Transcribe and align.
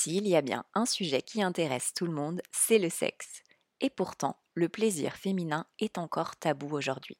S'il 0.00 0.28
y 0.28 0.36
a 0.36 0.42
bien 0.42 0.64
un 0.74 0.86
sujet 0.86 1.22
qui 1.22 1.42
intéresse 1.42 1.92
tout 1.92 2.06
le 2.06 2.12
monde, 2.12 2.40
c'est 2.52 2.78
le 2.78 2.88
sexe. 2.88 3.42
Et 3.80 3.90
pourtant, 3.90 4.38
le 4.54 4.68
plaisir 4.68 5.16
féminin 5.16 5.66
est 5.80 5.98
encore 5.98 6.36
tabou 6.36 6.70
aujourd'hui. 6.76 7.18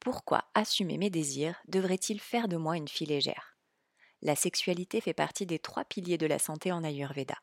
Pourquoi 0.00 0.50
assumer 0.52 0.98
mes 0.98 1.10
désirs 1.10 1.62
devrait-il 1.68 2.18
faire 2.18 2.48
de 2.48 2.56
moi 2.56 2.76
une 2.76 2.88
fille 2.88 3.06
légère? 3.06 3.56
La 4.20 4.34
sexualité 4.34 5.00
fait 5.00 5.14
partie 5.14 5.46
des 5.46 5.60
trois 5.60 5.84
piliers 5.84 6.18
de 6.18 6.26
la 6.26 6.40
santé 6.40 6.72
en 6.72 6.82
Ayurveda. 6.82 7.36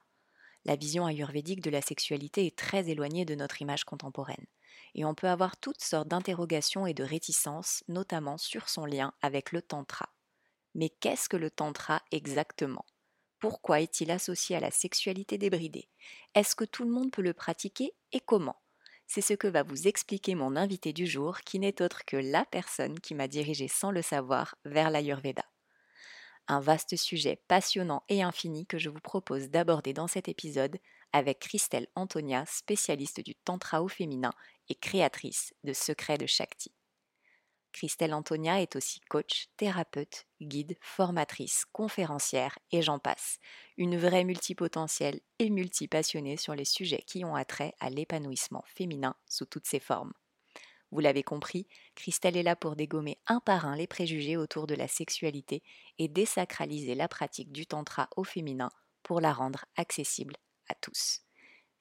La 0.65 0.75
vision 0.75 1.05
ayurvédique 1.05 1.61
de 1.61 1.69
la 1.69 1.81
sexualité 1.81 2.45
est 2.45 2.57
très 2.57 2.89
éloignée 2.89 3.23
de 3.23 3.35
notre 3.35 3.61
image 3.61 3.85
contemporaine, 3.85 4.45
et 4.93 5.05
on 5.05 5.15
peut 5.15 5.29
avoir 5.29 5.55
toutes 5.55 5.81
sortes 5.81 6.09
d'interrogations 6.09 6.85
et 6.85 6.93
de 6.93 7.05
réticences, 7.05 7.85
notamment 7.87 8.37
sur 8.37 8.67
son 8.67 8.85
lien 8.85 9.13
avec 9.21 9.53
le 9.53 9.61
tantra. 9.61 10.09
Mais 10.73 10.89
qu'est-ce 10.89 11.29
que 11.29 11.37
le 11.37 11.49
tantra 11.49 12.03
exactement? 12.11 12.83
Pourquoi 13.47 13.79
est-il 13.79 14.09
associé 14.09 14.55
à 14.55 14.59
la 14.59 14.71
sexualité 14.71 15.37
débridée? 15.37 15.87
Est-ce 16.33 16.55
que 16.55 16.63
tout 16.63 16.83
le 16.83 16.89
monde 16.89 17.11
peut 17.11 17.21
le 17.21 17.35
pratiquer 17.35 17.93
et 18.11 18.19
comment? 18.19 18.59
C'est 19.05 19.21
ce 19.21 19.35
que 19.35 19.45
va 19.45 19.61
vous 19.61 19.87
expliquer 19.87 20.33
mon 20.33 20.55
invité 20.55 20.93
du 20.93 21.05
jour, 21.05 21.41
qui 21.41 21.59
n'est 21.59 21.79
autre 21.83 22.05
que 22.05 22.17
la 22.17 22.43
personne 22.45 22.99
qui 22.99 23.13
m'a 23.13 23.27
dirigé 23.27 23.67
sans 23.67 23.91
le 23.91 24.01
savoir 24.01 24.55
vers 24.65 24.89
l'Ayurveda. 24.89 25.45
Un 26.47 26.59
vaste 26.59 26.95
sujet 26.95 27.39
passionnant 27.47 28.01
et 28.09 28.23
infini 28.23 28.65
que 28.65 28.79
je 28.79 28.89
vous 28.89 28.99
propose 28.99 29.51
d'aborder 29.51 29.93
dans 29.93 30.07
cet 30.07 30.27
épisode 30.27 30.79
avec 31.13 31.37
Christelle 31.37 31.85
Antonia, 31.93 32.45
spécialiste 32.47 33.21
du 33.23 33.35
tantra 33.35 33.83
au 33.83 33.87
féminin 33.87 34.33
et 34.69 34.75
créatrice 34.75 35.53
de 35.63 35.73
Secrets 35.73 36.17
de 36.17 36.25
Shakti. 36.25 36.71
Christelle 37.75 38.13
Antonia 38.13 38.61
est 38.61 38.77
aussi 38.77 39.01
coach, 39.01 39.49
thérapeute, 39.57 40.27
guide, 40.41 40.77
formatrice, 40.79 41.65
conférencière 41.73 42.57
et 42.71 42.81
j'en 42.81 42.99
passe. 42.99 43.37
Une 43.75 43.97
vraie 43.97 44.23
multipotentielle 44.23 45.19
et 45.39 45.49
multipassionnée 45.49 46.37
sur 46.37 46.55
les 46.55 46.63
sujets 46.63 47.03
qui 47.05 47.25
ont 47.25 47.35
attrait 47.35 47.73
à 47.81 47.89
l'épanouissement 47.89 48.63
féminin 48.65 49.13
sous 49.27 49.45
toutes 49.45 49.67
ses 49.67 49.81
formes. 49.81 50.13
Vous 50.91 51.01
l'avez 51.01 51.21
compris, 51.21 51.67
Christelle 51.95 52.37
est 52.37 52.43
là 52.43 52.55
pour 52.55 52.77
dégommer 52.77 53.19
un 53.27 53.41
par 53.41 53.65
un 53.65 53.75
les 53.75 53.87
préjugés 53.87 54.37
autour 54.37 54.67
de 54.67 54.75
la 54.75 54.87
sexualité 54.87 55.61
et 55.97 56.07
désacraliser 56.07 56.95
la 56.95 57.09
pratique 57.09 57.51
du 57.51 57.67
tantra 57.67 58.07
au 58.15 58.23
féminin 58.23 58.69
pour 59.03 59.19
la 59.19 59.33
rendre 59.33 59.65
accessible 59.75 60.37
à 60.69 60.75
tous. 60.75 61.23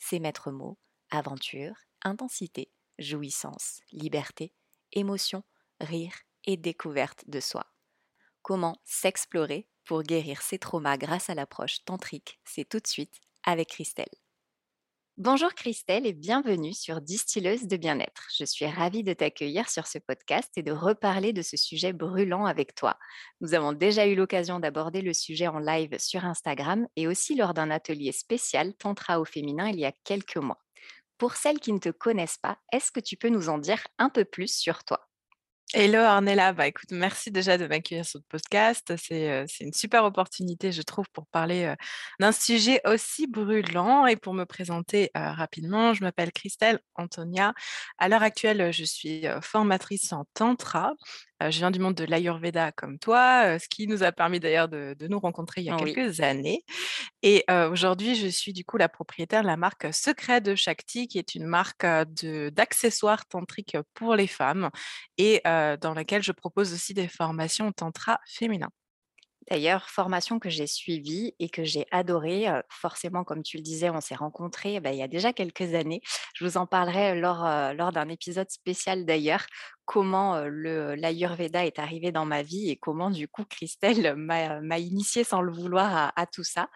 Ses 0.01 0.19
maîtres 0.19 0.51
mots 0.51 0.77
aventure, 1.13 1.77
intensité, 2.03 2.73
jouissance, 2.99 3.79
liberté, 3.93 4.53
émotion, 4.91 5.45
rire 5.81 6.15
et 6.45 6.57
découverte 6.57 7.25
de 7.27 7.41
soi. 7.41 7.67
Comment 8.43 8.77
s'explorer 8.85 9.69
pour 9.85 10.03
guérir 10.03 10.43
ses 10.43 10.59
traumas 10.59 10.97
grâce 10.97 11.31
à 11.31 11.35
l'approche 11.35 11.85
tantrique 11.85 12.41
C'est 12.45 12.69
tout 12.69 12.81
de 12.81 12.87
suite 12.87 13.21
avec 13.43 13.69
Christelle. 13.69 14.09
Bonjour 15.17 15.55
Christelle 15.55 16.07
et 16.07 16.13
bienvenue 16.13 16.75
sur 16.75 17.01
Distilleuse 17.01 17.69
de 17.69 17.77
bien-être. 17.77 18.27
Je 18.37 18.45
suis 18.45 18.67
ravie 18.67 19.05
de 19.05 19.13
t'accueillir 19.13 19.71
sur 19.71 19.87
ce 19.87 19.99
podcast 19.99 20.51
et 20.57 20.65
de 20.65 20.73
reparler 20.73 21.33
de 21.33 21.41
ce 21.41 21.57
sujet 21.57 21.93
brûlant 21.93 22.47
avec 22.47 22.75
toi. 22.75 22.99
Nous 23.41 23.55
avons 23.55 23.73
déjà 23.73 24.09
eu 24.09 24.17
l'occasion 24.17 24.59
d'aborder 24.59 25.03
le 25.03 25.15
sujet 25.15 25.47
en 25.47 25.61
live 25.61 25.97
sur 26.01 26.25
Instagram 26.25 26.89
et 26.97 27.07
aussi 27.07 27.37
lors 27.37 27.55
d'un 27.55 27.71
atelier 27.71 28.11
spécial 28.11 28.75
Tantra 28.75 29.21
au 29.21 29.25
féminin 29.25 29.69
il 29.69 29.79
y 29.79 29.85
a 29.85 29.93
quelques 30.03 30.37
mois. 30.37 30.59
Pour 31.17 31.37
celles 31.37 31.61
qui 31.61 31.73
ne 31.73 31.79
te 31.79 31.91
connaissent 31.91 32.39
pas, 32.39 32.59
est-ce 32.73 32.91
que 32.91 32.99
tu 32.99 33.17
peux 33.17 33.29
nous 33.29 33.49
en 33.49 33.59
dire 33.59 33.87
un 33.99 34.11
peu 34.11 34.25
plus 34.25 34.53
sur 34.53 34.83
toi? 34.83 35.09
Hello 35.77 35.99
Arnella, 35.99 36.53
bah 36.53 36.69
écoute, 36.69 36.93
merci 36.93 37.33
déjà 37.33 37.59
de 37.59 37.67
m'accueillir 37.67 38.05
sur 38.07 38.21
le 38.21 38.25
podcast. 38.29 38.95
C'est 38.97 39.45
une 39.59 39.73
super 39.73 40.05
opportunité, 40.05 40.71
je 40.71 40.83
trouve, 40.83 41.07
pour 41.13 41.27
parler 41.27 41.75
d'un 42.21 42.31
sujet 42.31 42.81
aussi 42.87 43.27
brûlant. 43.27 44.07
Et 44.07 44.15
pour 44.15 44.35
me 44.35 44.45
présenter 44.45 45.11
rapidement, 45.17 45.93
je 45.93 46.05
m'appelle 46.05 46.31
Christelle 46.31 46.79
Antonia. 46.95 47.55
À 47.99 48.09
l'heure 48.09 48.23
actuelle, 48.23 48.73
je 48.73 48.85
suis 48.85 49.25
formatrice 49.43 50.13
en 50.13 50.27
Tantra 50.35 50.93
je 51.51 51.59
viens 51.59 51.71
du 51.71 51.79
monde 51.79 51.95
de 51.95 52.05
l'Ayurveda 52.05 52.73
comme 52.73 52.99
toi, 52.99 53.59
ce 53.59 53.69
qui 53.69 53.87
nous 53.87 54.03
a 54.03 54.13
permis 54.13 54.41
d'ailleurs 54.41 54.69
de, 54.69 54.97
nous 55.09 55.19
rencontrer 55.19 55.61
il 55.61 55.65
y 55.65 55.71
a 55.71 55.77
quelques 55.77 56.21
années. 56.21 56.65
Et 57.23 57.45
aujourd'hui, 57.71 58.15
je 58.15 58.29
suis 58.29 58.53
du 58.53 58.65
coup 58.65 58.77
la 58.77 58.89
propriétaire 58.89 59.43
de 59.43 59.47
la 59.47 59.57
marque 59.57 59.93
Secret 59.93 60.41
de 60.41 60.55
Shakti, 60.55 61.09
qui 61.09 61.19
est 61.19 61.35
une 61.35 61.47
marque 61.47 61.85
d'accessoires 61.85 63.27
tantriques 63.27 63.77
pour 63.95 64.15
les 64.15 64.27
femmes 64.27 64.71
et 65.19 65.41
dans 65.45 65.95
laquelle 65.95 66.23
je 66.23 66.33
propose 66.33 66.73
aussi 66.73 66.95
des 66.95 67.09
formations 67.09 67.73
tantra 67.73 68.21
féminin. 68.27 68.71
D'ailleurs, 69.51 69.89
formation 69.89 70.39
que 70.39 70.51
j'ai 70.51 70.67
suivie 70.67 71.35
et 71.39 71.49
que 71.49 71.65
j'ai 71.65 71.87
adorée, 71.91 72.47
forcément, 72.69 73.25
comme 73.25 73.43
tu 73.43 73.57
le 73.57 73.63
disais, 73.63 73.91
on 73.91 74.01
s'est 74.01 74.15
rencontrés 74.15 74.81
bah, 74.81 74.93
il 74.93 74.99
y 74.99 75.03
a 75.03 75.09
déjà 75.09 75.33
quelques 75.33 75.75
années. 75.75 76.01
Je 76.35 76.45
vous 76.45 76.57
en 76.57 76.67
parlerai 76.67 77.19
lors, 77.21 77.45
lors 77.75 77.93
d'un 77.93 78.09
épisode 78.09 78.51
spécial 78.51 79.05
d'ailleurs, 79.05 79.47
comment 79.85 80.41
l'Ayurveda 80.47 81.67
est 81.67 81.79
arrivé 81.79 82.13
dans 82.13 82.25
ma 82.25 82.43
vie 82.43 82.71
et 82.71 82.77
comment, 82.77 83.11
du 83.11 83.29
coup, 83.29 83.45
Christelle 83.45 84.15
m'a 84.17 84.79
initiée 84.79 85.25
sans 85.25 85.41
le 85.41 85.53
vouloir 85.53 86.13
à, 86.17 86.27
tout 86.27 86.45
ça. 86.45 86.69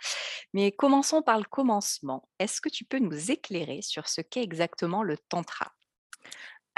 Mais 0.53 0.73
commençons 0.73 1.23
par 1.23 1.39
le 1.39 1.45
commencement. 1.45 2.29
Est-ce 2.39 2.61
que 2.61 2.69
tu 2.69 2.85
peux 2.85 2.99
nous 2.99 3.31
éclairer 3.31 3.81
sur 3.83 4.09
ce 4.09 4.21
qu'est 4.21 4.43
exactement 4.43 5.03
le 5.03 5.17
Tantra? 5.17 5.73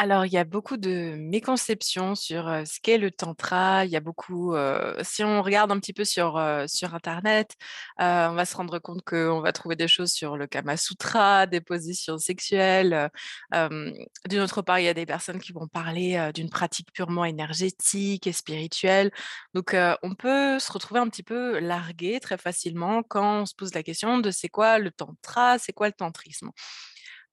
Alors, 0.01 0.25
il 0.25 0.33
y 0.33 0.39
a 0.39 0.45
beaucoup 0.45 0.79
de 0.79 1.15
méconceptions 1.19 2.15
sur 2.15 2.45
ce 2.65 2.81
qu'est 2.81 2.97
le 2.97 3.11
tantra. 3.11 3.85
Il 3.85 3.91
y 3.91 3.97
a 3.97 4.01
beaucoup, 4.01 4.55
si 5.03 5.23
on 5.23 5.43
regarde 5.43 5.71
un 5.73 5.79
petit 5.79 5.93
peu 5.93 6.07
sur, 6.07 6.43
sur 6.67 6.95
Internet, 6.95 7.55
on 7.99 8.33
va 8.33 8.47
se 8.47 8.57
rendre 8.57 8.79
compte 8.79 9.03
qu'on 9.03 9.43
va 9.43 9.53
trouver 9.53 9.77
des 9.77 9.89
choses 9.89 10.11
sur 10.11 10.39
le 10.39 10.47
Kama 10.47 10.79
Sutra, 10.79 11.47
des 11.47 11.61
positions 11.61 12.17
sexuelles. 12.17 13.11
D'une 13.53 14.41
autre 14.41 14.63
part, 14.63 14.79
il 14.79 14.87
y 14.87 14.89
a 14.89 14.95
des 14.95 15.05
personnes 15.05 15.39
qui 15.39 15.53
vont 15.53 15.69
parler 15.69 16.31
d'une 16.33 16.49
pratique 16.49 16.91
purement 16.95 17.27
énergétique 17.27 18.27
et 18.27 18.33
spirituelle. 18.33 19.11
Donc, 19.53 19.77
on 20.03 20.15
peut 20.15 20.59
se 20.59 20.73
retrouver 20.73 21.01
un 21.01 21.11
petit 21.11 21.23
peu 21.23 21.59
largué 21.59 22.21
très 22.21 22.39
facilement 22.39 23.03
quand 23.03 23.43
on 23.43 23.47
se 23.47 23.55
pose 23.55 23.75
la 23.75 23.83
question 23.83 24.17
de 24.17 24.31
c'est 24.31 24.49
quoi 24.49 24.79
le 24.79 24.93
tantra, 24.93 25.59
c'est 25.59 25.75
quoi 25.75 25.89
le 25.89 25.93
tantrisme? 25.93 26.53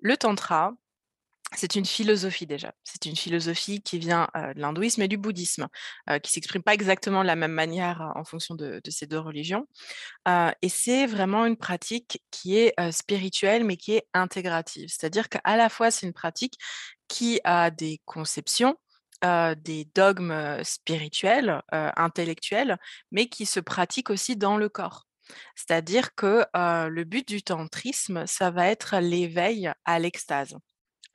Le 0.01 0.17
tantra, 0.17 0.73
c'est 1.55 1.75
une 1.75 1.85
philosophie 1.85 2.45
déjà. 2.45 2.73
C'est 2.83 3.05
une 3.05 3.15
philosophie 3.15 3.81
qui 3.81 3.99
vient 3.99 4.27
de 4.35 4.59
l'hindouisme 4.59 5.01
et 5.01 5.07
du 5.07 5.17
bouddhisme, 5.17 5.67
qui 6.21 6.31
s'exprime 6.31 6.61
pas 6.61 6.73
exactement 6.73 7.21
de 7.21 7.27
la 7.27 7.35
même 7.35 7.53
manière 7.53 8.11
en 8.15 8.23
fonction 8.25 8.55
de, 8.55 8.81
ces 8.89 9.07
deux 9.07 9.19
religions. 9.19 9.67
et 10.27 10.69
c'est 10.69 11.07
vraiment 11.07 11.45
une 11.45 11.57
pratique 11.57 12.21
qui 12.31 12.57
est 12.57 12.73
spirituelle, 12.91 13.63
mais 13.63 13.77
qui 13.77 13.93
est 13.93 14.07
intégrative. 14.13 14.89
C'est-à-dire 14.89 15.29
qu'à 15.29 15.55
la 15.55 15.69
fois, 15.69 15.89
c'est 15.89 16.05
une 16.05 16.13
pratique 16.13 16.55
qui 17.07 17.39
a 17.45 17.71
des 17.71 18.01
conceptions, 18.05 18.75
des 19.23 19.87
dogmes 19.95 20.61
spirituels, 20.63 21.61
intellectuels, 21.71 22.77
mais 23.11 23.29
qui 23.29 23.45
se 23.45 23.61
pratique 23.61 24.09
aussi 24.09 24.35
dans 24.35 24.57
le 24.57 24.67
corps. 24.67 25.05
C'est-à-dire 25.55 26.13
que 26.13 26.45
le 26.53 27.03
but 27.05 27.25
du 27.27 27.41
tantrisme, 27.41 28.25
ça 28.27 28.51
va 28.51 28.67
être 28.67 28.97
l'éveil 28.99 29.71
à 29.85 29.99
l'extase 29.99 30.57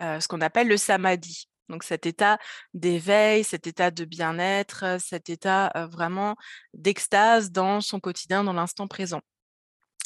ce 0.02 0.28
qu'on 0.28 0.40
appelle 0.40 0.69
le 0.69 0.76
samadhi. 0.76 1.49
Donc 1.69 1.84
cet 1.84 2.04
état 2.04 2.38
d'éveil, 2.75 3.44
cet 3.44 3.66
état 3.66 3.90
de 3.90 4.04
bien-être, 4.04 4.99
cet 5.00 5.31
état 5.31 5.72
vraiment 5.90 6.37
d'extase 6.75 7.50
dans 7.50 7.81
son 7.81 8.00
quotidien, 8.00 8.44
dans 8.44 8.52
l'instant 8.52 8.88
présent. 8.88 9.22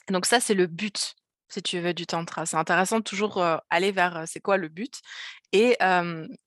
Donc 0.09 0.27
ça, 0.27 0.39
c'est 0.39 0.55
le 0.55 0.67
but, 0.69 1.15
si 1.49 1.63
tu 1.63 1.81
veux, 1.81 1.95
du 1.95 2.07
tantra. 2.07 2.47
C'est 2.47 2.57
intéressant 2.57 2.99
de 2.99 3.05
toujours 3.05 3.43
aller 3.71 3.91
vers 3.91 4.25
c'est 4.27 4.41
quoi 4.41 4.59
le 4.59 4.69
but 4.69 5.01
et 5.51 5.77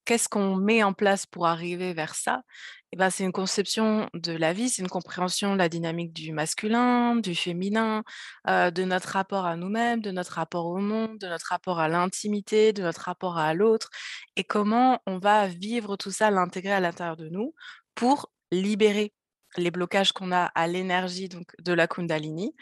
qu'est-ce 0.06 0.30
qu'on 0.30 0.56
met 0.56 0.84
en 0.84 0.94
place 0.94 1.26
pour 1.26 1.48
arriver 1.48 1.94
vers 1.94 2.16
ça 2.16 2.44
eh 2.92 2.98
ben, 2.98 3.10
c'est 3.10 3.24
une 3.24 3.32
conception 3.32 4.10
de 4.14 4.32
la 4.32 4.54
vie, 4.54 4.70
c'est 4.70 4.82
une 4.82 4.90
compréhension 4.90 5.54
de 5.54 5.58
la 5.58 5.70
dynamique 5.70 6.14
du 6.14 6.32
masculin, 6.32 7.16
du 7.16 7.36
féminin, 7.36 8.04
de 8.48 8.84
notre 8.84 9.10
rapport 9.10 9.46
à 9.46 9.56
nous-mêmes, 9.56 10.02
de 10.02 10.12
notre 10.12 10.34
rapport 10.34 10.66
au 10.66 10.78
monde, 10.80 11.18
de 11.20 11.28
notre 11.28 11.48
rapport 11.48 11.80
à 11.80 11.88
l'intimité, 11.88 12.74
de 12.74 12.82
notre 12.82 13.02
rapport 13.02 13.38
à 13.38 13.54
l'autre, 13.54 13.90
et 14.36 14.44
comment 14.44 15.02
on 15.06 15.20
va 15.20 15.48
vivre 15.48 15.98
tout 15.98 16.12
ça, 16.12 16.32
l'intégrer 16.32 16.74
à 16.74 16.80
l'intérieur 16.80 17.18
de 17.18 17.30
nous 17.30 17.54
pour 17.96 18.32
libérer 18.52 19.14
les 19.58 19.72
blocages 19.72 20.12
qu'on 20.12 20.32
a 20.32 20.46
à 20.56 20.68
l'énergie 20.68 21.30
donc 21.30 21.52
de 21.60 21.74
la 21.74 21.88
Kundalini, 21.88 22.56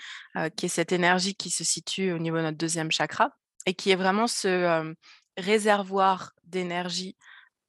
qui 0.58 0.66
est 0.66 0.70
cette 0.70 0.92
énergie 0.92 1.36
qui 1.36 1.50
se 1.50 1.64
situe 1.64 2.12
au 2.12 2.20
niveau 2.20 2.38
de 2.38 2.44
notre 2.44 2.58
deuxième 2.58 2.92
chakra 2.92 3.32
et 3.66 3.74
qui 3.74 3.92
est 3.92 3.96
vraiment 3.96 4.28
ce, 4.28 4.94
réservoir 5.38 6.34
d'énergie 6.44 7.16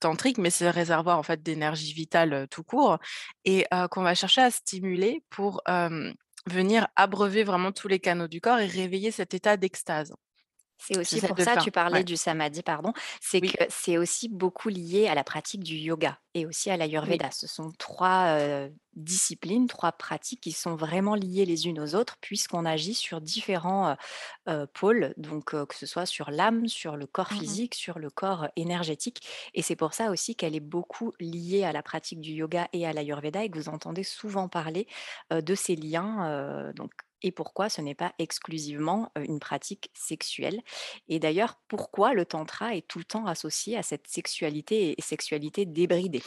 tantrique, 0.01 0.39
mais 0.39 0.51
c'est 0.51 0.65
le 0.65 0.71
réservoir 0.71 1.19
en 1.19 1.23
fait 1.23 1.43
d'énergie 1.43 1.93
vitale, 1.93 2.47
tout 2.51 2.63
court 2.63 2.99
et 3.45 3.67
qu'on 3.91 4.03
va 4.03 4.15
chercher 4.15 4.43
à 4.43 4.51
stimuler 4.51 5.23
pour, 5.31 5.63
venir 6.49 6.89
abreuver 6.97 7.45
vraiment 7.45 7.73
tous 7.73 7.89
les 7.89 8.01
canaux 8.01 8.29
du 8.29 8.41
corps 8.41 8.59
et 8.59 8.67
réveiller 8.67 9.11
cet 9.11 9.35
état 9.35 9.57
d'extase. 9.57 10.15
C'est 10.81 10.97
aussi 10.97 11.21
pour 11.21 11.41
ça, 11.41 11.57
faire. 11.57 11.59
tu 11.59 11.73
parlais 11.73 12.03
Ouais. 12.03 12.05
du 12.05 12.17
samadhi, 12.17 12.63
pardon, 12.63 12.93
c'est 13.21 13.43
Oui, 13.43 13.53
que 13.53 13.59
c'est 13.69 13.99
aussi 13.99 14.29
beaucoup 14.29 14.69
lié 14.69 15.09
à 15.09 15.15
la 15.17 15.25
pratique 15.25 15.65
du 15.65 15.75
yoga 15.77 16.19
et 16.35 16.47
aussi 16.47 16.71
à 16.71 16.77
oui. 17.03 17.19
l'ayurveda. 17.19 17.31
Ce 17.33 17.49
sont 17.49 17.73
3 17.79 18.39
heu, 18.39 18.73
disciplines, 18.95 19.67
3 19.67 19.91
pratiques 19.93 20.41
qui 20.41 20.53
sont 20.53 20.77
vraiment 20.77 21.15
liées 21.17 21.45
les 21.47 21.67
unes 21.67 21.81
aux 21.81 21.95
autres 21.97 22.17
puisqu'on 22.21 22.65
agit 22.65 22.95
sur 22.95 23.21
différents, 23.21 23.91
heu 23.93 23.97
heu, 24.49 24.67
pôles, 24.73 25.15
donc 25.17 25.47
que 25.67 25.75
ce 25.75 25.87
soit 25.87 26.07
sur 26.07 26.31
l'âme, 26.31 26.69
sur 26.69 26.97
le 26.97 27.07
corps 27.07 27.31
Mmh 27.31 27.45
mh. 27.47 27.59
physique, 27.59 27.75
sur 27.75 27.99
le 27.99 28.09
corps 28.11 28.49
énergétique 28.57 29.21
et 29.55 29.63
c'est 29.63 29.77
pour 29.77 29.95
ça 29.95 30.11
aussi 30.11 30.37
qu'elle 30.37 30.55
est 30.55 30.61
beaucoup 30.61 31.13
liée 31.19 31.65
à 31.65 31.73
la 31.73 31.83
pratique 31.83 32.21
du 32.21 32.33
yoga 32.33 32.69
et 32.73 32.87
à 32.87 32.93
l'ayurveda 32.93 33.43
et 33.45 33.51
que 33.51 33.59
vous 33.59 33.69
entendez 33.69 34.05
souvent 34.05 34.49
parler, 34.49 34.87
de 35.31 35.55
ces 35.57 35.75
liens, 35.77 36.73
donc 36.75 36.93
et 37.23 37.33
pourquoi 37.33 37.69
ce 37.69 37.81
n'est 37.81 37.95
pas 37.95 38.15
exclusivement, 38.19 39.11
une 39.17 39.41
pratique 39.41 39.91
sexuelle? 39.95 40.63
Et 41.09 41.19
d'ailleurs, 41.19 41.61
pourquoi 41.69 42.15
le 42.15 42.27
tantra 42.27 42.75
est 42.77 42.87
tout 42.89 42.99
le 42.99 43.05
temps 43.05 43.27
associé 43.27 43.77
à 43.77 43.83
cette 43.83 44.07
sexualité 44.09 44.95
et 44.99 45.03
sexualité 45.03 45.67
débridée? 45.67 46.23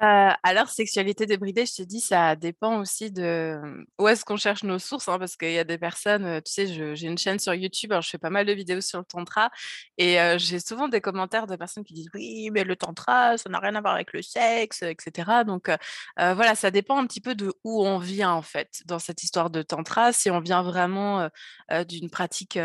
Alors 0.00 0.68
sexualité 0.68 1.26
débridée, 1.26 1.64
je 1.64 1.74
te 1.76 1.82
dis, 1.82 2.00
ça 2.00 2.34
dépend 2.34 2.80
aussi 2.80 3.12
de, 3.12 3.56
mmh, 3.62 3.84
où 4.00 4.08
est-ce 4.08 4.24
qu'on 4.24 4.36
cherche 4.36 4.64
nos 4.64 4.80
sources, 4.80 5.06
hein, 5.08 5.16
parce 5.18 5.36
qu'il 5.36 5.52
y 5.52 5.58
a 5.58 5.64
des 5.64 5.78
personnes, 5.78 6.40
tu 6.44 6.50
sais, 6.52 6.66
j'ai 6.66 7.06
une 7.06 7.18
chaîne 7.18 7.38
sur 7.38 7.54
YouTube, 7.54 7.92
je 8.00 8.08
fais 8.10 8.18
pas 8.18 8.30
mal 8.30 8.44
de 8.44 8.52
vidéos 8.52 8.80
sur 8.80 8.98
le 8.98 9.04
tantra 9.04 9.50
et 9.98 10.16
j'ai 10.38 10.58
souvent 10.58 10.88
des 10.88 11.00
commentaires 11.00 11.46
de 11.46 11.54
personnes 11.56 11.84
qui 11.84 11.94
disent: 11.94 12.08
«Oui, 12.14 12.50
mais 12.52 12.64
le 12.64 12.74
tantra, 12.74 13.38
ça 13.38 13.48
n'a 13.48 13.60
rien 13.60 13.74
à 13.76 13.80
voir 13.80 13.94
avec 13.94 14.12
le 14.12 14.22
sexe», 14.22 14.82
et 14.82 14.96
cetera. 15.00 15.44
Donc 15.44 15.68
heu, 15.68 15.76
voilà, 16.16 16.54
ça 16.56 16.70
dépend 16.72 16.98
un 16.98 17.06
petit 17.06 17.20
peu 17.20 17.34
de 17.36 17.52
où 17.62 17.84
on 17.86 17.98
vient, 17.98 18.32
en 18.32 18.42
fait, 18.42 18.82
dans 18.86 18.98
cette 18.98 19.22
histoire 19.22 19.50
de 19.50 19.62
tantra. 19.62 20.12
Si 20.12 20.30
on 20.30 20.40
vient 20.40 20.62
vraiment, 20.62 21.28
heu, 21.72 21.84
d'une 21.84 22.10
pratique, 22.10 22.58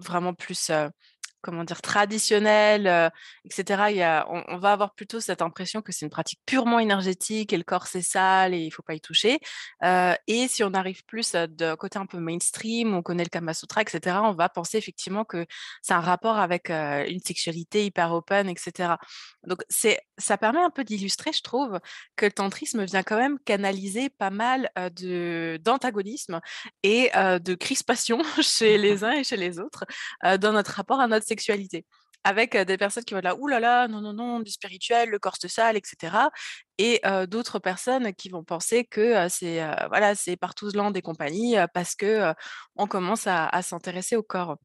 vraiment 0.00 0.34
plus, 0.34 0.70
comment 1.44 1.64
dire? 1.64 1.82
Traditionnelle, 1.82 2.86
heu 2.88 3.10
et 3.44 3.52
cetera. 3.52 3.90
Il 3.92 3.98
y 3.98 4.02
a 4.02 4.26
on 4.30 4.42
on 4.48 4.58
va 4.58 4.72
avoir 4.72 4.94
plutôt 4.94 5.20
cette 5.20 5.42
impression 5.42 5.82
que 5.82 5.92
c'est 5.92 6.06
une 6.06 6.10
pratique 6.10 6.40
purement 6.46 6.80
énergétique 6.80 7.52
et 7.52 7.56
le 7.58 7.64
corps 7.64 7.86
c'est 7.86 8.02
sale 8.02 8.54
et 8.54 8.58
il 8.60 8.70
faut 8.72 8.82
pas 8.82 8.94
y 8.94 9.00
toucher. 9.00 9.38
Heu 9.84 10.14
et 10.26 10.48
si 10.48 10.64
on 10.64 10.72
arrive 10.74 11.04
plus, 11.04 11.32
de 11.34 11.74
côté 11.76 11.98
un 11.98 12.06
peu 12.06 12.18
mainstream, 12.18 12.94
on 12.94 13.02
connaît 13.02 13.24
le 13.24 13.28
Kama 13.30 13.54
Sutra 13.54 13.82
et 13.82 13.86
cetera, 13.90 14.22
on 14.28 14.32
va 14.32 14.48
penser 14.48 14.78
effectivement 14.78 15.24
que 15.24 15.46
c'est 15.82 15.94
un 15.94 16.00
rapport 16.00 16.38
avec, 16.38 16.70
heu, 16.70 17.08
une 17.10 17.20
sexualité 17.20 17.84
hyper 17.86 18.12
open 18.12 18.48
et 18.48 18.54
cetera. 18.58 18.98
Donc 19.46 19.60
c'est 19.68 20.00
ça 20.18 20.38
permet 20.38 20.60
un 20.62 20.70
peu 20.70 20.84
d'illustrer, 20.84 21.32
je 21.32 21.42
trouve, 21.42 21.78
que 22.16 22.26
le 22.26 22.32
tantrisme 22.32 22.84
vient 22.84 23.02
quand 23.02 23.16
même 23.18 23.38
canaliser 23.44 24.08
pas 24.10 24.30
mal, 24.30 24.70
de 24.96 25.58
d'antagonisme 25.62 26.40
et 26.82 27.10
de 27.14 27.54
crispation 27.54 28.22
chez 28.42 28.78
les 28.78 29.04
uns 29.04 29.12
et 29.12 29.24
chez 29.24 29.36
les 29.36 29.58
autres, 29.58 29.84
dans 30.40 30.52
notre 30.52 30.72
rapport 30.72 31.00
à 31.00 31.06
notre 31.08 31.26
sexualité 31.26 31.33
avec, 32.24 32.56
des 32.56 32.78
personnes 32.78 33.04
qui 33.04 33.14
vont 33.14 33.18
être 33.20 33.24
là: 33.24 33.36
«Ouh 33.36 33.48
là 33.48 33.60
là, 33.60 33.88
non, 33.88 34.00
non, 34.00 34.12
non, 34.14 34.40
du 34.40 34.50
spirituel, 34.50 35.10
le 35.10 35.18
corps 35.18 35.36
se 35.40 35.48
sale» 35.48 35.76
et 35.76 35.82
cetera 35.84 36.30
et 36.78 37.00
d'autres 37.28 37.58
personnes 37.60 38.14
qui 38.14 38.28
vont 38.30 38.44
penser 38.44 38.84
que, 38.86 39.26
heu, 39.26 39.28
c'est, 39.30 39.62
heu, 39.62 39.74
voilà, 39.88 40.14
c'est 40.14 40.36
Partouzland 40.36 40.92
et 40.96 41.02
compagnie, 41.02 41.56
parce 41.74 41.94
que, 41.96 42.32
on 42.76 42.86
commence 42.88 43.26
à 43.26 43.62
s'intéresser 43.62 44.16
au 44.16 44.22
corps. 44.22 44.56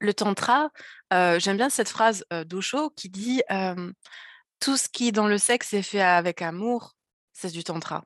Le 0.00 0.12
tantra, 0.14 0.70
j'aime 1.10 1.56
bien 1.56 1.70
cette 1.70 1.88
phrase, 1.88 2.24
d'Osho 2.46 2.90
qui 2.90 3.08
dit, 3.08 3.42
«Tout 4.60 4.76
ce 4.76 4.88
qui 4.88 5.12
dans 5.12 5.28
le 5.28 5.38
sexe 5.38 5.74
est 5.74 5.82
fait 5.82 6.02
avec 6.02 6.42
amour, 6.42 6.94
c'est 7.32 7.52
du 7.52 7.64
tantra». 7.64 8.04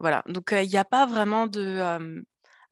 Voilà, 0.00 0.22
donc 0.28 0.50
il 0.52 0.64
y 0.70 0.78
a 0.78 0.84
pas 0.86 1.06
vraiment 1.06 1.46
de, 1.48 2.22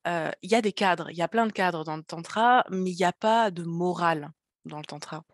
il 0.07 0.51
y 0.51 0.55
a 0.55 0.63
des 0.63 0.73
cadres, 0.73 1.11
il 1.11 1.17
y 1.17 1.23
a 1.23 1.29
plein 1.29 1.47
de 1.47 1.53
cadres 1.53 1.85
dans 1.85 1.97
le 1.97 2.03
tantra, 2.03 2.65
mais 2.71 2.91
il 2.91 2.99
y 2.99 3.05
a 3.05 3.13
pas 3.13 3.51
de 3.51 3.63
morale 3.65 4.31
dans 4.65 4.79
le 4.79 4.85
tantra. 4.85 5.25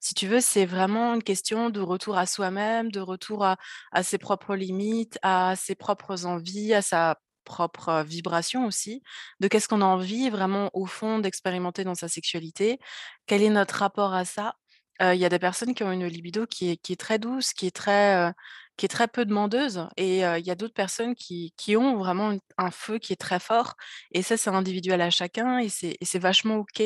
Si 0.00 0.14
tu 0.14 0.26
veux, 0.26 0.40
c'est 0.40 0.66
vraiment 0.66 1.14
une 1.14 1.22
question 1.22 1.70
de 1.70 1.80
retour 1.80 2.18
à 2.18 2.26
soi-même, 2.26 2.90
de 2.90 3.00
retour 3.00 3.44
à 3.44 4.02
ses 4.02 4.18
propres 4.18 4.56
limites, 4.56 5.18
à 5.22 5.54
ses 5.56 5.74
propres 5.74 6.26
envies, 6.26 6.74
à 6.74 6.82
sa 6.82 7.16
propre, 7.44 8.04
vibration 8.06 8.66
aussi, 8.66 9.02
de 9.40 9.48
qu'est-ce 9.48 9.66
qu'on 9.66 9.80
a 9.80 9.84
envie 9.84 10.30
vraiment 10.30 10.70
au 10.72 10.86
fond 10.86 11.18
d'expérimenter 11.18 11.84
dans 11.84 11.94
sa 11.94 12.08
sexualité? 12.08 12.78
Quel 13.26 13.42
est 13.42 13.50
notre 13.50 13.76
rapport 13.76 14.14
à 14.14 14.24
ça? 14.24 14.54
Il 15.00 15.16
y 15.16 15.24
a 15.24 15.30
des 15.30 15.38
personnes 15.38 15.74
qui 15.74 15.82
ont 15.82 15.92
une 15.92 16.06
libido 16.06 16.46
qui 16.46 16.70
est 16.70 17.00
très 17.00 17.18
douce, 17.18 17.52
qui 17.52 17.66
est 17.66 17.74
très, 17.74 18.32
qui 18.80 18.86
est 18.86 18.88
très 18.88 19.08
peu 19.08 19.26
demandeuse 19.26 19.86
et 19.98 20.20
il 20.22 20.46
y 20.46 20.50
a 20.50 20.54
d'autres 20.56 20.74
personnes 20.74 21.14
qui 21.14 21.52
qui 21.58 21.76
ont 21.76 21.98
vraiment 21.98 22.32
un 22.58 22.70
feu 22.70 22.98
qui 22.98 23.12
est 23.12 23.16
très 23.16 23.38
fort 23.40 23.74
et 24.12 24.22
ça, 24.22 24.36
c'est 24.38 24.50
individuel 24.50 25.02
à 25.02 25.10
chacun 25.10 25.58
et 25.60 25.68
c'est 25.68 26.18
vachement 26.18 26.56
OK 26.56 26.82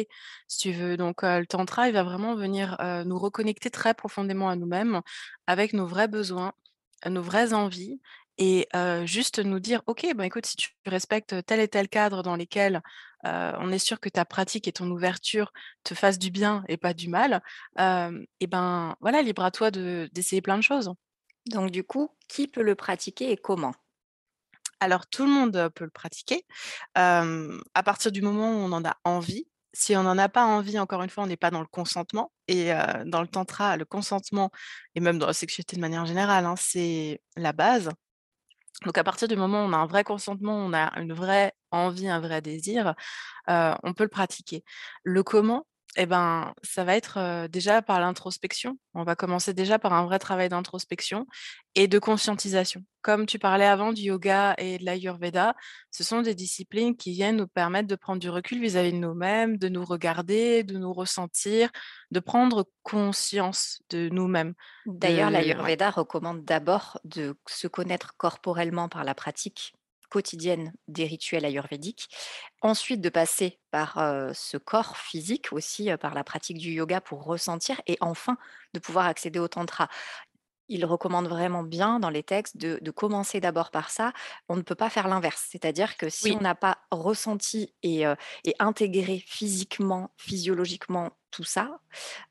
si 0.48 0.58
tu 0.58 0.72
veux. 0.72 0.96
Donc, 0.96 1.22
le 1.22 1.46
tantra, 1.46 1.88
il 1.88 1.94
va 1.94 2.02
vraiment 2.02 2.34
venir, 2.34 2.76
nous 3.06 3.18
reconnecter 3.18 3.70
très 3.70 3.94
profondément 3.94 4.48
à 4.48 4.56
nous-mêmes, 4.56 5.00
avec 5.46 5.72
nos 5.72 5.86
vrais 5.86 6.08
besoins, 6.08 6.52
nos 7.08 7.22
vraies 7.22 7.52
envies 7.54 8.00
et 8.38 8.68
juste 9.04 9.38
nous 9.38 9.60
dire: 9.60 9.82
«OK, 9.86 10.06
ben, 10.16 10.24
écoute, 10.24 10.46
si 10.46 10.56
tu 10.56 10.70
respectes 10.86 11.36
tel 11.46 11.60
et 11.60 11.68
tel 11.68 11.88
cadre 11.88 12.22
dans 12.22 12.36
lesquels, 12.36 12.82
on 13.24 13.70
est 13.72 13.78
sûr 13.78 14.00
que 14.00 14.08
ta 14.08 14.24
pratique 14.24 14.68
et 14.68 14.72
ton 14.72 14.90
ouverture 14.90 15.52
te 15.84 15.94
fassent 15.94 16.18
du 16.18 16.30
bien 16.30 16.64
et 16.68 16.76
pas 16.76 16.94
du 16.94 17.08
mal, 17.08 17.42
et 17.78 18.46
ben, 18.48 18.96
voilà, 19.00 19.22
libre 19.22 19.44
à 19.44 19.50
toi 19.52 19.70
de 19.70 20.08
d'essayer 20.12 20.42
plein 20.42 20.56
de 20.58 20.62
choses». 20.62 20.92
Donc 21.46 21.70
du 21.70 21.84
coup, 21.84 22.10
qui 22.28 22.48
peut 22.48 22.62
le 22.62 22.74
pratiquer 22.74 23.30
et 23.30 23.36
comment? 23.36 23.74
Alors 24.80 25.06
tout 25.06 25.24
le 25.24 25.30
monde, 25.30 25.56
heu, 25.56 25.70
peut 25.70 25.84
le 25.84 25.90
pratiquer, 25.90 26.44
à 26.94 27.82
partir 27.84 28.12
du 28.12 28.22
moment 28.22 28.50
où 28.52 28.56
on 28.56 28.72
en 28.72 28.84
a 28.84 28.96
envie. 29.04 29.46
Si 29.72 29.96
on 29.96 30.04
n'en 30.04 30.18
a 30.18 30.28
pas 30.28 30.44
envie, 30.44 30.78
encore 30.78 31.02
une 31.02 31.10
fois, 31.10 31.24
on 31.24 31.26
n'est 31.26 31.36
pas 31.36 31.50
dans 31.50 31.60
le 31.60 31.66
consentement 31.66 32.32
et 32.46 32.70
dans 33.06 33.22
le 33.22 33.26
tantra, 33.26 33.76
le 33.76 33.84
consentement 33.84 34.50
et 34.94 35.00
même 35.00 35.18
dans 35.18 35.26
la 35.26 35.32
sexualité 35.32 35.74
de 35.76 35.80
manière 35.80 36.06
générale, 36.06 36.46
hein, 36.46 36.54
c'est 36.56 37.20
la 37.36 37.52
base. 37.52 37.90
Donc 38.84 38.98
à 38.98 39.04
partir 39.04 39.26
du 39.26 39.36
moment 39.36 39.64
où 39.64 39.68
on 39.68 39.72
a 39.72 39.76
un 39.78 39.86
vrai 39.86 40.04
consentement, 40.04 40.56
on 40.56 40.72
a 40.74 40.96
une 41.00 41.12
vraie 41.12 41.54
envie, 41.72 42.08
un 42.08 42.20
vrai 42.20 42.40
désir, 42.40 42.94
on 43.48 43.94
peut 43.96 44.04
le 44.04 44.08
pratiquer. 44.08 44.62
Le 45.02 45.22
comment? 45.22 45.66
Et 45.96 46.06
ben, 46.06 46.52
ça 46.62 46.82
va 46.82 46.96
être, 46.96 47.46
déjà 47.48 47.80
par 47.80 48.00
l'introspection. 48.00 48.78
On 48.94 49.04
va 49.04 49.14
commencer 49.14 49.54
déjà 49.54 49.78
par 49.78 49.92
un 49.92 50.04
vrai 50.04 50.18
travail 50.18 50.48
d'introspection 50.48 51.26
et 51.76 51.86
de 51.86 51.98
conscientisation. 51.98 52.82
Comme 53.00 53.26
tu 53.26 53.38
parlais 53.38 53.66
avant 53.66 53.92
du 53.92 54.02
yoga 54.02 54.54
et 54.58 54.78
de 54.78 54.84
l'ayurveda, 54.84 55.54
ce 55.90 56.02
sont 56.02 56.22
des 56.22 56.34
disciplines 56.34 56.96
qui 56.96 57.12
viennent 57.12 57.36
nous 57.36 57.46
permettre 57.46 57.86
de 57.86 57.94
prendre 57.94 58.18
du 58.18 58.28
recul 58.28 58.60
vis-à-vis 58.60 58.92
de 58.92 58.98
nous-mêmes, 58.98 59.56
de 59.56 59.68
nous 59.68 59.84
regarder, 59.84 60.64
de 60.64 60.78
nous 60.78 60.92
ressentir, 60.92 61.70
de 62.10 62.20
prendre 62.20 62.68
conscience 62.82 63.80
de 63.90 64.08
nous-mêmes, 64.08 64.54
D'ailleurs, 64.86 65.28
de 65.28 65.34
l'Ayurveda 65.34 65.90
recommande 65.90 66.44
d'abord 66.44 66.98
de 67.04 67.36
se 67.46 67.68
connaître 67.68 68.16
corporellement 68.16 68.88
par 68.88 69.04
la 69.04 69.14
pratique 69.14 69.74
quotidienne 70.14 70.72
des 70.88 71.06
rituels 71.06 71.44
ayurvédiques, 71.44 72.08
ensuite 72.62 73.00
de 73.00 73.08
passer 73.10 73.60
par 73.72 73.98
euh, 73.98 74.30
ce 74.34 74.56
corps 74.58 74.96
physique 74.96 75.52
aussi, 75.52 75.90
euh, 75.90 75.96
par 75.96 76.14
la 76.14 76.24
pratique 76.24 76.58
du 76.58 76.70
yoga 76.72 77.00
pour 77.00 77.24
ressentir, 77.24 77.80
et 77.88 77.96
enfin 78.00 78.36
de 78.74 78.78
pouvoir 78.80 79.06
accéder 79.06 79.40
au 79.40 79.48
tantra. 79.48 79.88
Il 80.68 80.86
recommande 80.86 81.28
vraiment 81.28 81.62
bien 81.62 82.00
dans 82.00 82.10
les 82.10 82.22
textes 82.22 82.56
de 82.56 82.78
de 82.80 82.90
commencer 82.90 83.40
d'abord 83.40 83.70
par 83.70 83.90
ça. 83.90 84.12
On 84.48 84.56
ne 84.56 84.62
peut 84.62 84.74
pas 84.76 84.90
faire 84.90 85.08
l'inverse. 85.08 85.46
C'est-à-dire 85.50 85.96
que 85.98 86.08
si 86.08 86.30
Oui. 86.30 86.32
on 86.32 86.40
n'a 86.40 86.54
pas 86.54 86.78
ressenti 86.90 87.74
et 87.82 88.04
intégré 88.60 89.18
physiquement, 89.26 90.10
physiologiquement 90.18 91.12
tout 91.34 91.44
ça, 91.44 91.78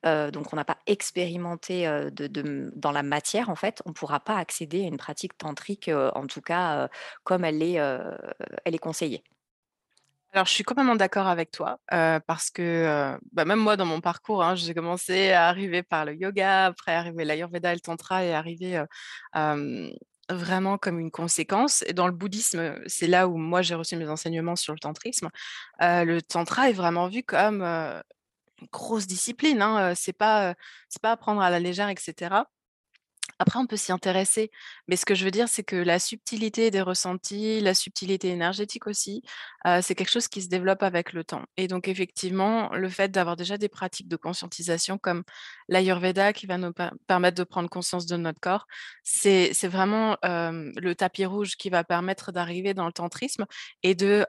donc 0.03 0.53
on 0.53 0.55
n'a 0.55 0.65
pas 0.65 0.77
expérimenté, 0.87 1.85
de 2.11 2.71
dans 2.75 2.91
la 2.91 3.03
matière 3.03 3.49
en 3.49 3.55
fait, 3.55 3.81
on 3.85 3.89
ne 3.89 3.93
pourra 3.93 4.19
pas 4.19 4.37
accéder 4.37 4.83
à 4.83 4.87
une 4.87 4.97
pratique 4.97 5.37
tantrique, 5.37 5.89
en 5.93 6.25
tout 6.27 6.41
cas, 6.41 6.89
comme 7.23 7.43
elle 7.45 7.61
est, 7.61 7.75
elle 7.75 8.75
est 8.75 8.79
conseillée. 8.79 9.23
Alors, 10.35 10.47
je 10.47 10.51
suis 10.51 10.63
complètement 10.63 10.95
d'accord 10.95 11.27
avec 11.27 11.51
toi, 11.51 11.79
parce 11.89 12.49
que, 12.49 13.17
bah, 13.33 13.45
même 13.45 13.59
moi 13.59 13.77
dans 13.77 13.85
mon 13.85 14.01
parcours, 14.01 14.43
hein, 14.43 14.55
j'ai 14.55 14.73
commencé 14.73 15.31
à 15.31 15.47
arriver 15.47 15.83
par 15.83 16.05
le 16.05 16.15
yoga, 16.15 16.65
après 16.65 16.95
arrivé 16.95 17.23
l'ayurveda 17.23 17.71
et 17.71 17.75
le 17.75 17.81
tantra 17.81 18.25
et 18.25 18.33
hem, 19.35 19.91
vraiment 20.29 20.79
comme 20.79 20.99
une 20.99 21.11
conséquence 21.11 21.83
et 21.85 21.93
dans 21.93 22.07
le 22.07 22.13
bouddhisme, 22.13 22.79
c'est 22.87 23.05
là 23.05 23.27
où 23.27 23.37
moi 23.37 23.61
j'ai 23.61 23.75
reçu 23.75 23.95
mes 23.95 24.07
enseignements 24.07 24.55
sur 24.55 24.73
le 24.73 24.79
tantrisme. 24.79 25.29
Le 25.79 26.19
tantra 26.21 26.69
est 26.69 26.73
vraiment 26.73 27.09
vu 27.09 27.21
comme, 27.21 27.61
grosse 28.71 29.07
discipline, 29.07 29.61
hein, 29.61 29.93
c'est 29.95 30.13
pas, 30.13 30.55
c'est 30.89 31.01
pas 31.01 31.11
à 31.11 31.17
prendre 31.17 31.41
à 31.41 31.49
la 31.49 31.59
légère 31.59 31.89
et 31.89 31.95
cetera. 31.97 32.47
Après, 33.39 33.57
on 33.57 33.65
peut 33.65 33.77
s'y 33.77 33.91
intéresser, 33.91 34.51
mais 34.87 34.95
ce 34.95 35.05
que 35.05 35.15
je 35.15 35.25
veux 35.25 35.31
dire, 35.31 35.49
c'est 35.49 35.63
que 35.63 35.77
la 35.77 35.97
subtilité 35.97 36.71
des 36.71 36.81
ressentis, 36.81 37.61
la 37.61 37.73
subtilité 37.73 38.29
énergétique 38.29 38.85
aussi, 38.85 39.23
c'est 39.81 39.95
quelque 39.95 40.11
chose 40.11 40.27
qui 40.27 40.41
se 40.41 40.49
développe 40.49 40.83
avec 40.83 41.13
le 41.13 41.23
temps. 41.23 41.43
Et 41.57 41.67
donc 41.67 41.87
effectivement, 41.87 42.69
le 42.73 42.89
fait 42.89 43.09
d'avoir 43.09 43.35
déjà 43.35 43.57
des 43.57 43.69
pratiques 43.69 44.07
de 44.07 44.17
conscientisation 44.17 44.97
comme 44.97 45.23
l'ayurveda 45.67 46.31
qui 46.31 46.45
va 46.45 46.57
nous 46.57 46.73
per 46.73 46.89
permettre 47.07 47.37
de 47.37 47.43
prendre 47.43 47.69
conscience 47.69 48.05
de 48.05 48.17
notre 48.17 48.39
corps, 48.39 48.67
c'est 49.03 49.51
vraiment, 49.67 50.17
le 50.23 50.93
tapis 50.93 51.25
rouge 51.25 51.55
qui 51.55 51.69
va 51.69 51.83
permettre 51.83 52.31
d'arriver 52.31 52.73
dans 52.73 52.85
le 52.85 52.93
tantrisme 52.93 53.45
et 53.81 53.95
de, 53.95 54.25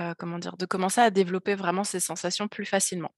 heu, 0.00 0.14
comment 0.18 0.38
dire? 0.38 0.56
De 0.56 0.66
commencer 0.66 1.00
à 1.00 1.10
développer 1.10 1.54
vraiment 1.54 1.84
ces 1.84 2.00
sensations 2.00 2.48
plus 2.48 2.66
facilement. 2.66 3.12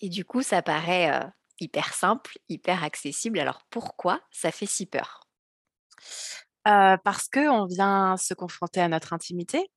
Et 0.00 0.08
du 0.08 0.24
coup, 0.24 0.42
ça 0.42 0.62
paraît, 0.62 1.10
heu, 1.10 1.28
hyper 1.60 1.92
simple, 1.94 2.38
hyper 2.48 2.84
accessible. 2.84 3.38
Alors 3.38 3.62
pourquoi 3.70 4.20
ça 4.30 4.50
fait 4.50 4.66
si 4.66 4.86
peur? 4.86 5.20
Heu, 6.66 6.96
parce 7.04 7.28
qu'on 7.28 7.66
vient 7.66 8.16
se 8.16 8.34
confronter 8.34 8.80
à 8.80 8.88
notre 8.88 9.12
intimité, 9.12 9.70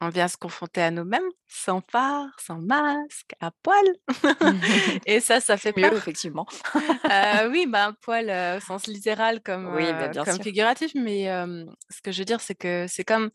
on 0.00 0.10
vient 0.10 0.28
se 0.28 0.36
confronter 0.38 0.82
à 0.82 0.90
nous-mêmes, 0.90 1.28
sans 1.48 1.82
phare, 1.90 2.28
sans 2.40 2.60
masque, 2.60 3.34
à 3.40 3.52
poil 3.62 3.86
et 5.06 5.20
ça, 5.20 5.40
ça 5.40 5.56
fait 5.56 5.76
mieux 5.76 5.92
peur. 5.92 5.94
effectivement. 5.96 6.46
Oui, 7.50 7.66
bah, 7.66 7.86
un 7.88 7.92
poil, 7.94 8.30
au 8.56 8.60
sens 8.60 8.86
littéral 8.86 9.42
comme, 9.42 9.68
Oui, 9.68 9.92
bah, 9.94 10.08
bien 10.08 10.24
comme 10.24 10.40
figuratif, 10.40 10.92
mais 10.94 11.26
ce 11.90 12.00
que 12.02 12.12
je 12.12 12.18
veux 12.20 12.24
dire, 12.24 12.40
c'est 12.40 12.54
que 12.54 12.86
c'est 12.88 13.04
comme 13.04 13.30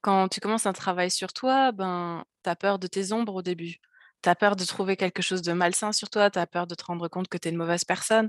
quand 0.00 0.28
tu 0.28 0.40
commences 0.40 0.66
un 0.66 0.72
travail 0.72 1.10
sur 1.10 1.32
toi, 1.32 1.72
ben, 1.72 2.24
tu 2.44 2.50
as 2.50 2.56
peur 2.56 2.78
de 2.78 2.86
tes 2.86 3.12
ombres 3.12 3.34
au 3.36 3.42
début. 3.42 3.76
Tu 4.22 4.28
as 4.28 4.34
peur 4.34 4.54
de 4.56 4.64
trouver 4.66 4.96
quelque 4.96 5.22
chose 5.22 5.40
de 5.42 5.52
malsain 5.54 5.92
sur 5.92 6.10
toi, 6.10 6.30
tu 6.30 6.38
as 6.38 6.46
peur 6.46 6.66
de 6.66 6.74
te 6.74 6.84
rendre 6.84 7.08
compte 7.08 7.28
que 7.28 7.38
tu 7.38 7.48
es 7.48 7.50
une 7.52 7.56
mauvaise 7.56 7.84
personne 7.84 8.28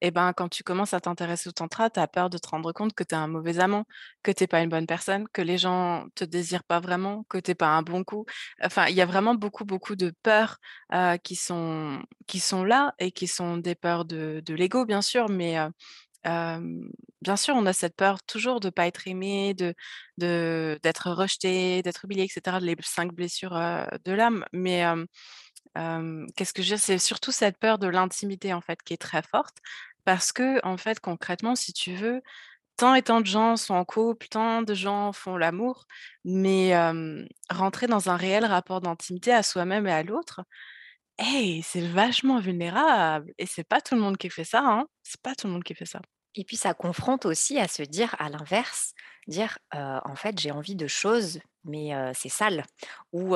et 0.00 0.10
ben, 0.10 0.32
quand 0.32 0.48
tu 0.48 0.62
commences 0.64 0.94
à 0.94 1.00
t'intéresser 1.00 1.48
au 1.48 1.52
tantra, 1.52 1.90
tu 1.90 2.00
as 2.00 2.08
peur 2.08 2.30
de 2.30 2.38
te 2.38 2.48
rendre 2.48 2.72
compte 2.72 2.92
que 2.94 3.04
tu 3.04 3.14
es 3.14 3.18
un 3.18 3.28
mauvais 3.28 3.58
amant, 3.60 3.84
que 4.22 4.30
tu 4.32 4.46
pas 4.48 4.60
une 4.62 4.68
bonne 4.68 4.86
personne, 4.86 5.26
que 5.32 5.42
les 5.42 5.58
gens 5.58 6.06
te 6.16 6.24
désirent 6.24 6.64
pas 6.64 6.80
vraiment, 6.80 7.24
que 7.28 7.38
tu 7.38 7.54
pas 7.54 7.68
un 7.68 7.82
bon 7.82 8.02
coup. 8.04 8.24
Enfin, 8.62 8.86
il 8.88 8.94
y 8.96 9.00
a 9.00 9.06
vraiment 9.06 9.34
beaucoup, 9.34 9.64
beaucoup 9.64 9.94
de 9.96 10.12
peurs, 10.22 10.58
heu, 10.92 11.16
qui 11.22 11.36
sont 11.36 12.02
qui 12.26 12.40
sont 12.40 12.64
là 12.64 12.94
et 12.98 13.12
qui 13.12 13.26
sont 13.28 13.56
des 13.58 13.74
peurs 13.76 14.04
de 14.04 14.42
l'ego 14.54 14.84
bien 14.84 15.02
sûr, 15.02 15.28
mais 15.28 15.58
heu, 15.58 15.70
bien 16.24 17.36
sûr, 17.36 17.54
on 17.56 17.66
a 17.66 17.72
cette 17.72 17.96
peur 17.96 18.22
toujours 18.24 18.60
de 18.60 18.70
pas 18.70 18.86
être 18.86 19.06
aimé, 19.08 19.54
de 19.54 19.74
de 20.18 20.78
d'être 20.82 21.10
rejeté, 21.12 21.82
d'être 21.82 22.04
oublié 22.04 22.24
et 22.24 22.28
cetera, 22.28 22.60
les 22.60 22.76
5 22.82 23.12
blessures, 23.14 23.52
de 23.52 24.12
l'âme, 24.12 24.44
mais 24.52 24.84
qu'est-ce 26.36 26.52
que 26.52 26.62
je 26.62 26.70
veux 26.70 26.76
dire? 26.76 26.84
C'est 26.84 26.98
surtout 26.98 27.32
cette 27.32 27.58
peur 27.58 27.78
de 27.78 27.86
l'intimité, 27.88 28.52
en 28.54 28.60
fait, 28.60 28.82
qui 28.82 28.94
est 28.94 28.96
très 28.98 29.22
forte 29.22 29.56
parce 30.04 30.32
qu'en 30.32 30.76
fait, 30.76 31.00
concrètement, 31.00 31.54
si 31.56 31.72
tu 31.72 31.94
veux, 31.94 32.22
tant 32.76 32.94
et 32.94 33.02
tant 33.02 33.20
de 33.20 33.26
gens 33.26 33.56
sont 33.56 33.74
en 33.74 33.84
couple, 33.84 34.28
tant 34.28 34.62
de 34.62 34.74
gens 34.74 35.12
font 35.12 35.36
l'amour, 35.36 35.86
mais 36.24 36.74
rentrer 37.50 37.86
dans 37.88 38.10
un 38.10 38.16
réel 38.16 38.44
rapport 38.46 38.80
d'intimité 38.80 39.32
à 39.32 39.42
soi-même 39.42 39.86
et 39.86 39.92
à 39.92 40.02
l'autre, 40.02 40.42
hey, 41.18 41.62
c'est 41.62 41.86
vachement 41.86 42.40
vulnérable 42.40 43.32
et 43.38 43.46
c'est 43.46 43.64
pas 43.64 43.80
tout 43.80 43.94
le 43.94 44.00
monde 44.00 44.16
qui 44.16 44.30
fait 44.30 44.44
ça, 44.44 44.62
hein, 44.64 44.86
c'est 45.02 45.20
pas 45.22 45.34
tout 45.34 45.46
le 45.46 45.52
monde 45.52 45.64
qui 45.64 45.74
fait 45.74 45.86
ça. 45.86 46.00
Et 46.34 46.44
puis 46.44 46.56
ça 46.56 46.74
confronte 46.74 47.26
aussi 47.26 47.58
à 47.58 47.68
se 47.68 47.82
dire 47.82 48.14
à 48.18 48.30
l'inverse, 48.30 48.94
dire, 49.28 49.58
«En 49.72 50.14
fait, 50.16 50.38
j'ai 50.40 50.50
envie 50.50 50.76
de 50.76 50.86
choses, 50.86 51.40
mais 51.64 51.90
c'est 52.14 52.28
sale» 52.28 52.64
ou 53.12 53.34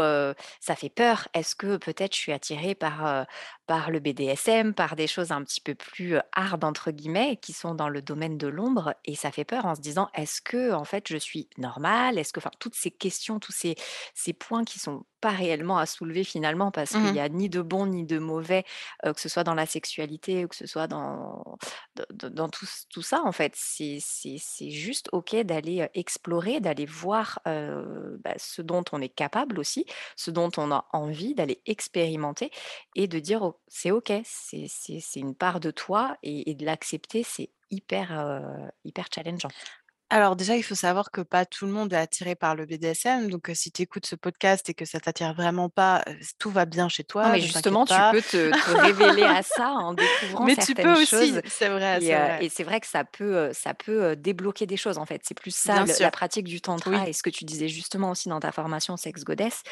ça 0.61 0.77
fait 0.77 0.89
peur. 0.91 1.29
Est-ce 1.35 1.55
que 1.55 1.77
peut-être 1.77 2.15
je 2.15 2.21
suis 2.21 2.33
attirée 2.33 2.75
par, 2.75 3.27
par 3.67 3.91
le 3.91 4.01
BDSM, 4.01 4.75
par 4.75 4.97
des 4.97 5.07
choses 5.07 5.33
un 5.33 5.43
petit 5.43 5.61
peu 5.61 5.75
plus, 5.75 6.17
«hard» 6.33 6.65
entre 6.65 6.91
guillemets, 6.91 7.37
qui 7.37 7.53
sont 7.53 7.75
dans 7.75 7.89
le 7.89 8.03
domaine 8.03 8.39
de 8.39 8.47
l'ombre 8.49 8.95
et 9.05 9.15
ça 9.17 9.31
fait 9.33 9.45
peur 9.45 9.67
en 9.67 9.75
se 9.75 9.81
disant: 9.81 10.09
«Est-ce 10.15 10.41
que 10.41 10.73
en 10.73 10.85
fait 10.85 11.09
je 11.09 11.17
suis 11.17 11.49
normale?» 11.59 12.19
est-ce 12.19 12.33
que 12.33 12.41
enfin 12.41 12.51
toutes 12.61 12.75
ces 12.75 12.91
questions, 12.91 13.39
tous 13.39 13.53
ces 13.53 13.75
ces 14.15 14.33
points 14.33 14.65
qui 14.65 14.79
sont 14.79 15.05
pas 15.21 15.31
réellement 15.31 15.79
à 15.79 15.87
soulever 15.87 16.25
finalement 16.25 16.71
parce 16.71 16.97
qu'il 16.97 17.11
Mmh 17.11 17.17
y 17.17 17.21
a 17.21 17.29
ni 17.29 17.49
de 17.49 17.63
bon 17.63 17.87
ni 17.87 18.05
de 18.05 18.19
mauvais, 18.19 18.65
que 19.05 19.21
ce 19.21 19.29
soit 19.29 19.45
dans 19.45 19.55
la 19.55 19.67
sexualité 19.67 20.45
ou 20.45 20.49
que 20.49 20.57
ce 20.57 20.67
soit 20.67 20.87
dans 20.87 21.45
tout 22.91 23.03
ça, 23.03 23.23
en 23.25 23.33
fait. 23.33 23.53
C'est 23.57 24.71
juste 24.71 25.09
OK 25.13 25.35
d'aller, 25.37 25.89
explorer, 25.95 26.61
d'aller 26.61 26.87
voir, 26.87 27.41
bah, 28.23 28.35
ce 28.39 28.63
dont 28.63 28.85
on 28.93 29.01
est 29.01 29.09
capable 29.09 29.59
aussi, 29.59 29.87
ce 30.17 30.31
dont 30.31 30.51
on 30.57 30.71
a 30.73 30.87
envie, 30.93 31.35
d'aller 31.35 31.63
expérimenter 31.67 32.51
et 32.95 33.09
de 33.09 33.19
dire: 33.19 33.43
«Oh, 33.43 33.61
c'est 33.69 33.91
OK, 33.93 34.13
c'est 34.25 34.67
une 35.17 35.35
part 35.35 35.61
de 35.61 35.71
toi» 35.71 36.17
et 36.23 36.55
de 36.55 36.65
l'accepter, 36.65 37.23
c'est 37.23 37.51
hyper, 37.71 38.13
heu, 38.13 38.71
hyper 38.85 39.07
challengeant. 39.15 39.53
Alors 40.09 40.37
déjà, 40.37 40.57
il 40.57 40.63
faut 40.63 40.77
savoir 40.77 41.11
que 41.11 41.21
pas 41.21 41.45
tout 41.45 41.67
le 41.67 41.73
monde 41.73 41.93
est 41.93 41.97
attiré 41.97 42.37
par 42.37 42.55
le 42.55 42.65
BDSM, 42.65 43.29
donc 43.29 43.51
si 43.55 43.73
tu 43.73 43.83
écoutes 43.83 44.07
ce 44.07 44.15
podcast 44.15 44.69
et 44.71 44.75
que 44.75 44.85
ça 44.85 45.01
t'attire 45.01 45.35
vraiment 45.35 45.69
pas, 45.69 46.05
tout 46.39 46.51
va 46.51 46.65
bien 46.65 46.89
chez 46.89 47.03
Non, 47.03 47.07
toi, 47.09 47.23
mais 47.25 47.29
ne 47.29 47.35
t'inquiète 47.39 47.53
justement, 47.53 47.85
tu 47.85 47.93
pas. 47.95 48.13
peux 48.13 48.23
te 48.23 48.51
te 48.51 48.71
révéler 48.77 49.25
à 49.25 49.43
ça 49.43 49.71
en 49.71 49.95
découvrant 49.95 50.45
Mais 50.45 50.55
tu 50.55 50.75
peux 50.75 50.95
choses 51.05 51.13
aussi, 51.13 51.35
c'est 51.47 51.69
vrai, 51.69 51.99
et 51.99 52.07
c'est 52.07 52.15
vrai. 52.15 52.45
et 52.45 52.49
c'est 52.49 52.63
vrai 52.63 52.81
que 52.81 52.87
ça 52.87 53.05
peut, 53.05 53.51
ça 53.53 53.75
peut, 53.75 54.15
débloquer 54.15 54.67
des 54.67 54.77
choses, 54.77 54.99
en 54.99 55.07
fait. 55.07 55.23
C'est 55.25 55.37
plus 55.37 55.55
ça 55.55 55.85
le 55.85 55.93
la 56.01 56.11
pratique 56.11 56.47
du 56.47 56.61
tantra 56.61 56.91
oui. 56.91 56.99
et 57.09 57.13
ce 57.13 57.23
que 57.23 57.31
tu 57.31 57.45
disais 57.45 57.69
justement 57.69 58.11
aussi 58.11 58.29
dans 58.29 58.39
ta 58.39 58.53
formation 58.53 58.97
Sex 58.97 59.25
Goddess, 59.25 59.63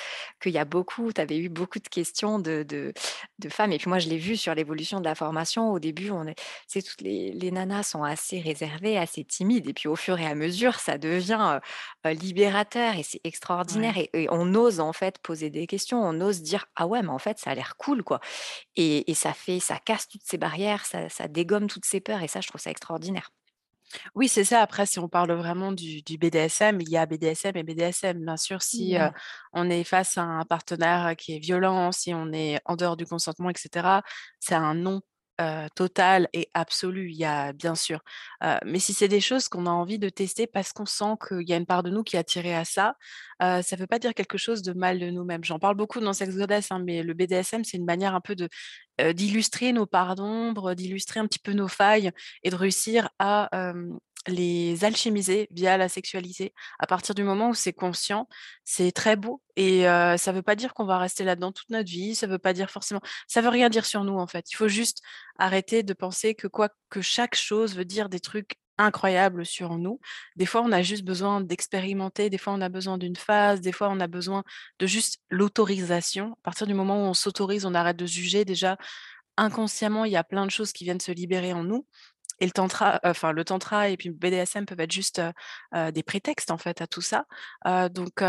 qu'il 0.40 0.52
y 0.52 0.58
a 0.58 0.64
beaucoup 0.64 1.12
tu 1.12 1.20
avais 1.20 1.38
eu 1.38 1.48
beaucoup 1.48 1.78
de 1.78 1.88
questions 1.88 2.38
de 2.38 2.64
de 2.66 2.92
de 3.38 3.48
femmes 3.48 3.72
et 3.72 3.78
puis 3.78 3.88
moi 3.88 3.98
je 3.98 4.08
l'ai 4.08 4.18
vu 4.18 4.36
sur 4.36 4.54
l'évolution 4.54 4.98
de 4.98 5.04
la 5.04 5.14
formation. 5.14 5.70
Au 5.70 5.78
début, 5.78 6.10
on 6.10 6.26
est 6.26 6.34
sais, 6.66 6.82
toutes 6.82 7.02
les 7.02 7.32
les 7.32 7.50
nanas 7.50 7.84
sont 7.84 8.02
assez 8.02 8.40
réservées, 8.40 8.98
assez 8.98 9.24
timides 9.24 9.68
et 9.68 9.72
puis 9.74 9.88
au 9.88 9.96
fur 9.96 10.18
et 10.18 10.24
à 10.26 10.35
mesure, 10.35 10.76
ça 10.81 10.99
devient, 10.99 11.61
libérateur 12.04 12.95
et 12.97 13.02
c'est 13.02 13.21
Ouais. 13.69 13.95
extraordinaire 13.95 13.97
et 13.99 14.11
et 14.14 14.28
on 14.31 14.54
ose 14.54 14.81
en 14.81 14.93
fait 14.93 15.19
poser 15.19 15.50
des 15.50 15.66
questions. 15.66 16.00
On 16.02 16.21
ose 16.21 16.43
dire: 16.43 16.66
«Ah 16.76 16.87
ouais, 16.87 17.02
mais 17.02 17.09
en 17.11 17.19
fait, 17.19 17.38
ça 17.38 17.50
a 17.50 17.54
l'air 17.54 17.76
cool, 17.76 18.02
quoi» 18.04 18.21
et 18.76 19.11
et 19.11 19.14
ça 19.14 19.35
fait 19.35 19.61
ça 19.61 19.78
casse 19.78 20.09
toutes 20.09 20.25
ces 20.25 20.38
barrières, 20.38 20.87
ça 20.87 21.09
ça 21.11 21.28
dégomme 21.28 21.69
toutes 21.69 21.87
ces 21.87 22.00
peurs 22.00 22.23
et 22.23 22.28
ça, 22.28 22.40
je 22.43 22.49
trouve 22.49 22.61
ça 22.62 22.71
extraordinaire. 22.73 23.31
Oui, 24.14 24.28
c'est 24.28 24.45
ça. 24.45 24.61
Après, 24.61 24.87
si 24.87 24.99
on 24.99 25.09
parle 25.09 25.33
vraiment 25.33 25.73
du 25.73 26.02
du 26.02 26.19
BDSM, 26.19 26.81
il 26.81 26.88
y 26.88 26.97
a 26.97 27.07
BDSM 27.07 27.57
et 27.57 27.62
BDSM. 27.62 28.25
Bien 28.25 28.37
sûr, 28.37 28.62
si, 28.62 28.97
Évidemment. 28.97 29.14
on 29.52 29.71
est 29.71 29.85
face 29.85 30.19
à 30.19 30.23
un 30.23 30.45
partenaire 30.45 31.14
qui 31.16 31.35
est 31.37 31.38
violent, 31.38 31.93
si 31.93 32.12
on 32.14 32.33
est 32.33 32.61
en 32.64 32.76
dehors 32.76 32.97
du 32.97 33.07
consentement 33.07 33.50
et 33.50 33.54
cetera, 33.57 34.02
c'est 34.40 34.54
un 34.54 34.75
non, 34.75 35.00
heu, 35.40 35.66
total 35.74 36.28
et 36.32 36.48
absolu. 36.54 37.10
Il 37.10 37.16
y 37.16 37.24
a 37.24 37.52
bien 37.52 37.74
sûr, 37.74 38.00
mais 38.64 38.78
si 38.78 38.92
c'est 38.94 39.08
des 39.08 39.20
choses 39.20 39.48
qu'on 39.48 39.66
a 39.66 39.70
envie 39.70 39.98
de 39.98 40.08
tester 40.08 40.46
parce 40.46 40.72
qu'on 40.72 40.86
sent 40.86 41.14
qu'il 41.28 41.48
y 41.48 41.52
a 41.52 41.56
une 41.56 41.66
part 41.66 41.82
de 41.82 41.90
nous 41.90 42.02
qui 42.02 42.16
est 42.16 42.18
attirée 42.18 42.54
à 42.54 42.64
ça, 42.64 42.96
ça 43.40 43.76
veut 43.76 43.86
pas 43.86 43.98
dire 43.98 44.14
quelque 44.14 44.38
chose 44.38 44.62
de 44.62 44.72
mal 44.72 44.98
de 44.98 45.10
nous-mêmes. 45.10 45.44
J'en 45.44 45.58
parle 45.58 45.76
beaucoup 45.76 46.00
dans 46.00 46.12
Sex 46.12 46.36
Goddess, 46.36 46.70
hein, 46.70 46.80
mais 46.84 47.02
le 47.02 47.14
BDSM, 47.14 47.64
c'est 47.64 47.76
une 47.76 47.84
manière 47.84 48.14
un 48.14 48.20
peu 48.20 48.34
de, 48.36 48.48
d'illustrer 49.12 49.72
nos 49.72 49.86
parts 49.86 50.14
d'ombre, 50.16 50.74
d'illustrer 50.74 51.20
un 51.20 51.26
petit 51.26 51.38
peu 51.38 51.52
nos 51.52 51.68
failles 51.68 52.10
et 52.42 52.50
de 52.50 52.56
réussir 52.56 53.08
à, 53.18 53.48
les 54.26 54.85
alchimiser 54.85 55.49
via 55.50 55.76
la 55.76 55.88
sexualité. 55.88 56.54
À 56.78 56.87
partir 56.87 57.14
du 57.14 57.23
moment 57.25 57.50
où 57.50 57.54
c'est 57.54 57.73
conscient, 57.73 58.28
c'est 58.64 58.93
très 58.93 59.16
beau 59.16 59.43
et 59.57 59.83
ça 59.83 60.33
veut 60.33 60.43
pas 60.43 60.57
dire 60.57 60.75
qu'on 60.75 60.87
va 60.87 60.99
rester 60.99 61.25
là-dedans 61.25 61.52
toute 61.52 61.71
notre 61.71 61.90
vie, 61.90 62.14
ça 62.14 62.26
veut 62.26 62.38
pas 62.38 62.52
dire 62.52 62.71
forcément 62.71 63.00
ça 63.26 63.40
veut 63.40 63.49
rien 63.49 63.69
dire 63.69 63.87
sur 63.87 64.04
nous, 64.04 64.19
en 64.19 64.26
fait. 64.26 64.50
Il 64.50 64.57
faut 64.57 64.69
juste 64.69 65.02
arrêter 65.38 65.83
de 65.83 65.93
penser 65.93 66.35
que 66.35 66.49
que 66.90 67.00
chaque 67.02 67.35
chose 67.35 67.75
veut 67.76 67.85
dire 67.85 68.09
des 68.09 68.21
trucs 68.21 68.57
incroyables 68.78 69.47
sur 69.47 69.78
nous. 69.78 70.00
Des 70.37 70.47
fois, 70.47 70.62
on 70.62 70.73
a 70.73 70.83
juste 70.83 71.04
besoin 71.04 71.40
d'expérimenter, 71.40 72.31
des 72.31 72.38
fois, 72.38 72.52
on 72.54 72.61
a 72.61 72.69
besoin 72.69 72.99
d'une 72.99 73.16
phase, 73.16 73.61
des 73.61 73.73
fois, 73.73 73.88
on 73.90 74.00
a 74.00 74.07
besoin 74.09 74.43
de 74.78 74.87
juste 74.87 75.21
l'autorisation. 75.31 76.33
À 76.33 76.43
partir 76.43 76.66
du 76.66 76.75
moment 76.75 77.04
où 77.04 77.07
on 77.07 77.14
s'autorise, 77.14 77.66
on 77.66 77.75
arrête 77.75 77.97
de 77.97 78.07
juger 78.07 78.45
déjà 78.45 78.76
inconsciemment, 79.37 80.04
il 80.04 80.12
y 80.12 80.16
a 80.16 80.25
plein 80.25 80.47
de 80.47 80.50
choses 80.50 80.73
qui 80.73 80.85
viennent 80.85 81.00
se 81.00 81.12
libérer 81.12 81.52
en 81.52 81.64
nous 81.64 81.87
et 82.40 82.46
le 82.46 82.52
tantra, 82.52 83.00
enfin 83.04 83.32
le 83.32 83.44
tantra 83.44 83.88
et 83.88 83.96
puis 83.96 84.08
le 84.08 84.14
BDSM 84.14 84.66
peuvent 84.66 84.80
être 84.80 84.92
juste, 84.92 85.20
des 85.92 86.02
prétextes 86.02 86.50
en 86.50 86.58
fait 86.58 86.80
à 86.80 86.86
tout 86.86 87.00
ça. 87.00 87.26
Donc 87.90 88.22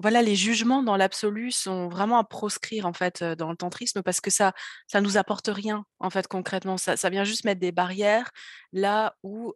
voilà, 0.00 0.22
les 0.22 0.34
jugements 0.34 0.82
dans 0.82 0.96
l'absolu 0.96 1.52
sont 1.52 1.88
vraiment 1.88 2.18
à 2.18 2.24
proscrire 2.24 2.84
en 2.86 2.92
fait, 2.92 3.22
dans 3.22 3.50
le 3.50 3.56
tantrisme 3.56 4.02
parce 4.02 4.20
que 4.20 4.30
ça 4.30 4.52
ça 4.88 5.00
nous 5.00 5.16
apporte 5.16 5.48
rien 5.48 5.84
en 6.00 6.10
fait 6.10 6.26
concrètement. 6.26 6.76
Ça 6.78 7.10
vient 7.10 7.24
juste 7.24 7.44
mettre 7.44 7.60
des 7.60 7.72
barrières 7.72 8.30
là 8.72 9.14
où, 9.22 9.54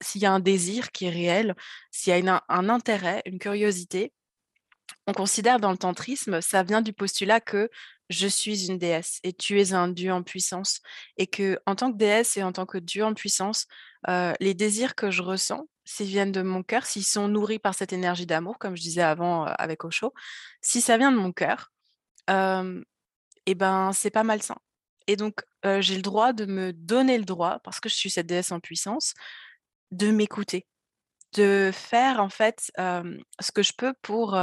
s'il 0.00 0.20
y 0.20 0.26
a 0.26 0.32
un 0.32 0.40
désir 0.40 0.92
qui 0.92 1.06
est 1.06 1.10
réel, 1.10 1.54
s'il 1.90 2.14
y 2.16 2.28
a 2.28 2.34
un 2.34 2.40
un 2.48 2.68
intérêt, 2.68 3.22
une 3.26 3.38
curiosité, 3.38 4.12
on 5.06 5.12
considère 5.12 5.60
dans 5.60 5.70
le 5.70 5.78
tantrisme, 5.78 6.40
ça 6.40 6.62
vient 6.62 6.82
du 6.82 6.92
postulat 6.92 7.40
que 7.40 7.68
je 8.10 8.26
suis 8.26 8.66
une 8.66 8.78
déesse 8.78 9.18
et 9.22 9.32
tu 9.32 9.60
es 9.60 9.72
un 9.72 9.88
dieu 9.88 10.12
en 10.12 10.22
puissance 10.22 10.80
et 11.16 11.26
que 11.26 11.58
en 11.66 11.74
tant 11.74 11.92
que 11.92 11.96
déesse 11.96 12.36
et 12.36 12.42
en 12.42 12.52
tant 12.52 12.66
que 12.66 12.78
dieu 12.78 13.04
en 13.04 13.14
puissance, 13.14 13.66
les 14.40 14.54
désirs 14.54 14.94
que 14.94 15.10
je 15.10 15.22
ressens, 15.22 15.66
s'ils 15.84 16.06
viennent 16.06 16.32
de 16.32 16.42
mon 16.42 16.62
cœur, 16.62 16.86
s'ils 16.86 17.04
sont 17.04 17.28
nourris 17.28 17.58
par 17.58 17.74
cette 17.74 17.92
énergie 17.92 18.26
d'amour, 18.26 18.58
comme 18.58 18.76
je 18.76 18.82
disais 18.82 19.02
avant, 19.02 19.44
avec 19.44 19.84
Osho, 19.84 20.12
si 20.60 20.80
ça 20.80 20.98
vient 20.98 21.12
de 21.12 21.16
mon 21.16 21.32
cœur, 21.32 21.72
hem 22.28 22.84
et 23.46 23.54
ben, 23.54 23.92
c'est 23.92 24.10
pas 24.10 24.24
malsain 24.24 24.56
et 25.06 25.16
donc 25.16 25.42
j'ai 25.80 25.96
le 25.96 26.02
droit 26.02 26.32
de 26.32 26.44
me 26.44 26.72
donner 26.72 27.18
le 27.18 27.24
droit, 27.24 27.60
parce 27.64 27.80
que 27.80 27.88
je 27.88 27.94
suis 27.94 28.10
cette 28.10 28.26
déesse 28.26 28.52
en 28.52 28.60
puissance, 28.60 29.14
de 29.90 30.10
m'écouter. 30.10 30.66
De 31.32 31.70
faire 31.72 32.20
en 32.20 32.28
fait, 32.28 32.70
ce 32.76 33.52
que 33.52 33.62
je 33.62 33.72
peux 33.76 33.94
pour, 34.02 34.38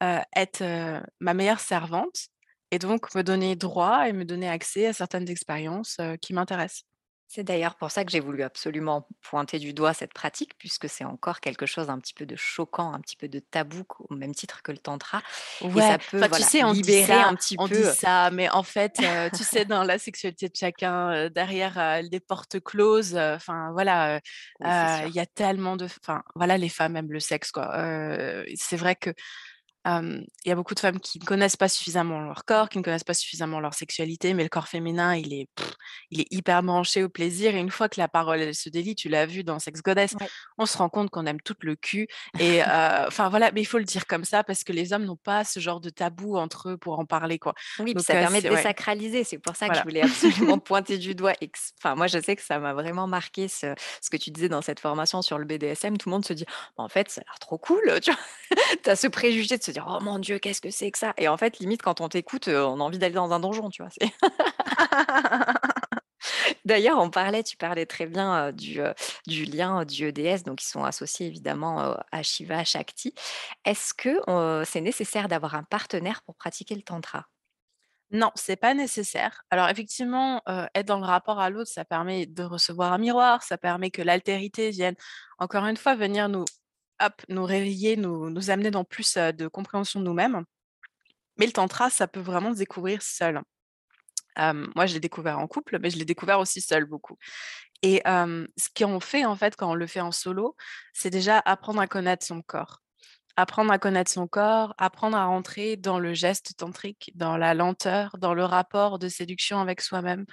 être, 0.00 1.02
ma 1.20 1.34
meilleure 1.34 1.60
servante 1.60 2.28
et 2.74 2.78
donc 2.78 3.14
me 3.14 3.22
donner 3.22 3.54
droit 3.54 4.08
et 4.08 4.12
me 4.12 4.24
donner 4.24 4.48
accès 4.48 4.86
à 4.86 4.92
certaines 4.92 5.30
expériences, 5.30 5.98
qui 6.20 6.34
m'intéressent. 6.34 6.84
C'est 7.26 7.42
d'ailleurs 7.42 7.74
pour 7.74 7.90
ça 7.90 8.04
que 8.04 8.12
j'ai 8.12 8.20
voulu 8.20 8.42
absolument 8.42 9.08
pointer 9.22 9.58
du 9.58 9.72
doigt 9.72 9.92
cette 9.92 10.12
pratique, 10.12 10.52
puisque 10.58 10.88
c'est 10.88 11.04
encore 11.04 11.40
quelque 11.40 11.66
chose 11.66 11.90
un 11.90 11.98
petit 11.98 12.14
peu 12.14 12.26
de 12.26 12.36
choquant, 12.36 12.92
un 12.92 13.00
petit 13.00 13.16
peu 13.16 13.28
de 13.28 13.40
tabou, 13.40 13.82
au 14.08 14.14
même 14.14 14.34
titre 14.34 14.62
que 14.62 14.70
le 14.70 14.78
tantra 14.78 15.22
et 15.60 15.66
Ouais, 15.66 15.82
ça 15.82 15.98
peut, 15.98 16.22
enfin, 16.22 16.28
tu 16.28 16.42
sais, 16.42 16.62
on 16.62 16.72
dit 16.72 16.82
libérer 16.82 17.06
ça 17.06 17.26
un 17.26 17.34
petit 17.34 17.56
on 17.58 17.66
dit 17.66 17.74
peu, 17.74 17.82
ça, 17.82 18.30
mais 18.30 18.48
en 18.50 18.62
fait, 18.62 19.00
tu 19.34 19.42
sais, 19.42 19.64
dans 19.64 19.82
la 19.82 19.98
sexualité 19.98 20.48
de 20.48 20.54
chacun, 20.54 21.28
derrière, 21.30 21.76
heu, 21.76 22.08
des 22.08 22.20
portes 22.20 22.60
closes, 22.60 23.16
enfin 23.16 23.70
voilà, 23.72 24.20
Oui, 24.60 24.68
il 25.08 25.14
y 25.14 25.20
a 25.20 25.26
tellement 25.26 25.76
de 25.76 25.86
enfin, 25.86 26.22
voilà, 26.36 26.56
les 26.56 26.68
femmes 26.68 26.96
aiment 26.96 27.12
le 27.12 27.20
sexe, 27.20 27.50
quoi, 27.50 27.72
c'est 28.54 28.76
vrai 28.76 28.94
que, 28.94 29.10
il 29.86 30.26
y 30.46 30.50
a 30.50 30.54
beaucoup 30.54 30.74
de 30.74 30.80
femmes 30.80 31.00
qui 31.00 31.18
ne 31.18 31.24
connaissent 31.24 31.56
pas 31.56 31.68
suffisamment 31.68 32.20
leur 32.20 32.44
corps, 32.44 32.68
qui 32.68 32.78
ne 32.78 32.82
connaissent 32.82 33.04
pas 33.04 33.14
suffisamment 33.14 33.60
leur 33.60 33.74
sexualité, 33.74 34.34
mais 34.34 34.42
le 34.42 34.48
corps 34.48 34.68
féminin, 34.68 35.14
il 35.16 35.32
est 35.34 35.48
il 36.10 36.20
est 36.20 36.26
hyper 36.30 36.62
branché 36.62 37.02
au 37.02 37.08
plaisir 37.08 37.54
et 37.54 37.58
une 37.60 37.70
fois 37.70 37.88
que 37.88 38.00
la 38.00 38.08
parole, 38.08 38.40
elle 38.40 38.54
se 38.54 38.68
délie, 38.68 38.94
tu 38.94 39.08
l'as 39.08 39.26
vu 39.26 39.44
dans 39.44 39.58
Sex 39.58 39.82
Goddess, 39.82 40.14
Ouais. 40.14 40.30
on 40.58 40.66
se 40.66 40.76
rend 40.78 40.88
compte 40.88 41.10
qu'on 41.10 41.26
aime 41.26 41.40
toutes 41.40 41.64
le 41.64 41.76
cul 41.76 42.08
et 42.38 42.62
enfin 42.62 43.28
voilà, 43.28 43.50
mais 43.52 43.60
il 43.62 43.64
faut 43.66 43.78
le 43.78 43.84
dire 43.84 44.06
comme 44.06 44.24
ça 44.24 44.44
parce 44.44 44.64
que 44.64 44.72
les 44.72 44.92
hommes 44.92 45.04
n'ont 45.04 45.16
pas 45.16 45.44
ce 45.44 45.60
genre 45.60 45.80
de 45.80 45.90
tabou 45.90 46.36
entre 46.36 46.70
eux 46.70 46.76
pour 46.78 46.98
en 46.98 47.04
parler, 47.06 47.38
quoi. 47.38 47.54
Oui, 47.78 47.94
Donc 47.94 48.04
ça 48.04 48.16
permet 48.16 48.40
de 48.42 48.46
c'est 48.46 48.50
ouais. 48.50 48.66
désacraliser. 48.66 49.24
C'est 49.24 49.38
pour 49.38 49.56
ça 49.56 49.68
que 49.70 49.76
je 49.76 49.82
voulais 49.82 50.02
absolument 50.02 50.58
pointer 50.60 50.96
du 50.98 51.14
doigt 51.16 51.32
enfin, 51.82 51.96
moi, 51.96 52.06
je 52.06 52.18
sais 52.20 52.36
que 52.36 52.42
ça 52.42 52.58
m'a 52.60 52.72
vraiment 52.72 53.06
marqué 53.06 53.48
ce 53.48 53.74
ce 54.00 54.10
que 54.10 54.16
tu 54.16 54.30
disais 54.30 54.48
dans 54.48 54.62
cette 54.62 54.78
formation 54.80 55.22
sur 55.22 55.38
le 55.38 55.44
BDSM. 55.44 55.96
Tout 55.98 56.08
le 56.08 56.14
monde 56.14 56.24
se 56.24 56.32
dit: 56.32 56.44
«Bah, 56.76 56.84
en 56.84 56.88
fait, 56.88 57.08
ça 57.10 57.20
a 57.20 57.24
l'air 57.24 57.38
trop 57.40 57.58
cool», 57.58 57.80
heu, 57.88 58.00
tu 58.00 58.12
vois? 58.12 58.20
Tu 58.84 58.90
as 58.90 58.96
ce 58.96 59.06
préjugé 59.08 59.58
de 59.58 59.62
se 59.62 59.70
dire: 59.74 59.86
«Oh 59.88 60.02
mon 60.02 60.18
Dieu, 60.18 60.38
qu'est-ce 60.38 60.60
que 60.62 60.70
c'est 60.70 60.90
que 60.90 60.98
ça?» 60.98 61.14
et 61.18 61.28
en 61.28 61.36
fait, 61.36 61.58
limite, 61.58 61.82
quand 61.82 62.00
on 62.00 62.08
t'écoute, 62.08 62.48
on 62.48 62.80
a 62.80 62.84
envie 62.84 62.98
d'aller 62.98 63.14
dans 63.14 63.32
un 63.32 63.40
donjon, 63.40 63.70
tu 63.70 63.82
vois? 63.82 63.90
D'ailleurs, 66.64 66.98
on 66.98 67.10
parlait 67.10 67.42
tu 67.42 67.56
parlais 67.56 67.86
très 67.86 68.06
bien, 68.06 68.52
du, 68.52 68.80
heu, 68.80 68.94
du 69.26 69.44
lien 69.44 69.84
dieu-déesse, 69.84 70.42
donc 70.44 70.58
qui 70.58 70.66
sont 70.66 70.84
associés 70.84 71.26
évidemment, 71.26 71.96
à 72.12 72.22
Shiva, 72.22 72.64
Shakti. 72.64 73.14
Est-ce 73.64 73.94
que, 73.94 74.64
c'est 74.64 74.80
nécessaire 74.80 75.28
d'avoir 75.28 75.54
un 75.54 75.64
partenaire 75.64 76.22
pour 76.24 76.36
pratiquer 76.36 76.74
le 76.74 76.82
tantra? 76.82 77.26
Non, 78.10 78.30
c'est 78.36 78.56
pas 78.56 78.74
nécessaire. 78.74 79.42
Alors 79.50 79.68
effectivement, 79.68 80.42
être 80.74 80.86
dans 80.86 80.98
le 81.00 81.06
rapport 81.06 81.40
à 81.40 81.50
l'autre, 81.50 81.70
ça 81.70 81.84
permet 81.84 82.26
de 82.26 82.44
recevoir 82.44 82.92
un 82.92 82.98
miroir, 82.98 83.42
ça 83.42 83.58
permet 83.58 83.90
que 83.90 84.02
l'altérité 84.02 84.70
vienne, 84.70 84.94
encore 85.38 85.64
une 85.66 85.76
fois, 85.76 85.96
venir 85.96 86.28
nous 86.28 86.44
hop, 87.00 87.22
nous 87.28 87.44
réveiller, 87.44 87.96
nous 87.96 88.50
amener 88.50 88.70
dans 88.70 88.84
plus, 88.84 89.16
de 89.16 89.48
compréhension 89.48 90.00
de 90.00 90.04
nous-mêmes. 90.04 90.44
Mais 91.38 91.46
le 91.46 91.52
tantra, 91.52 91.90
ça 91.90 92.06
peut 92.06 92.20
vraiment 92.20 92.52
se 92.52 92.58
découvrir 92.58 93.02
seul. 93.02 93.42
Moi, 94.36 94.86
je 94.86 94.94
l'ai 94.94 95.00
découvert 95.00 95.38
en 95.38 95.46
couple, 95.46 95.78
mais 95.80 95.90
je 95.90 95.98
l'ai 95.98 96.04
découvert 96.04 96.40
aussi 96.40 96.60
seul 96.60 96.84
beaucoup 96.84 97.18
et 97.84 98.02
ce 98.06 98.68
qu'on 98.74 98.98
fait, 98.98 99.26
en 99.26 99.36
fait, 99.36 99.56
quand 99.56 99.70
on 99.70 99.74
le 99.74 99.86
fait 99.86 100.00
en 100.00 100.10
solo, 100.10 100.56
c'est 100.94 101.10
déjà 101.10 101.38
apprendre 101.44 101.80
à 101.80 101.86
connaître 101.86 102.24
son 102.24 102.40
corps. 102.40 102.80
Apprendre 103.36 103.72
à 103.72 103.78
connaître 103.80 104.10
son 104.12 104.28
corps, 104.28 104.74
apprendre 104.78 105.16
à 105.16 105.24
rentrer 105.26 105.76
dans 105.76 105.98
le 105.98 106.14
geste 106.14 106.56
tantrique, 106.56 107.10
dans 107.16 107.36
la 107.36 107.52
lenteur, 107.54 108.16
dans 108.18 108.32
le 108.32 108.44
rapport 108.44 108.98
de 109.00 109.08
séduction 109.08 109.58
avec 109.60 109.80
soi-même, 109.80 110.24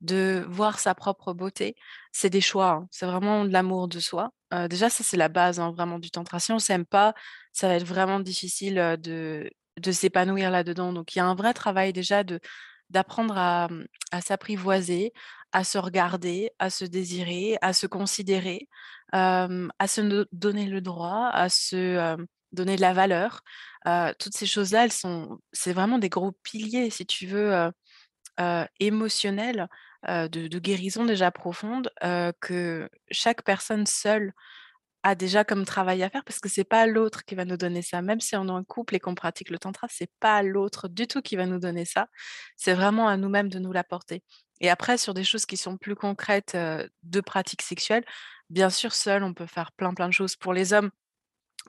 de 0.00 0.44
voir 0.48 0.78
sa 0.78 0.94
propre 0.94 1.32
beauté. 1.34 1.76
C'est 2.12 2.30
des 2.30 2.40
choix, 2.40 2.70
hein, 2.70 2.88
c'est 2.90 3.06
vraiment 3.06 3.44
de 3.44 3.52
l'amour 3.52 3.88
de 3.88 4.00
soi. 4.00 4.32
Heu, 4.54 4.68
déjà 4.68 4.90
ça, 4.90 5.04
c'est 5.04 5.16
la 5.16 5.28
base, 5.28 5.60
hein, 5.60 5.70
vraiment 5.72 5.98
du 5.98 6.10
tantra. 6.10 6.40
Si 6.40 6.52
on 6.52 6.58
s'aime 6.58 6.86
pas, 6.86 7.14
ça 7.52 7.68
va 7.68 7.74
être 7.74 7.84
vraiment 7.86 8.20
difficile, 8.20 8.78
heu, 8.78 8.96
de 8.96 9.50
de 9.78 9.92
s'épanouir 9.92 10.50
là-dedans. 10.50 10.92
Donc 10.94 11.14
il 11.14 11.18
y 11.18 11.22
a 11.22 11.26
un 11.26 11.34
vrai 11.34 11.52
travail 11.54 11.92
déjà 11.92 12.24
de 12.24 12.40
d'apprendre 12.90 13.36
à, 13.36 13.68
mmh, 13.68 13.84
à 14.12 14.20
s'apprivoiser, 14.22 15.12
à 15.52 15.64
se 15.64 15.76
regarder, 15.78 16.50
à 16.58 16.70
se 16.70 16.84
désirer, 16.86 17.58
à 17.62 17.72
se 17.74 17.86
considérer, 17.86 18.68
hem, 19.12 19.70
à 19.78 19.88
se 19.88 20.00
ne 20.00 20.24
donner 20.32 20.66
le 20.66 20.80
droit, 20.80 21.28
à 21.32 21.48
se, 21.48 22.16
donner 22.56 22.74
de 22.76 22.80
la 22.80 22.92
valeur. 22.92 23.42
Toutes 24.18 24.34
ces 24.34 24.46
choses-là, 24.46 24.84
elles 24.84 24.92
sont 24.92 25.38
c'est 25.52 25.72
vraiment 25.72 25.98
des 25.98 26.08
gros 26.08 26.32
piliers, 26.32 26.90
si 26.90 27.06
tu 27.06 27.26
veux, 27.26 27.70
émotionnels, 28.80 29.68
de 30.08 30.58
guérison 30.58 31.04
déjà 31.04 31.30
profonde, 31.30 31.90
que 32.40 32.88
chaque 33.10 33.42
personne 33.44 33.86
seule 33.86 34.32
a 35.02 35.14
déjà 35.14 35.44
comme 35.44 35.64
travail 35.64 36.02
à 36.02 36.10
faire 36.10 36.24
parce 36.24 36.40
que 36.40 36.48
c'est 36.48 36.64
pas 36.64 36.84
l'autre 36.88 37.24
qui 37.24 37.36
va 37.36 37.44
nous 37.44 37.56
donner 37.56 37.80
ça. 37.82 38.02
Même 38.02 38.18
si 38.18 38.34
on 38.34 38.48
est 38.48 38.50
en 38.50 38.64
couple 38.64 38.96
et 38.96 38.98
qu'on 38.98 39.14
pratique 39.14 39.50
le 39.50 39.58
tantra, 39.58 39.86
c'est 39.88 40.10
pas 40.18 40.42
l'autre 40.42 40.88
du 40.88 41.06
tout 41.06 41.22
qui 41.22 41.36
va 41.36 41.46
nous 41.46 41.60
donner 41.60 41.84
ça. 41.84 42.08
C'est 42.56 42.74
vraiment 42.74 43.06
à 43.06 43.16
nous-mêmes 43.16 43.48
de 43.48 43.60
nous 43.60 43.70
l'apporter 43.70 44.24
et 44.60 44.68
après 44.68 44.98
sur 44.98 45.14
des 45.14 45.22
choses 45.22 45.46
qui 45.46 45.56
sont 45.56 45.76
plus 45.76 45.94
concrètes, 45.94 46.56
de 46.56 47.20
pratiques 47.20 47.62
sexuelles, 47.62 48.04
bien 48.50 48.68
sûr, 48.68 48.94
seul, 48.94 49.22
on 49.22 49.32
peut 49.32 49.46
faire 49.46 49.70
plein, 49.72 49.94
plein 49.94 50.08
de 50.08 50.12
choses. 50.12 50.34
Pour 50.34 50.52
les 50.52 50.72
hommes, 50.72 50.90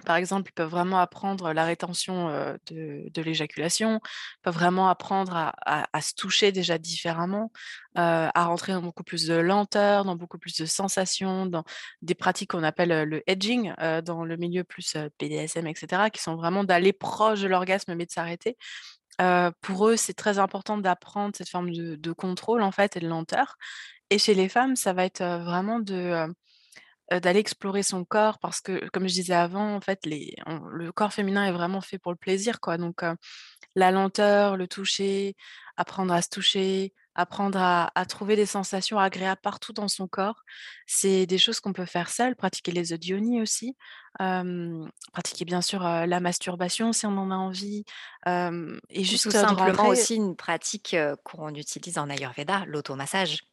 par 0.05 0.15
exemple, 0.15 0.49
ils 0.51 0.53
peuvent 0.53 0.69
vraiment 0.69 0.99
apprendre 0.99 1.53
la 1.53 1.65
rétention, 1.65 2.29
de 2.71 3.21
l'éjaculation, 3.21 3.99
peuvent 4.41 4.53
vraiment 4.53 4.89
apprendre 4.89 5.53
à 5.65 6.01
se 6.01 6.13
toucher 6.13 6.51
déjà 6.51 6.77
différemment, 6.77 7.51
à 7.95 8.45
rentrer 8.45 8.73
dans 8.73 8.81
beaucoup 8.81 9.03
plus 9.03 9.25
de 9.27 9.36
lenteur, 9.36 10.05
dans 10.05 10.15
beaucoup 10.15 10.38
plus 10.38 10.55
de 10.55 10.65
sensations, 10.65 11.45
dans 11.45 11.63
des 12.01 12.15
pratiques 12.15 12.51
qu'on 12.51 12.63
appelle, 12.63 13.03
le 13.03 13.23
edging, 13.29 13.73
dans 14.03 14.23
le 14.23 14.38
milieu 14.38 14.63
plus, 14.63 14.95
BDSM 15.19 15.67
et 15.67 15.75
cetera, 15.75 16.10
qui 16.10 16.21
sont 16.21 16.36
vraiment 16.36 16.63
d'aller 16.63 16.93
proche 16.93 17.41
de 17.41 17.47
l'orgasme 17.47 17.95
mais 17.95 18.05
de 18.05 18.12
s'arrêter. 18.12 18.57
Pour 19.62 19.88
eux, 19.88 19.95
c'est 19.95 20.13
très 20.13 20.39
important 20.39 20.77
d'apprendre 20.77 21.36
cette 21.36 21.49
forme 21.49 21.71
de 21.71 21.95
de 21.95 22.12
contrôle, 22.12 22.62
en 22.62 22.71
fait 22.71 22.97
et 22.97 22.99
de 22.99 23.07
lenteur 23.07 23.57
et 24.10 24.19
chez 24.19 24.33
les 24.33 24.47
femmes, 24.47 24.75
ça 24.75 24.93
va 24.93 25.03
être, 25.05 25.21
vraiment 25.21 25.79
de, 25.79 26.27
d'aller 27.12 27.39
explorer 27.39 27.84
son 27.84 28.04
corps 28.06 28.39
parce 28.39 28.62
que, 28.62 28.88
comme 28.89 29.08
je 29.08 29.13
disais 29.13 29.34
avant, 29.34 29.76
en 29.76 29.82
fait, 29.82 30.06
les 30.06 30.36
on 30.46 30.60
le 30.60 30.91
corps 30.91 31.13
féminin 31.13 31.46
est 31.46 31.52
vraiment 31.52 31.82
fait 31.82 31.98
pour 32.00 32.12
le 32.12 32.17
plaisir, 32.17 32.60
quoi, 32.60 32.78
donc 32.78 33.02
la 33.76 33.91
lenteur, 33.91 34.58
le 34.58 34.67
toucher, 34.67 35.36
apprendre 35.78 36.13
à 36.13 36.22
se 36.22 36.30
toucher, 36.30 36.93
apprendre 37.15 37.60
à 37.60 37.91
à 37.96 38.06
trouver 38.06 38.36
des 38.36 38.46
sensations 38.46 39.00
agréables 39.00 39.41
partout 39.41 39.74
dans 39.74 39.88
son 39.88 40.08
corps. 40.08 40.43
C'est 40.86 41.26
des 41.26 41.38
choses 41.38 41.60
qu'on 41.60 41.74
peut 41.74 41.86
faire 41.86 42.10
seul, 42.10 42.36
pratiquer 42.36 42.72
les 42.72 42.91
yoni 42.93 43.41
aussi, 43.41 43.76
pratiquer 44.17 45.46
bien 45.46 45.62
sûr, 45.62 45.82
la 45.84 46.20
masturbation 46.20 46.93
si 46.93 47.06
on 47.06 47.17
en 47.17 47.32
a 47.32 47.36
envie, 47.36 47.86
et 48.26 49.02
tout 49.02 49.04
juste, 49.04 49.26
de 49.28 49.32
simplement 49.32 49.72
rentrer 49.72 49.88
aussi 49.89 50.15
une 50.15 50.36
pratique, 50.36 50.96
qu'on 51.24 51.54
utilise 51.56 51.98
en 51.98 52.10
ayurvéda, 52.10 52.65
l'automassage. 52.67 53.43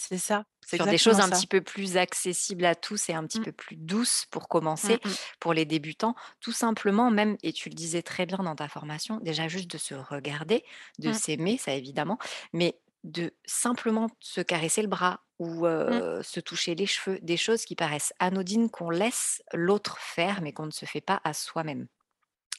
C'est 0.00 0.18
ça, 0.18 0.44
c'est 0.64 0.78
Sur 0.78 0.86
des 0.86 0.96
choses 0.98 1.18
un 1.18 1.28
petit 1.28 1.48
peu 1.48 1.60
plus 1.60 1.96
accessibles 1.96 2.64
à 2.66 2.76
tous 2.76 3.08
et 3.08 3.14
un 3.14 3.26
petit 3.26 3.40
Mmh. 3.40 3.40
peu 3.40 3.50
plus 3.50 3.74
douces 3.76 4.26
pour 4.30 4.46
Mmh 4.82 4.96
commencer, 4.96 5.00
mh. 5.04 5.14
pour 5.40 5.52
les 5.54 5.64
débutants. 5.64 6.14
Tout 6.40 6.52
simplement 6.52 7.10
même 7.10 7.36
et 7.42 7.52
tu 7.52 7.68
le 7.68 7.74
disais 7.74 8.02
très 8.02 8.24
bien 8.24 8.38
dans 8.38 8.54
ta 8.54 8.68
formation, 8.68 9.16
déjà 9.18 9.48
juste 9.48 9.68
de 9.70 9.78
se 9.78 9.94
regarder, 9.94 10.62
de 11.00 11.10
Mmh. 11.10 11.12
s'aimer, 11.12 11.58
ça 11.58 11.72
évidemment, 11.74 12.18
mais 12.52 12.80
de 13.02 13.34
simplement 13.44 14.08
se 14.20 14.40
caresser 14.40 14.82
le 14.82 14.88
bras 14.88 15.20
ou 15.40 15.66
Mmh. 15.88 16.02
se 16.22 16.38
toucher 16.40 16.76
les 16.76 16.86
cheveux, 16.86 17.18
des 17.22 17.36
choses 17.36 17.64
qui 17.64 17.74
paraissent 17.74 18.12
anodines 18.20 18.70
qu'on 18.70 18.90
laisse 18.90 19.42
l'autre 19.52 19.98
faire, 19.98 20.42
mais 20.42 20.52
qu'on 20.52 20.66
ne 20.66 20.70
se 20.70 20.84
fait 20.86 21.00
pas 21.00 21.20
à 21.24 21.32
soi-même. 21.32 21.88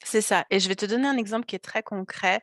C'est 0.02 0.22
ça 0.22 0.46
et 0.50 0.60
je 0.60 0.68
vais 0.68 0.76
te 0.76 0.86
donner 0.86 1.06
un 1.08 1.16
exemple 1.18 1.46
qui 1.46 1.56
est 1.56 1.58
très 1.60 1.82
concret. 1.82 2.42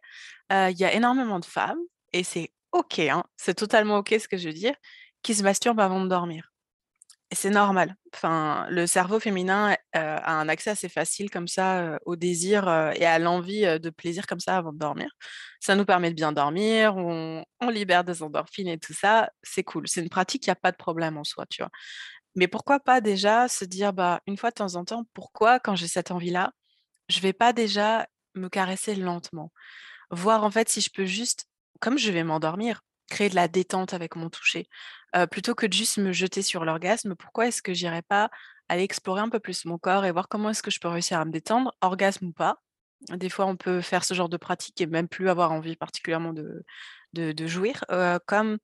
Il 0.52 0.76
y 0.80 0.86
a 0.86 0.94
énormément 0.94 1.40
de 1.40 1.46
femmes 1.46 1.80
et 2.14 2.24
c'est 2.24 2.52
OK, 2.78 3.00
hein, 3.00 3.24
c'est 3.38 3.56
totalement 3.56 3.98
OK 3.98 4.16
ce 4.20 4.28
que 4.28 4.38
je 4.38 4.48
veux 4.50 4.54
dire, 4.54 4.76
qui 5.24 5.34
se 5.36 5.44
masturbent 5.44 5.80
avant 5.80 6.02
de 6.04 6.08
dormir 6.10 6.52
et 7.32 7.36
c'est 7.36 7.50
normal. 7.50 7.96
Enfin, 8.16 8.68
le 8.70 8.88
cerveau 8.88 9.20
féminin, 9.20 9.76
a 9.94 10.34
un 10.40 10.50
accès 10.50 10.70
assez 10.72 10.90
facile 10.90 11.30
comme 11.32 11.48
ça, 11.48 12.00
au 12.06 12.16
désir, 12.16 12.68
et 12.96 13.06
à 13.06 13.20
l'envie, 13.20 13.64
de 13.80 13.90
plaisir 13.90 14.28
comme 14.28 14.40
ça 14.40 14.58
avant 14.58 14.74
de 14.74 14.80
dormir. 14.80 15.10
Ça 15.60 15.76
nous 15.76 15.86
permet 15.86 16.12
de 16.12 16.16
bien 16.16 16.32
dormir, 16.34 16.96
on 16.98 17.44
libère 17.70 18.04
des 18.06 18.24
endorphines 18.24 18.70
et 18.70 18.80
tout 18.80 18.94
ça, 18.94 19.30
c'est 19.44 19.64
cool. 19.64 19.88
C'est 19.90 20.02
une 20.02 20.10
pratique, 20.10 20.46
il 20.48 20.50
y 20.50 20.52
a 20.52 20.56
pas 20.56 20.72
de 20.72 20.78
problème 20.78 21.18
en 21.18 21.24
soi, 21.26 21.46
tu 21.50 21.62
vois? 21.64 21.72
Mais 22.36 22.48
pourquoi 22.48 22.80
pas 22.80 23.02
déjà 23.02 23.48
se 23.48 23.66
dire: 23.66 23.94
«Bah, 23.94 24.22
une 24.28 24.38
fois 24.38 24.50
de 24.52 24.56
temps 24.56 24.76
en 24.76 24.86
temps, 24.86 25.06
pourquoi 25.14 25.60
quand 25.60 25.76
j'ai 25.76 25.88
cette 25.88 26.12
envie-là, 26.12 26.52
je 27.10 27.20
vais 27.22 27.34
pas 27.34 27.54
déjà 27.54 28.08
me 28.36 28.50
caresser 28.50 28.96
lentement?» 28.96 29.52
voir 30.12 30.44
en 30.44 30.52
fait 30.52 30.70
si 30.70 30.82
je 30.82 30.90
peux 30.92 31.06
juste, 31.06 31.46
comme 31.80 31.98
je 31.98 32.12
vais 32.12 32.24
m'endormir, 32.24 32.82
créer 33.10 33.30
de 33.30 33.36
la 33.36 33.48
détente 33.48 33.94
avec 33.94 34.16
mon 34.16 34.30
toucher. 34.30 34.68
Heu, 35.16 35.28
plutôt 35.28 35.56
que 35.56 35.66
de 35.66 35.74
juste 35.74 35.98
me 35.98 36.12
jeter 36.12 36.42
sur 36.42 36.66
l'orgasme, 36.66 37.16
pourquoi 37.16 37.48
est-ce 37.48 37.62
que 37.62 37.74
j'irais 37.74 38.02
pas 38.04 38.30
aller 38.70 38.84
explorer 38.84 39.22
un 39.22 39.30
peu 39.30 39.40
plus 39.40 39.66
mon 39.66 39.78
corps 39.78 40.06
et 40.06 40.12
voir 40.12 40.28
comment 40.30 40.50
est-ce 40.50 40.64
que 40.64 40.72
je 40.72 40.80
peux 40.80 40.90
réussir 40.90 41.20
à 41.20 41.26
me 41.26 41.32
détendre, 41.32 41.74
orgasme 41.82 42.28
ou 42.28 42.34
pas? 42.34 42.62
Des 43.12 43.30
fois, 43.30 43.46
on 43.46 43.56
peut 43.58 43.82
faire 43.82 44.04
ce 44.04 44.14
genre 44.16 44.30
de 44.30 44.38
pratique 44.38 44.82
et 44.82 44.88
même 44.88 45.08
plus 45.08 45.30
avoir 45.30 45.52
envie 45.52 45.76
particulièrement 45.76 46.34
de 46.34 46.64
de 47.14 47.48
jouir, 47.48 47.84
heu, 47.92 48.20
comme 48.28 48.58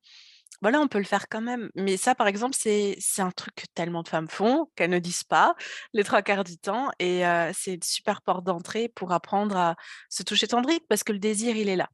voilà, 0.62 0.80
on 0.80 0.88
peut 0.88 0.98
le 0.98 1.04
faire 1.04 1.28
quand 1.28 1.40
même. 1.42 1.70
Mais 1.74 1.96
ça, 1.96 2.14
par 2.14 2.26
exemple, 2.28 2.54
c'est 2.58 2.96
un 3.18 3.30
truc 3.30 3.54
que 3.54 3.66
tellement 3.74 4.02
de 4.02 4.08
femmes 4.08 4.28
font, 4.28 4.70
qu'elles 4.76 4.90
ne 4.90 4.98
disent 4.98 5.24
pas 5.24 5.54
les 5.92 6.04
3 6.04 6.22
quarts 6.22 6.44
du 6.44 6.58
temps 6.58 6.90
et 6.98 7.24
heu, 7.26 7.50
c'est 7.54 7.74
une 7.74 7.82
super 7.82 8.22
porte 8.22 8.44
d'entrée 8.44 8.88
pour 8.88 9.12
apprendre 9.12 9.56
à 9.56 9.76
se 10.08 10.22
toucher 10.22 10.48
tendrique 10.48 10.84
parce 10.88 11.04
que 11.04 11.12
le 11.12 11.18
désir, 11.18 11.56
il 11.56 11.68
est 11.68 11.76
là. 11.76 11.90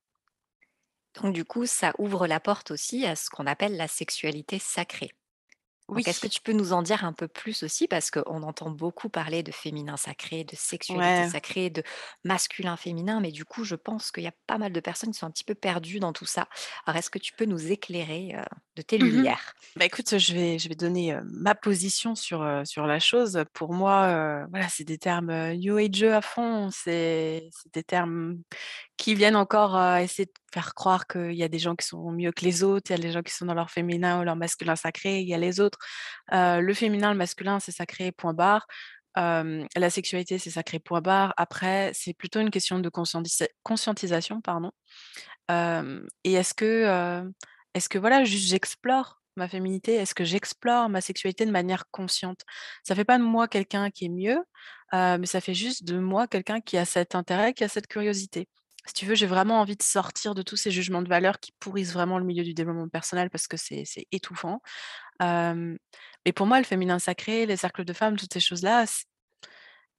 Donc 1.14 1.34
du 1.34 1.44
coup, 1.44 1.66
ça 1.66 1.92
ouvre 1.98 2.26
la 2.26 2.40
porte 2.40 2.70
aussi 2.70 3.04
à 3.06 3.16
ce 3.16 3.30
qu'on 3.30 3.46
appelle 3.46 3.76
la 3.76 3.88
sexualité 3.88 4.58
sacrée. 4.58 5.10
Oui. 5.88 6.04
Est-ce 6.06 6.20
que 6.20 6.28
tu 6.28 6.40
peux 6.42 6.52
nous 6.52 6.72
en 6.72 6.82
dire 6.82 7.04
un 7.04 7.12
peu 7.12 7.28
plus 7.28 7.62
aussi? 7.64 7.88
Parce 7.88 8.10
qu'on 8.10 8.42
entend 8.42 8.70
beaucoup 8.70 9.10
parler 9.10 9.42
de 9.42 9.52
féminin 9.52 9.96
sacré, 9.96 10.44
de 10.44 10.56
sexualité 10.56 11.22
Ouais. 11.22 11.30
sacrée, 11.30 11.70
de 11.70 11.82
masculin 12.24 12.76
féminin, 12.76 13.20
mais 13.20 13.32
du 13.32 13.44
coup, 13.44 13.64
je 13.64 13.76
pense 13.76 14.10
qu'il 14.12 14.24
y 14.24 14.28
a 14.28 14.32
pas 14.46 14.58
mal 14.58 14.72
de 14.72 14.80
personnes 14.80 15.12
qui 15.12 15.18
sont 15.18 15.26
un 15.26 15.30
petit 15.32 15.44
peu 15.44 15.54
perdues 15.56 16.00
dans 16.00 16.12
tout 16.14 16.26
ça. 16.26 16.48
Alors 16.86 16.96
est-ce 16.98 17.10
que 17.10 17.18
tu 17.18 17.34
peux 17.34 17.44
nous 17.46 17.72
éclairer, 17.72 18.34
heu, 18.36 18.44
de 18.76 18.82
tes 18.82 18.98
Mmh 18.98 19.22
mh. 19.22 19.26
lumières? 19.26 19.54
Bah, 19.76 19.84
écoute, 19.86 20.18
je 20.18 20.34
vais 20.34 20.58
je 20.58 20.68
vais 20.68 20.74
donner, 20.74 21.16
ma 21.24 21.54
position 21.54 22.14
sur, 22.16 22.42
la 22.42 22.98
chose. 23.00 23.44
Pour 23.54 23.72
moi, 23.72 24.46
voilà, 24.50 24.68
c'est 24.68 24.84
des 24.84 24.98
termes, 24.98 25.30
heu, 25.30 25.54
new 25.54 25.76
ageux 25.78 26.12
à 26.14 26.20
fond. 26.20 26.70
C'est 26.72 27.48
c'est 27.52 27.72
des 27.72 27.84
termes 27.84 28.42
qui 29.00 29.14
viennent 29.14 29.36
encore, 29.36 29.76
heu, 29.76 30.00
essayer 30.02 30.26
de 30.26 30.32
faire 30.52 30.74
croire 30.74 31.06
qu'il 31.06 31.32
y 31.34 31.42
a 31.42 31.48
des 31.48 31.58
gens 31.58 31.74
qui 31.76 31.86
sont 31.86 32.10
mieux 32.12 32.32
que 32.32 32.44
les 32.44 32.62
autres. 32.64 32.90
Il 32.90 32.96
y 32.96 33.00
a 33.00 33.02
des 33.02 33.12
gens 33.12 33.22
qui 33.22 33.32
sont 33.32 33.46
dans 33.46 33.54
leur 33.54 33.70
féminin 33.70 34.20
ou 34.20 34.24
leur 34.24 34.36
masculin 34.36 34.76
sacré, 34.76 35.20
il 35.20 35.28
y 35.28 35.34
a 35.34 35.38
les 35.38 35.60
autres. 35.60 35.78
Heu, 36.32 36.60
le 36.60 36.74
féminin, 36.74 37.12
le 37.12 37.18
masculin, 37.18 37.60
c'est 37.60 37.72
sacré, 37.72 38.12
point 38.12 38.34
barre. 38.34 38.66
Hem, 39.16 39.66
la 39.76 39.90
sexualité, 39.90 40.38
c'est 40.38 40.50
sacré, 40.50 40.78
point 40.80 41.00
barre. 41.00 41.34
Après, 41.38 41.92
c'est 41.94 42.14
plutôt 42.14 42.40
une 42.40 42.50
question 42.50 42.78
de 42.80 42.88
conscientisa 42.90 43.46
conscientisation, 43.64 44.40
pardon. 44.42 44.70
Et 46.24 46.32
est-ce 46.34 46.54
que, 46.54 47.24
est-ce 47.74 47.88
que 47.88 47.98
voilà, 47.98 48.24
juste 48.24 48.48
j'explore 48.48 49.20
ma 49.36 49.48
féminité? 49.48 49.94
Est-ce 49.94 50.14
que 50.14 50.24
j'explore 50.24 50.88
ma 50.88 51.00
sexualité 51.00 51.46
de 51.46 51.50
manière 51.52 51.84
consciente? 51.90 52.40
Ça 52.84 52.94
fait 52.94 53.04
pas 53.04 53.18
de 53.18 53.24
moi 53.24 53.48
quelqu'un 53.48 53.90
qui 53.90 54.06
est 54.06 54.08
mieux, 54.08 54.38
mais 54.92 55.26
ça 55.26 55.40
fait 55.40 55.54
juste 55.54 55.84
de 55.84 55.98
moi 55.98 56.26
quelqu'un 56.28 56.60
qui 56.60 56.78
a 56.78 56.84
cet 56.84 57.14
intérêt, 57.14 57.54
qui 57.54 57.64
a 57.64 57.68
cette 57.68 57.86
curiosité. 57.88 58.48
Si 58.86 58.94
tu 58.94 59.06
veux, 59.06 59.14
j'ai 59.14 59.26
vraiment 59.26 59.60
envie 59.60 59.76
de 59.76 59.82
sortir 59.82 60.34
de 60.34 60.42
tous 60.42 60.56
ces 60.56 60.70
jugements 60.70 61.02
de 61.02 61.08
valeur 61.08 61.38
qui 61.40 61.52
pourrissent 61.60 61.92
vraiment 61.92 62.18
le 62.18 62.24
milieu 62.24 62.44
du 62.44 62.54
développement 62.54 62.88
personnel 62.88 63.30
parce 63.30 63.46
que 63.46 63.56
c'est 63.56 63.84
étouffant. 64.12 64.60
Mais 65.20 66.32
pour 66.34 66.46
moi, 66.46 66.58
le 66.58 66.64
féminin 66.64 66.98
sacré, 66.98 67.46
les 67.46 67.56
cercles 67.56 67.84
de 67.84 67.92
femmes, 67.92 68.16
toutes 68.16 68.32
ces 68.32 68.40
choses-là, 68.40 68.86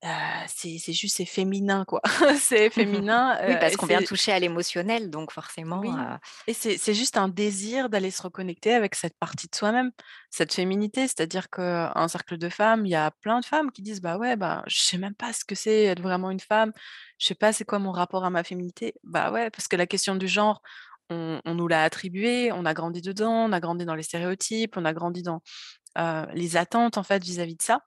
heu, 0.03 0.09
c'est 0.47 0.93
juste 0.93 1.17
c'est 1.17 1.25
féminin, 1.25 1.85
quoi. 1.85 2.01
C'est 2.39 2.69
féminin, 2.71 3.37
Oui, 3.47 3.57
parce 3.57 3.75
et 3.75 3.77
qu'on 3.77 3.87
vient 3.87 4.01
toucher 4.03 4.31
à 4.31 4.39
l'émotionnel, 4.39 5.09
donc 5.09 5.31
forcément, 5.31 5.91
oui 5.91 5.97
heu 5.97 6.17
et 6.47 6.53
c'est 6.53 6.93
juste 6.93 7.17
un 7.17 7.27
désir 7.29 7.89
d'aller 7.89 8.11
se 8.11 8.21
reconnecter 8.21 8.73
avec 8.73 8.95
cette 8.95 9.17
partie 9.19 9.47
de 9.47 9.55
soi-même, 9.55 9.91
cette 10.29 10.53
féminité. 10.53 11.07
C'est-à-dire 11.07 11.49
qu'un 11.49 12.07
cercle 12.07 12.37
de 12.37 12.49
femmes, 12.49 12.85
il 12.85 12.89
y 12.91 12.95
a 12.95 13.11
plein 13.21 13.39
de 13.39 13.45
femmes 13.45 13.71
qui 13.71 13.81
disent: 13.81 14.01
«Bah, 14.01 14.17
ouais, 14.17 14.35
bah, 14.35 14.63
je 14.67 14.79
sais 14.81 14.97
même 14.97 15.15
pas 15.15 15.33
ce 15.33 15.45
que 15.45 15.55
c'est 15.55 15.83
être 15.85 16.01
vraiment 16.01 16.29
une 16.31 16.39
femme. 16.39 16.71
Je 17.19 17.27
sais 17.27 17.35
pas 17.35 17.53
c'est 17.53 17.65
quoi 17.65 17.79
mon 17.79 17.91
rapport 17.91 18.25
à 18.25 18.29
ma 18.29 18.43
féminité». 18.43 18.93
Bah, 19.03 19.31
ouais, 19.31 19.49
parce 19.51 19.67
que 19.67 19.75
la 19.75 19.87
question 19.87 20.15
du 20.15 20.27
genre, 20.27 20.61
on 21.09 21.41
on 21.45 21.55
nous 21.55 21.67
l'a 21.67 21.83
attribuée, 21.83 22.51
on 22.51 22.65
a 22.65 22.73
grandi 22.73 23.01
dedans, 23.01 23.45
on 23.49 23.51
a 23.53 23.59
grandi 23.59 23.85
dans 23.85 23.95
les 23.95 24.03
stéréotypes, 24.03 24.77
on 24.77 24.85
a 24.85 24.93
grandi 24.93 25.23
dans, 25.23 25.41
heu, 25.99 26.25
les 26.33 26.57
attentes, 26.57 26.97
en 26.97 27.03
fait, 27.03 27.23
vis-à-vis 27.23 27.55
de 27.57 27.61
ça 27.63 27.81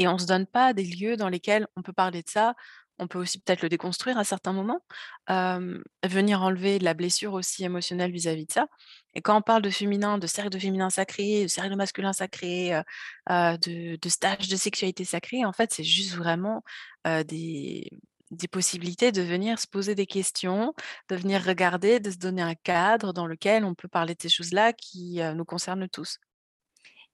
et 0.00 0.08
on 0.08 0.18
se 0.18 0.26
donne 0.26 0.46
pas 0.46 0.72
des 0.72 0.84
lieux 0.84 1.16
dans 1.16 1.28
lesquels 1.28 1.66
on 1.76 1.82
peut 1.82 1.92
parler 1.92 2.22
de 2.22 2.28
ça. 2.28 2.54
On 2.98 3.06
peut 3.06 3.18
aussi 3.18 3.38
peut-être 3.38 3.62
le 3.62 3.68
déconstruire 3.68 4.18
à 4.18 4.24
certains 4.24 4.52
moments, 4.52 4.80
venir 5.28 6.42
enlever 6.42 6.78
la 6.78 6.94
blessure 6.94 7.34
aussi 7.34 7.64
émotionnelle 7.64 8.12
vis-à-vis 8.12 8.46
de 8.46 8.52
ça 8.52 8.66
et 9.14 9.22
quand 9.22 9.36
on 9.38 9.42
parle 9.42 9.62
de 9.62 9.70
féminin, 9.70 10.18
de 10.18 10.26
cercle 10.26 10.50
de 10.50 10.58
féminin 10.58 10.90
sacré, 10.90 11.42
de 11.44 11.48
cercle 11.48 11.70
de 11.70 11.76
masculin 11.76 12.12
sacré, 12.12 12.82
de 13.28 13.96
de 13.96 14.08
stage 14.08 14.48
de 14.48 14.56
sexualité 14.56 15.04
sacrée, 15.04 15.44
en 15.44 15.52
fait, 15.52 15.72
c'est 15.72 15.84
juste 15.84 16.14
vraiment, 16.14 16.62
des 17.04 17.90
des 18.30 18.48
possibilités 18.48 19.12
de 19.12 19.22
venir 19.22 19.58
se 19.58 19.66
poser 19.66 19.94
des 19.94 20.06
questions, 20.06 20.74
de 21.08 21.16
venir 21.16 21.44
regarder, 21.44 22.00
de 22.00 22.10
se 22.10 22.16
donner 22.18 22.42
un 22.42 22.54
cadre 22.54 23.12
dans 23.12 23.26
lequel 23.26 23.64
on 23.64 23.74
peut 23.74 23.88
parler 23.88 24.14
de 24.14 24.22
ces 24.22 24.28
choses-là 24.28 24.72
qui, 24.72 25.20
nous 25.34 25.44
concernent 25.44 25.88
tous. 25.88 26.18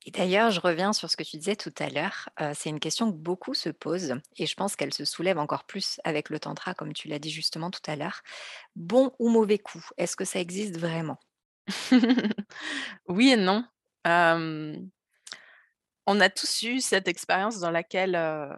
Et 0.06 0.12
d'ailleurs, 0.12 0.52
je 0.52 0.60
reviens 0.60 0.92
sur 0.92 1.10
ce 1.10 1.16
que 1.16 1.24
tu 1.24 1.36
disais 1.36 1.56
tout 1.56 1.74
à 1.80 1.88
l'heure, 1.90 2.28
heu, 2.40 2.52
c'est 2.54 2.70
une 2.70 2.78
question 2.78 3.10
que 3.10 3.16
beaucoup 3.16 3.54
se 3.54 3.68
posent 3.70 4.14
et 4.36 4.46
je 4.46 4.54
pense 4.54 4.76
qu'elle 4.76 4.94
se 4.94 5.04
soulève 5.04 5.36
encore 5.38 5.64
plus 5.64 6.00
avec 6.04 6.30
le 6.30 6.38
tantra, 6.38 6.74
comme 6.74 6.92
tu 6.92 7.08
l'as 7.08 7.18
dit 7.18 7.30
justement 7.30 7.72
tout 7.72 7.80
à 7.90 7.96
l'heure. 7.96 8.22
Bon 8.76 9.12
ou 9.18 9.30
mauvais 9.30 9.58
coup, 9.58 9.84
est-ce 9.98 10.16
que 10.16 10.24
ça 10.24 10.40
existe 10.40 10.78
vraiment? 10.78 11.18
Oui 13.08 13.30
et 13.32 13.36
non. 13.36 13.64
On 16.06 16.20
a 16.20 16.28
tous 16.30 16.62
eu 16.62 16.80
cette 16.80 17.08
expérience 17.08 17.58
dans 17.58 17.70
laquelle, 17.70 18.14
heu, 18.14 18.48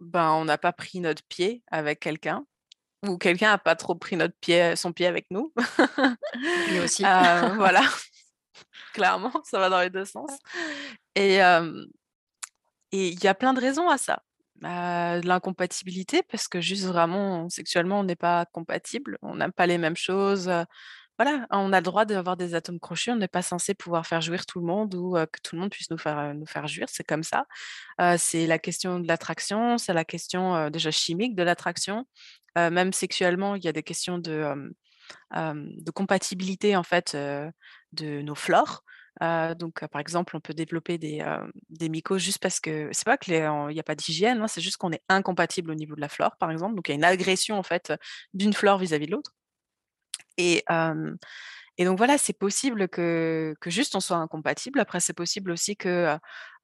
ben, 0.00 0.32
on 0.32 0.44
n'a 0.46 0.58
pas 0.58 0.72
pris 0.72 1.00
notre 1.00 1.22
pied 1.24 1.62
avec 1.70 2.00
quelqu'un 2.00 2.46
ou 3.06 3.18
quelqu'un 3.18 3.52
a 3.52 3.58
pas 3.58 3.76
trop 3.76 3.94
pris 3.96 4.16
notre 4.16 4.36
pied 4.40 4.76
son 4.76 4.92
pied 4.92 5.06
avec 5.06 5.26
nous. 5.30 5.52
Oui 6.66 6.78
aussi. 6.80 7.04
Heu, 7.04 7.08
voilà, 7.56 7.82
clairement, 8.96 9.32
ça 9.44 9.58
va 9.58 9.68
dans 9.68 9.80
les 9.80 9.90
2 9.90 10.04
sens 10.04 10.30
et 11.14 11.38
il 12.92 13.22
y 13.22 13.28
a 13.28 13.34
plein 13.34 13.52
de 13.52 13.60
raisons 13.60 13.88
à 13.88 13.98
ça. 13.98 14.22
De 14.62 15.26
l'incompatibilité 15.28 16.22
parce 16.22 16.48
que 16.48 16.62
juste 16.62 16.86
vraiment 16.86 17.46
sexuellement 17.50 18.00
on 18.00 18.04
n'est 18.04 18.16
pas 18.16 18.46
compatibles, 18.46 19.18
on 19.20 19.36
n'aime 19.36 19.52
pas 19.52 19.66
les 19.66 19.76
mêmes 19.76 19.98
choses, 19.98 20.50
voilà, 21.18 21.46
on 21.50 21.74
a 21.74 21.80
le 21.80 21.84
droit 21.84 22.06
d'avoir 22.06 22.38
des 22.38 22.54
atomes 22.54 22.80
crochus, 22.80 23.10
on 23.10 23.16
n'est 23.16 23.28
pas 23.28 23.42
censé 23.42 23.74
pouvoir 23.74 24.06
faire 24.06 24.22
jouir 24.22 24.46
tout 24.46 24.60
le 24.60 24.66
monde 24.66 24.94
ou 24.94 25.12
que 25.14 25.40
tout 25.42 25.56
le 25.56 25.60
monde 25.60 25.70
puisse 25.70 25.90
nous 25.90 25.98
faire, 25.98 26.34
nous 26.34 26.46
faire 26.46 26.66
jouir, 26.68 26.86
c'est 26.90 27.04
comme 27.04 27.22
ça. 27.22 27.44
C'est 28.18 28.46
la 28.46 28.58
question 28.58 29.00
de 29.00 29.08
l'attraction, 29.08 29.76
c'est 29.76 29.92
la 29.92 30.04
question, 30.04 30.70
déjà 30.70 30.90
chimique 30.90 31.34
de 31.34 31.42
l'attraction. 31.42 32.06
Même 32.56 32.92
sexuellement, 32.94 33.56
il 33.56 33.64
y 33.64 33.68
a 33.68 33.72
des 33.72 33.82
questions 33.82 34.18
de, 34.18 34.74
de 35.34 35.90
compatibilité 35.90 36.76
en 36.76 36.82
fait, 36.82 37.16
de 37.96 38.22
nos 38.22 38.34
flores. 38.36 38.84
Heu, 39.22 39.54
donc 39.56 39.82
heu, 39.82 39.88
par 39.88 40.00
exemple, 40.00 40.36
on 40.36 40.40
peut 40.40 40.54
développer 40.54 40.98
des, 40.98 41.16
hem, 41.18 41.50
des 41.70 41.88
mycoses 41.88 42.22
juste 42.22 42.38
parce 42.40 42.60
que 42.60 42.90
c'est 42.92 43.04
pas 43.06 43.16
que 43.18 43.30
les 43.30 43.46
en 43.46 43.68
il 43.70 43.76
y 43.76 43.80
a 43.80 43.82
pas 43.82 43.94
d'hygiène, 43.96 44.40
hein, 44.42 44.48
c'est 44.48 44.60
juste 44.60 44.76
qu'on 44.78 44.92
est 44.92 45.02
incompatibles 45.08 45.70
au 45.70 45.74
niveau 45.74 45.96
de 45.96 46.00
la 46.02 46.08
flore, 46.10 46.36
par 46.38 46.50
exemple. 46.50 46.74
Donc 46.76 46.88
il 46.88 46.92
y 46.92 46.94
a 46.94 46.96
une 46.96 47.04
agression 47.04 47.58
en 47.58 47.62
fait, 47.64 47.92
d'une 48.34 48.52
flore 48.54 48.78
vis-à-vis 48.78 49.06
de 49.06 49.12
l'autre 49.12 49.32
et 50.38 50.64
et 51.78 51.84
donc 51.84 51.98
voilà, 51.98 52.16
c'est 52.18 52.32
possible 52.32 52.88
que 52.88 53.54
que 53.60 53.70
juste 53.70 53.94
on 53.96 54.00
soit 54.00 54.16
incompatibles. 54.16 54.80
Après, 54.80 55.00
c'est 55.00 55.12
possible 55.12 55.50
aussi 55.50 55.76
que, 55.76 56.16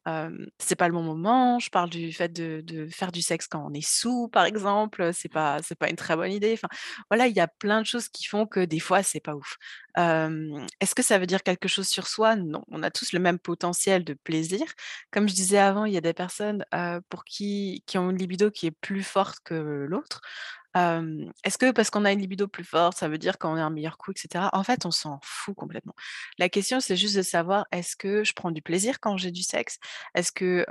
heu, 0.08 0.10
hem, 0.10 0.46
c'est 0.58 0.76
pas 0.76 0.88
le 0.88 0.94
bon 0.94 1.02
moment. 1.02 1.58
Je 1.58 1.70
parle 1.70 1.90
du 1.90 2.12
fait 2.12 2.32
de 2.32 2.62
faire 2.90 3.12
du 3.12 3.22
sexe 3.22 3.46
quand 3.48 3.64
on 3.68 3.72
est 3.74 3.86
saoul, 3.86 4.30
par 4.30 4.44
exemple, 4.44 5.10
c'est 5.14 5.28
pas 5.30 5.58
c'est 5.62 5.76
pas 5.78 5.90
une 5.90 5.96
très 5.96 6.16
bonne 6.16 6.32
idée. 6.32 6.52
Enfin, 6.54 6.68
voilà, 7.10 7.26
il 7.28 7.34
y 7.36 7.40
a 7.40 7.48
plein 7.48 7.80
de 7.82 7.86
choses 7.86 8.08
qui 8.08 8.24
font 8.26 8.46
que 8.46 8.60
des 8.64 8.80
fois, 8.80 9.02
c'est 9.02 9.20
pas 9.20 9.34
ouf. 9.34 9.56
Est-ce 10.80 10.94
que 10.94 11.02
ça 11.02 11.18
veut 11.18 11.26
dire 11.26 11.42
quelque 11.42 11.68
chose 11.68 11.88
sur 11.88 12.06
soi? 12.08 12.36
Non. 12.36 12.62
On 12.68 12.82
a 12.82 12.90
tous 12.90 13.12
le 13.12 13.18
même 13.20 13.38
potentiel 13.38 14.04
de 14.04 14.14
plaisir. 14.14 14.64
Comme 15.10 15.28
je 15.28 15.34
disais 15.34 15.58
avant, 15.58 15.84
il 15.84 15.92
y 15.94 15.96
a 15.96 16.00
des 16.00 16.12
personnes, 16.14 16.64
pour 17.08 17.24
qui 17.24 17.82
qui 17.86 17.98
ont 17.98 18.10
une 18.10 18.18
libido 18.18 18.50
qui 18.50 18.66
est 18.66 18.70
plus 18.70 19.02
forte 19.02 19.38
que 19.44 19.54
l'autre. 19.88 20.20
Est-ce 20.74 21.58
que 21.58 21.70
parce 21.72 21.90
qu'on 21.90 22.04
a 22.04 22.12
une 22.12 22.20
libido 22.20 22.48
plus 22.48 22.64
forte, 22.64 22.96
ça 22.98 23.08
veut 23.08 23.18
dire 23.18 23.38
qu'on 23.38 23.56
est 23.56 23.60
un 23.60 23.70
meilleur 23.70 23.98
coup 23.98 24.12
et 24.12 24.18
cetera? 24.18 24.50
En 24.54 24.62
fait, 24.64 24.86
on 24.86 24.90
s'en 24.90 25.20
fout 25.22 25.54
complètement. 25.54 25.94
La 26.38 26.48
question, 26.48 26.80
c'est 26.80 26.96
juste 26.96 27.16
de 27.16 27.22
savoir, 27.22 27.66
est-ce 27.72 27.96
que 27.96 28.24
je 28.24 28.32
prends 28.32 28.50
du 28.50 28.62
plaisir 28.62 28.98
quand 29.00 29.16
j'ai 29.18 29.30
du 29.30 29.42
sexe? 29.42 29.78
Est-ce 30.14 30.32
que, 30.32 30.64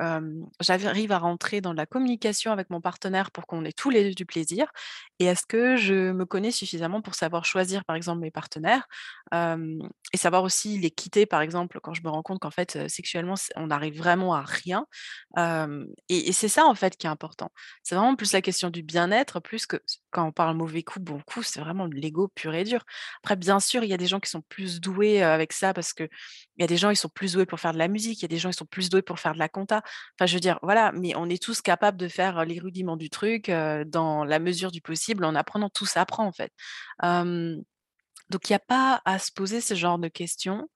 j'arrive 0.60 1.12
à 1.12 1.20
rentrer 1.20 1.62
dans 1.62 1.74
la 1.74 1.86
communication 1.86 2.52
avec 2.52 2.70
mon 2.70 2.82
partenaire 2.82 3.32
pour 3.32 3.46
qu'on 3.48 3.64
ait 3.66 3.72
tous 3.74 3.90
les 3.90 4.04
2 4.10 4.14
du 4.16 4.26
plaisir? 4.26 4.72
Et 5.20 5.26
est-ce 5.26 5.46
que 5.46 5.76
je 5.78 6.12
me 6.12 6.26
connais 6.26 6.52
suffisamment 6.52 7.02
pour 7.02 7.16
savoir 7.16 7.46
choisir, 7.46 7.86
par 7.86 7.96
exemple, 7.96 8.22
mes 8.22 8.32
partenaires? 8.32 8.88
Et 9.34 10.18
savoir 10.18 10.44
aussi 10.44 10.78
les 10.78 10.92
quitter, 10.92 11.26
par 11.26 11.42
exemple, 11.42 11.80
quand 11.82 11.94
je 11.94 12.02
me 12.04 12.10
rends 12.10 12.22
compte 12.22 12.40
qu'en 12.40 12.52
fait, 12.52 12.90
sexuellement, 12.90 13.36
on 13.56 13.68
n'arrive 13.68 13.98
vraiment 13.98 14.34
à 14.34 14.42
rien. 14.42 14.86
Et 16.10 16.32
c'est 16.34 16.50
ça, 16.50 16.66
en 16.66 16.76
fait, 16.76 16.98
qui 16.98 17.08
est 17.08 17.10
important. 17.10 17.50
C'est 17.84 17.96
vraiment 17.96 18.16
plus 18.16 18.34
la 18.34 18.42
question 18.42 18.70
du 18.70 18.84
bien-être, 18.84 19.40
plus 19.40 19.66
que 19.66 19.78
quand 20.10 20.28
on 20.28 20.32
parle 20.34 20.58
mauvais 20.58 20.84
coup, 20.84 21.00
bon 21.00 21.22
coup, 21.26 21.44
c'est 21.44 21.62
vraiment 21.62 21.88
de 21.88 21.96
l'ego 21.96 22.28
pur 22.36 22.54
et 22.54 22.66
dur. 22.66 22.84
Après, 23.24 23.38
bien 23.38 23.62
sûr, 23.62 23.84
il 23.86 23.90
y 23.90 23.94
a 23.94 23.98
des 23.98 24.08
gens 24.08 24.20
qui 24.20 24.30
sont 24.30 24.42
plus 24.50 24.82
doués, 24.82 25.24
avec 25.24 25.54
ça 25.54 25.74
parce 25.74 25.94
qu'il 25.94 26.10
y 26.58 26.64
a 26.64 26.68
des 26.68 26.78
gens, 26.78 26.90
ils 26.90 26.98
sont 26.98 27.10
plus 27.10 27.34
doués 27.34 27.46
pour 27.46 27.60
faire 27.62 27.72
de 27.72 27.78
la 27.78 27.88
musique, 27.88 28.20
il 28.20 28.24
y 28.24 28.26
a 28.26 28.28
des 28.28 28.38
gens, 28.38 28.50
ils 28.50 28.54
sont 28.54 28.66
plus 28.66 28.90
doués 28.90 29.02
pour 29.02 29.20
faire 29.20 29.34
de 29.34 29.40
la 29.40 29.48
compta. 29.48 29.82
Enfin, 30.20 30.26
je 30.26 30.34
veux 30.34 30.42
dire, 30.42 30.60
voilà, 30.62 30.92
mais 30.92 31.16
on 31.16 31.30
est 31.30 31.42
tous 31.42 31.62
capables 31.62 31.98
de 31.98 32.10
faire, 32.10 32.44
les 32.44 32.60
rudiments 32.60 32.98
du 32.98 33.10
truc, 33.10 33.50
dans 33.50 34.26
la 34.26 34.40
mesure 34.40 34.72
du 34.72 34.82
possible, 34.82 35.24
en 35.24 35.36
apprenant. 35.36 35.70
Tout 35.70 35.86
s'apprend, 35.86 36.26
en 36.26 36.34
fait. 36.34 36.52
Donc 38.32 38.50
il 38.50 38.54
y 38.54 38.56
a 38.56 38.60
pas 38.60 39.02
à 39.06 39.20
se 39.20 39.32
poser 39.32 39.62
ce 39.62 39.76
genre 39.76 40.00
de 40.00 40.08
questions. 40.08 40.68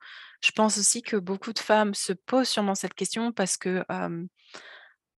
Je 0.41 0.51
pense 0.51 0.77
aussi 0.77 1.01
que 1.01 1.17
beaucoup 1.17 1.53
de 1.53 1.59
femmes 1.59 1.95
se 1.95 2.13
posent 2.13 2.49
sûrement 2.49 2.75
cette 2.75 2.93
question 2.93 3.31
parce 3.31 3.57
que, 3.57 3.83
hem 3.89 4.27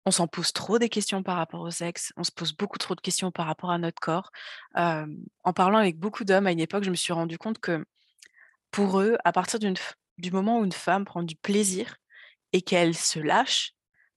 on 0.06 0.12
s'en 0.12 0.28
pose 0.28 0.52
trop 0.52 0.78
des 0.78 0.88
questions 0.88 1.24
par 1.24 1.36
rapport 1.36 1.62
au 1.62 1.70
sexe, 1.72 2.12
on 2.16 2.22
se 2.22 2.30
pose 2.30 2.56
beaucoup 2.56 2.78
trop 2.78 2.94
de 2.94 3.00
questions 3.00 3.32
par 3.32 3.46
rapport 3.46 3.72
à 3.72 3.78
notre 3.78 4.00
corps. 4.00 4.30
En 4.76 5.52
parlant 5.52 5.78
avec 5.78 5.98
beaucoup 5.98 6.24
d'hommes 6.24 6.46
à 6.46 6.52
une 6.52 6.60
époque, 6.60 6.84
je 6.84 6.90
me 6.90 6.94
suis 6.94 7.12
rendu 7.12 7.38
compte 7.38 7.58
que 7.58 7.84
pour 8.70 9.00
eux, 9.00 9.16
à 9.24 9.32
partir 9.32 9.58
du 9.58 10.30
moment 10.30 10.60
où 10.60 10.64
une 10.64 10.70
femme 10.70 11.04
prend 11.04 11.24
du 11.24 11.34
plaisir 11.34 11.96
et 12.52 12.62
qu'elle 12.62 12.94
se 12.94 13.18
lâche, 13.18 13.72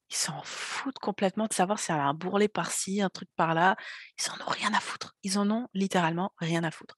ils 0.09 0.15
s'en 0.15 0.41
foutent 0.43 0.99
complètement 0.99 1.47
de 1.47 1.53
savoir 1.53 1.79
si 1.79 1.91
elle 1.91 1.99
a 1.99 2.05
un 2.05 2.13
bourrelet 2.13 2.47
par-ci, 2.47 3.01
un 3.01 3.09
truc 3.09 3.29
par-là. 3.35 3.75
Ils 4.17 4.31
en 4.31 4.45
ont 4.45 4.49
rien 4.49 4.73
à 4.73 4.79
foutre. 4.79 5.15
Ils 5.23 5.37
en 5.37 5.49
ont 5.51 5.67
littéralement 5.73 6.33
rien 6.37 6.63
à 6.63 6.71
foutre. 6.71 6.95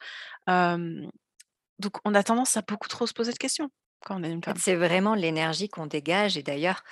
Donc 0.47 1.97
on 2.05 2.13
a 2.13 2.23
tendance 2.23 2.55
à 2.57 2.61
beaucoup 2.61 2.87
trop 2.87 3.07
se 3.07 3.13
poser 3.13 3.33
de 3.33 3.37
questions 3.37 3.69
quand 4.05 4.19
on 4.19 4.23
est 4.23 4.31
une 4.31 4.43
femme. 4.43 4.55
c'est 4.57 4.75
vraiment 4.75 5.13
l'énergie 5.13 5.69
qu'on 5.69 5.85
dégage 5.85 6.37
et 6.37 6.43
d'ailleurs, 6.43 6.83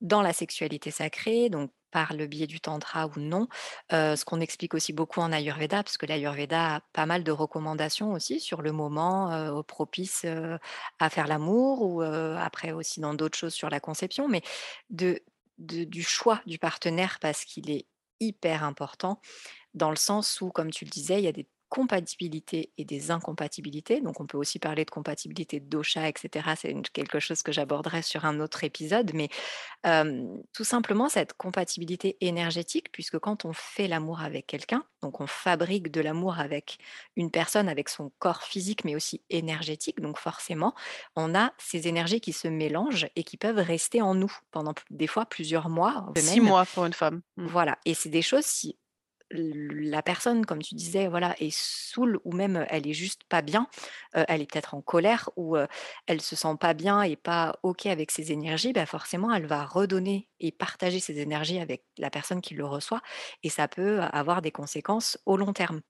dans 0.00 0.22
la 0.22 0.32
sexualité 0.32 0.90
sacrée, 0.90 1.50
donc 1.50 1.70
par 1.92 2.14
le 2.14 2.26
biais 2.26 2.46
du 2.46 2.60
tantra 2.60 3.06
ou 3.06 3.20
non, 3.20 3.46
ce 3.90 4.24
qu'on 4.24 4.40
explique 4.40 4.74
aussi 4.74 4.92
beaucoup 4.92 5.20
en 5.20 5.30
ayurveda, 5.30 5.82
parce 5.84 5.98
que 5.98 6.06
l'ayurveda 6.06 6.76
a 6.76 6.80
pas 6.92 7.06
mal 7.06 7.22
de 7.22 7.30
recommandations 7.30 8.12
aussi 8.12 8.40
sur 8.40 8.62
le 8.62 8.72
moment, 8.72 9.62
propice, 9.62 10.26
à 10.98 11.10
faire 11.10 11.26
l'amour 11.28 11.82
ou, 11.82 12.00
après 12.00 12.72
aussi 12.72 13.00
dans 13.00 13.14
d'autres 13.14 13.38
choses 13.38 13.54
sur 13.54 13.68
la 13.70 13.78
conception, 13.78 14.28
mais 14.28 14.42
de 14.90 15.22
de 15.58 15.84
du 15.84 16.02
choix 16.02 16.42
du 16.46 16.58
partenaire 16.58 17.18
parce 17.20 17.44
qu'il 17.44 17.70
est 17.70 17.86
hyper 18.20 18.64
important 18.64 19.20
dans 19.74 19.90
le 19.90 19.96
sens 19.96 20.40
où, 20.40 20.50
comme 20.50 20.70
tu 20.70 20.84
le 20.84 20.90
disais, 20.90 21.18
il 21.20 21.24
y 21.24 21.28
a 21.28 21.32
des 21.32 21.48
compatibilités 21.72 22.70
et 22.76 22.84
des 22.84 23.10
incompatibilités. 23.10 24.02
Donc, 24.02 24.20
on 24.20 24.26
peut 24.26 24.36
aussi 24.36 24.58
parler 24.58 24.84
de 24.84 24.90
compatibilité 24.90 25.58
de 25.58 25.64
dosha, 25.64 26.06
et 26.06 26.12
cetera. 26.20 26.54
C'est 26.54 26.74
quelque 26.92 27.18
chose 27.18 27.42
que 27.42 27.50
j'aborderai 27.50 28.02
sur 28.02 28.26
un 28.26 28.40
autre 28.40 28.62
épisode, 28.62 29.12
mais 29.14 29.30
tout 30.52 30.64
simplement 30.64 31.08
cette 31.08 31.32
compatibilité 31.32 32.18
énergétique 32.20 32.92
puisque 32.92 33.18
quand 33.18 33.46
on 33.46 33.52
fait 33.52 33.88
l'amour 33.88 34.20
avec 34.20 34.46
quelqu'un, 34.46 34.84
donc 35.02 35.20
on 35.20 35.26
fabrique 35.26 35.90
de 35.90 36.00
l'amour 36.00 36.38
avec 36.38 36.78
une 37.16 37.30
personne, 37.30 37.68
avec 37.68 37.88
son 37.88 38.12
corps 38.18 38.42
physique, 38.42 38.84
mais 38.84 38.94
aussi 38.94 39.22
énergétique, 39.30 40.00
donc 40.00 40.18
forcément, 40.18 40.74
on 41.16 41.34
a 41.34 41.52
ces 41.58 41.88
énergies 41.88 42.20
qui 42.20 42.32
se 42.32 42.48
mélangent 42.48 43.08
et 43.16 43.24
qui 43.24 43.36
peuvent 43.36 43.58
rester 43.58 44.02
en 44.02 44.14
nous 44.14 44.32
pendant 44.50 44.74
des 44.90 45.06
fois 45.06 45.24
plusieurs 45.24 45.68
mois, 45.68 46.12
6 46.16 46.22
semaines. 46.22 46.42
mois 46.42 46.66
pour 46.66 46.84
une 46.84 46.92
femme. 46.92 47.22
Mmh. 47.36 47.46
Voilà 47.46 47.78
et 47.86 47.94
c'est 47.94 48.10
des 48.10 48.22
choses 48.22 48.44
si 48.44 48.76
la 49.32 50.02
personne, 50.02 50.44
comme 50.46 50.60
tu 50.62 50.74
disais, 50.74 51.08
voilà, 51.08 51.34
est 51.40 51.50
saoule 51.54 52.20
ou 52.24 52.32
même 52.32 52.66
elle 52.68 52.86
est 52.86 52.92
juste 52.92 53.22
pas 53.28 53.42
bien, 53.42 53.68
elle 54.14 54.42
est 54.42 54.50
peut-être 54.50 54.74
en 54.74 54.82
colère 54.82 55.30
ou, 55.36 55.56
heu, 55.56 55.66
elle 56.06 56.20
se 56.20 56.36
sent 56.36 56.56
pas 56.60 56.74
bien 56.74 57.02
et 57.02 57.16
pas 57.16 57.56
OK 57.62 57.86
avec 57.86 58.10
ses 58.10 58.32
énergies, 58.32 58.72
bah, 58.72 58.86
forcément 58.86 59.32
elle 59.34 59.46
va 59.46 59.64
redonner 59.64 60.28
et 60.40 60.52
partager 60.52 61.00
ses 61.00 61.18
énergies 61.20 61.58
avec 61.60 61.84
la 61.98 62.10
personne 62.10 62.40
qui 62.40 62.54
le 62.54 62.64
reçoit 62.66 63.00
et 63.42 63.48
ça 63.48 63.68
peut 63.68 64.00
avoir 64.00 64.42
des 64.42 64.52
conséquences 64.52 65.18
au 65.26 65.36
long 65.36 65.52
terme. 65.52 65.82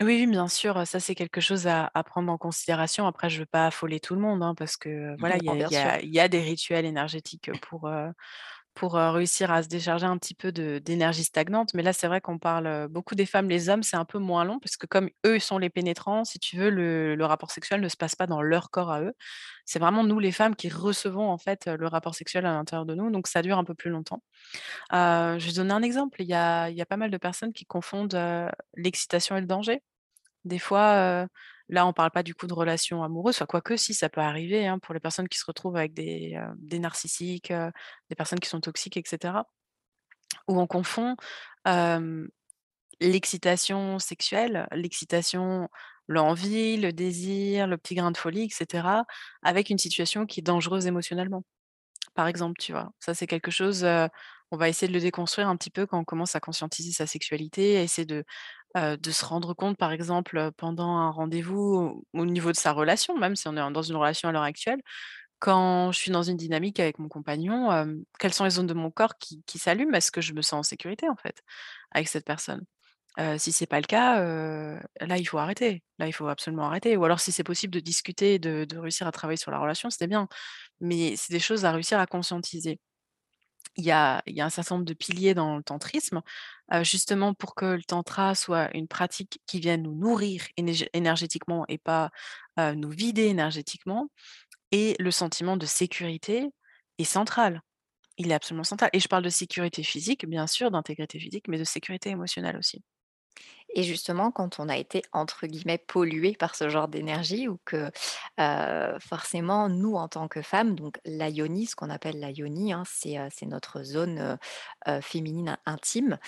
Oui, 0.00 0.06
oui, 0.16 0.26
bien 0.26 0.46
sûr, 0.48 0.86
ça 0.86 1.00
c'est 1.00 1.14
quelque 1.14 1.40
chose 1.40 1.66
à 1.66 1.90
à 1.94 2.04
prendre 2.04 2.30
en 2.30 2.36
considération. 2.36 3.06
Après, 3.06 3.30
je 3.30 3.38
veux 3.40 3.46
pas 3.46 3.66
affoler 3.68 3.98
tout 3.98 4.14
le 4.14 4.20
monde, 4.20 4.42
hein, 4.42 4.54
parce 4.54 4.76
que 4.76 5.16
voilà, 5.18 5.38
il 5.38 5.44
y 5.46 5.74
a 5.74 6.02
y 6.02 6.18
y 6.18 6.28
des 6.28 6.40
rituels 6.42 6.84
énergétiques 6.84 7.50
pour, 7.62 7.88
pour, 8.76 8.94
réussir 8.94 9.50
à 9.50 9.62
se 9.62 9.68
décharger 9.68 10.06
un 10.06 10.18
petit 10.18 10.34
peu 10.34 10.52
d'énergie 10.52 11.24
stagnante. 11.24 11.74
Mais 11.74 11.82
là, 11.82 11.92
c'est 11.92 12.06
vrai 12.06 12.20
qu'on 12.20 12.38
parle, 12.38 12.88
beaucoup 12.88 13.14
des 13.14 13.26
femmes. 13.26 13.48
Les 13.48 13.68
hommes, 13.68 13.82
c'est 13.82 13.96
un 13.96 14.04
peu 14.04 14.18
moins 14.18 14.44
long 14.44 14.58
parce 14.60 14.76
que 14.76 14.86
comme 14.86 15.10
eux 15.24 15.38
sont 15.38 15.58
les 15.58 15.70
pénétrants, 15.70 16.24
si 16.24 16.38
tu 16.38 16.56
veux, 16.56 16.70
le 16.70 17.24
rapport 17.24 17.50
sexuel 17.50 17.80
ne 17.80 17.88
se 17.88 17.96
passe 17.96 18.14
pas 18.14 18.26
dans 18.26 18.42
leur 18.42 18.70
corps 18.70 18.92
à 18.92 19.00
eux. 19.00 19.12
C'est 19.64 19.78
vraiment 19.78 20.04
nous 20.04 20.18
les 20.20 20.30
femmes 20.30 20.54
qui 20.54 20.68
recevons 20.68 21.28
en 21.28 21.38
fait, 21.38 21.66
le 21.66 21.86
rapport 21.88 22.14
sexuel 22.14 22.46
à 22.46 22.52
l'intérieur 22.52 22.86
de 22.86 22.94
nous, 22.94 23.10
donc 23.10 23.26
ça 23.26 23.42
dure 23.42 23.58
un 23.58 23.64
peu 23.64 23.74
plus 23.74 23.90
longtemps. 23.90 24.22
Je 24.92 25.44
vais 25.44 25.52
donner 25.52 25.72
un 25.72 25.82
exemple, 25.82 26.22
il 26.22 26.28
y 26.28 26.34
a 26.34 26.86
pas 26.88 26.96
mal 26.96 27.10
de 27.10 27.18
personnes 27.18 27.52
qui 27.52 27.64
confondent, 27.66 28.18
l'excitation 28.76 29.36
et 29.36 29.40
le 29.40 29.46
danger. 29.46 29.82
Des 30.44 30.58
fois, 30.58 31.26
là, 31.68 31.86
on 31.86 31.92
parle 31.92 32.10
pas 32.12 32.22
du 32.22 32.34
coup 32.34 32.46
de 32.46 32.54
relations 32.54 33.02
amoureuses, 33.02 33.36
enfin 33.36 33.46
quoique 33.46 33.76
si, 33.76 33.94
ça 33.94 34.08
peut 34.08 34.20
arriver, 34.20 34.66
hein, 34.66 34.78
pour 34.78 34.94
les 34.94 35.00
personnes 35.00 35.28
qui 35.28 35.38
se 35.38 35.44
retrouvent 35.46 35.76
avec 35.76 35.94
des, 35.94 36.38
des 36.58 36.78
narcissiques, 36.78 37.50
heu, 37.50 37.70
des 38.10 38.16
personnes 38.16 38.40
qui 38.40 38.48
sont 38.48 38.60
toxiques 38.60 38.96
et 38.96 39.02
cetera. 39.06 39.46
Où 40.48 40.60
on 40.60 40.66
confond, 40.66 41.16
l'excitation 43.00 43.98
sexuelle, 43.98 44.66
l'excitation, 44.72 45.68
l'envie, 46.08 46.76
le 46.76 46.92
désir, 46.92 47.66
le 47.66 47.76
petit 47.78 47.94
grain 47.94 48.10
de 48.10 48.16
folie 48.16 48.44
et 48.44 48.48
cetera, 48.50 49.04
avec 49.42 49.70
une 49.70 49.78
situation 49.78 50.26
qui 50.26 50.40
est 50.40 50.42
dangereuse 50.42 50.86
émotionnellement. 50.86 51.44
Par 52.14 52.28
exemple, 52.28 52.60
tu 52.60 52.72
vois? 52.72 52.92
Ça, 53.00 53.14
c'est 53.14 53.26
quelque 53.26 53.50
chose, 53.50 53.86
on 54.52 54.56
va 54.56 54.68
essayer 54.68 54.88
de 54.88 54.92
le 54.94 55.00
déconstruire 55.00 55.48
un 55.48 55.56
petit 55.56 55.70
peu 55.70 55.86
quand 55.86 55.98
on 55.98 56.04
commence 56.04 56.36
à 56.36 56.40
conscientiser 56.40 56.92
sa 56.92 57.06
sexualité, 57.06 57.78
à 57.78 57.82
essayer 57.82 58.06
de, 58.06 58.24
se 58.76 59.24
rendre 59.24 59.54
compte, 59.54 59.76
par 59.78 59.92
exemple, 59.92 60.50
pendant 60.56 60.96
un 60.96 61.10
rendez-vous, 61.10 62.04
au 62.14 62.20
au 62.20 62.26
niveau 62.26 62.52
de 62.52 62.56
sa 62.56 62.72
relation, 62.72 63.16
même 63.18 63.36
si 63.36 63.48
on 63.48 63.52
est 63.56 63.72
dans 63.72 63.82
une 63.82 63.96
relation 63.96 64.28
à 64.28 64.32
l'heure 64.32 64.42
actuelle, 64.42 64.80
quand 65.40 65.92
je 65.92 65.98
suis 65.98 66.10
dans 66.12 66.22
une 66.24 66.36
dynamique 66.38 66.80
avec 66.80 66.98
mon 66.98 67.08
compagnon, 67.08 67.70
quelles 68.18 68.34
sont 68.34 68.44
les 68.44 68.50
zones 68.50 68.66
de 68.68 68.74
mon 68.74 68.90
corps 68.90 69.14
qui 69.18 69.58
s'allument? 69.58 69.94
Est-ce 69.96 70.12
que 70.12 70.20
je 70.22 70.32
me 70.34 70.42
sens 70.42 70.60
en 70.60 70.62
sécurité, 70.64 71.08
en 71.08 71.16
fait, 71.16 71.42
avec 71.92 72.08
cette 72.08 72.26
personne? 72.26 72.64
Heu, 73.18 73.38
si 73.38 73.52
c'est 73.52 73.66
pas 73.66 73.80
le 73.80 73.86
cas, 73.86 74.20
là, 75.00 75.18
il 75.18 75.24
faut 75.26 75.38
arrêter. 75.38 75.82
Là, 75.98 76.06
il 76.08 76.12
faut 76.12 76.28
absolument 76.28 76.64
arrêter 76.64 76.96
ou 76.96 77.04
alors 77.04 77.20
si 77.20 77.32
c'est 77.32 77.44
possible 77.44 77.72
de 77.74 77.80
discuter 77.80 78.38
de 78.38 78.64
de 78.66 78.78
réussir 78.78 79.06
à 79.06 79.12
travailler 79.12 79.36
sur 79.38 79.50
la 79.50 79.58
relation, 79.58 79.90
c'est 79.90 80.06
bien. 80.08 80.28
Mais 80.80 81.16
c'est 81.16 81.32
des 81.34 81.40
choses 81.40 81.64
à 81.66 81.72
réussir 81.72 81.98
à 82.00 82.06
conscientiser. 82.06 82.80
Il 83.76 83.84
y 83.84 83.90
a 83.90 84.22
un 84.26 84.50
certain 84.50 84.76
nombre 84.76 84.86
de 84.86 84.94
piliers 84.94 85.34
dans 85.34 85.56
le 85.56 85.62
tantrisme, 85.62 86.22
justement 86.82 87.34
pour 87.34 87.54
que 87.54 87.66
le 87.66 87.82
tantra 87.82 88.34
soit 88.34 88.74
une 88.74 88.88
pratique 88.88 89.40
qui 89.46 89.60
vienne 89.60 89.82
nous 89.82 89.94
nourrir 89.94 90.44
énergétiquement 90.56 91.64
et 91.68 91.78
pas, 91.78 92.10
nous 92.58 92.90
vider 92.90 93.26
énergétiquement 93.26 94.08
et 94.72 94.96
le 94.98 95.10
sentiment 95.10 95.56
de 95.56 95.66
sécurité 95.66 96.48
est 96.98 97.04
central. 97.04 97.62
Il 98.18 98.30
est 98.30 98.34
absolument 98.34 98.64
central 98.64 98.90
et 98.92 99.00
je 99.00 99.08
parle 99.08 99.24
de 99.24 99.30
sécurité 99.30 99.82
physique, 99.82 100.26
bien 100.28 100.46
sûr, 100.46 100.70
d'intégrité 100.70 101.18
physique, 101.20 101.48
mais 101.48 101.58
de 101.58 101.64
sécurité 101.64 102.10
émotionnelle 102.10 102.56
aussi. 102.58 102.82
Et 103.76 103.82
justement, 103.84 104.32
quand 104.32 104.58
on 104.58 104.68
a 104.70 104.76
été 104.78 105.02
entre 105.12 105.46
guillemets 105.46 105.78
«pollué» 105.78 106.34
par 106.38 106.54
ce 106.56 106.68
genre 106.70 106.88
d'énergie 106.88 107.46
ou 107.46 107.58
que, 107.66 107.90
forcément 109.00 109.68
nous 109.68 109.94
en 109.96 110.08
tant 110.08 110.28
que 110.28 110.42
femmes, 110.42 110.74
donc 110.74 110.98
la 111.04 111.30
ce 111.30 111.76
qu'on 111.76 111.90
appelle 111.90 112.18
la 112.18 112.32
hein, 112.72 112.82
c'est, 112.86 113.46
notre 113.46 113.82
zone, 113.82 114.38
féminine 115.02 115.58
intime, 115.66 116.18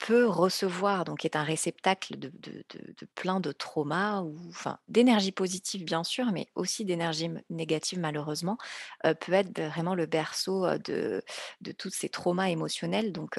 peut 0.00 0.26
recevoir 0.26 1.04
donc 1.04 1.24
est 1.24 1.36
un 1.36 1.44
réceptacle 1.44 2.18
de 2.18 3.06
plein 3.14 3.40
de 3.40 3.52
traumas 3.52 4.22
ou 4.22 4.36
enfin 4.48 4.78
d'énergie 4.88 5.32
positive 5.32 5.84
bien 5.84 6.04
sûr, 6.04 6.26
mais 6.32 6.48
aussi 6.56 6.84
d'énergie 6.84 7.30
négative 7.50 8.00
malheureusement, 8.00 8.58
heu, 9.06 9.14
peut 9.14 9.32
être 9.32 9.60
vraiment 9.60 9.94
le 9.94 10.06
berceau, 10.06 10.66
de 10.78 11.22
de 11.60 11.72
tous 11.72 11.90
ces 11.90 12.08
traumas 12.08 12.48
émotionnels. 12.50 13.12
Donc 13.12 13.38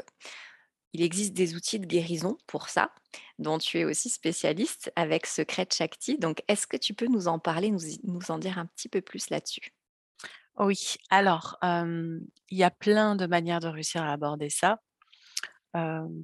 il 0.94 1.02
existe 1.02 1.34
des 1.34 1.56
outils 1.56 1.80
de 1.80 1.86
guérison 1.86 2.38
pour 2.48 2.70
ça, 2.70 2.94
dont 3.40 3.58
tu 3.58 3.80
es 3.80 3.84
aussi 3.84 4.10
spécialiste 4.10 4.92
avec 4.96 5.26
Secret 5.26 5.68
Shakti. 5.72 6.18
Donc, 6.18 6.44
est-ce 6.48 6.68
que 6.68 6.78
tu 6.78 6.94
peux 6.94 7.08
nous 7.08 7.28
en 7.28 7.40
parler, 7.40 7.72
nous 7.72 7.82
nous 8.04 8.32
en 8.32 8.38
dire 8.38 8.60
un 8.60 8.68
petit 8.68 8.90
peu 8.90 9.02
plus 9.02 9.30
là-dessus? 9.30 9.74
Oui, 10.58 10.96
alors, 11.10 11.58
il 11.64 12.28
y 12.52 12.64
a 12.64 12.72
plein 12.72 13.16
de 13.16 13.26
manières 13.26 13.60
de 13.60 13.68
réussir 13.68 14.04
à 14.04 14.12
aborder 14.12 14.50
ça. 14.50 14.80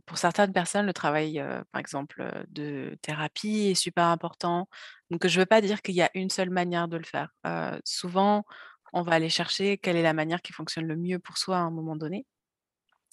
Pour 0.06 0.20
certaines 0.20 0.54
personnes, 0.54 0.86
le 0.86 0.94
travail, 0.94 1.44
par 1.72 1.80
exemple, 1.80 2.46
de 2.50 2.96
thérapie 3.02 3.70
est 3.72 3.76
super 3.76 4.06
important. 4.06 4.70
Donc, 5.10 5.26
je 5.26 5.40
veux 5.40 5.48
pas 5.48 5.62
dire 5.62 5.82
qu'il 5.82 5.96
y 5.96 6.04
a 6.04 6.12
une 6.14 6.30
seule 6.30 6.52
manière 6.52 6.88
de 6.88 6.98
le 6.98 7.04
faire. 7.04 7.34
Souvent, 7.84 8.44
on 8.94 9.02
va 9.02 9.14
aller 9.14 9.30
chercher 9.30 9.80
quelle 9.80 9.96
est 9.96 10.04
la 10.04 10.14
manière 10.14 10.44
qui 10.44 10.54
fonctionne 10.54 10.86
le 10.86 10.96
mieux 10.96 11.18
pour 11.18 11.40
soi 11.40 11.58
à 11.58 11.62
un 11.62 11.72
moment 11.72 11.96
donné. 11.96 12.28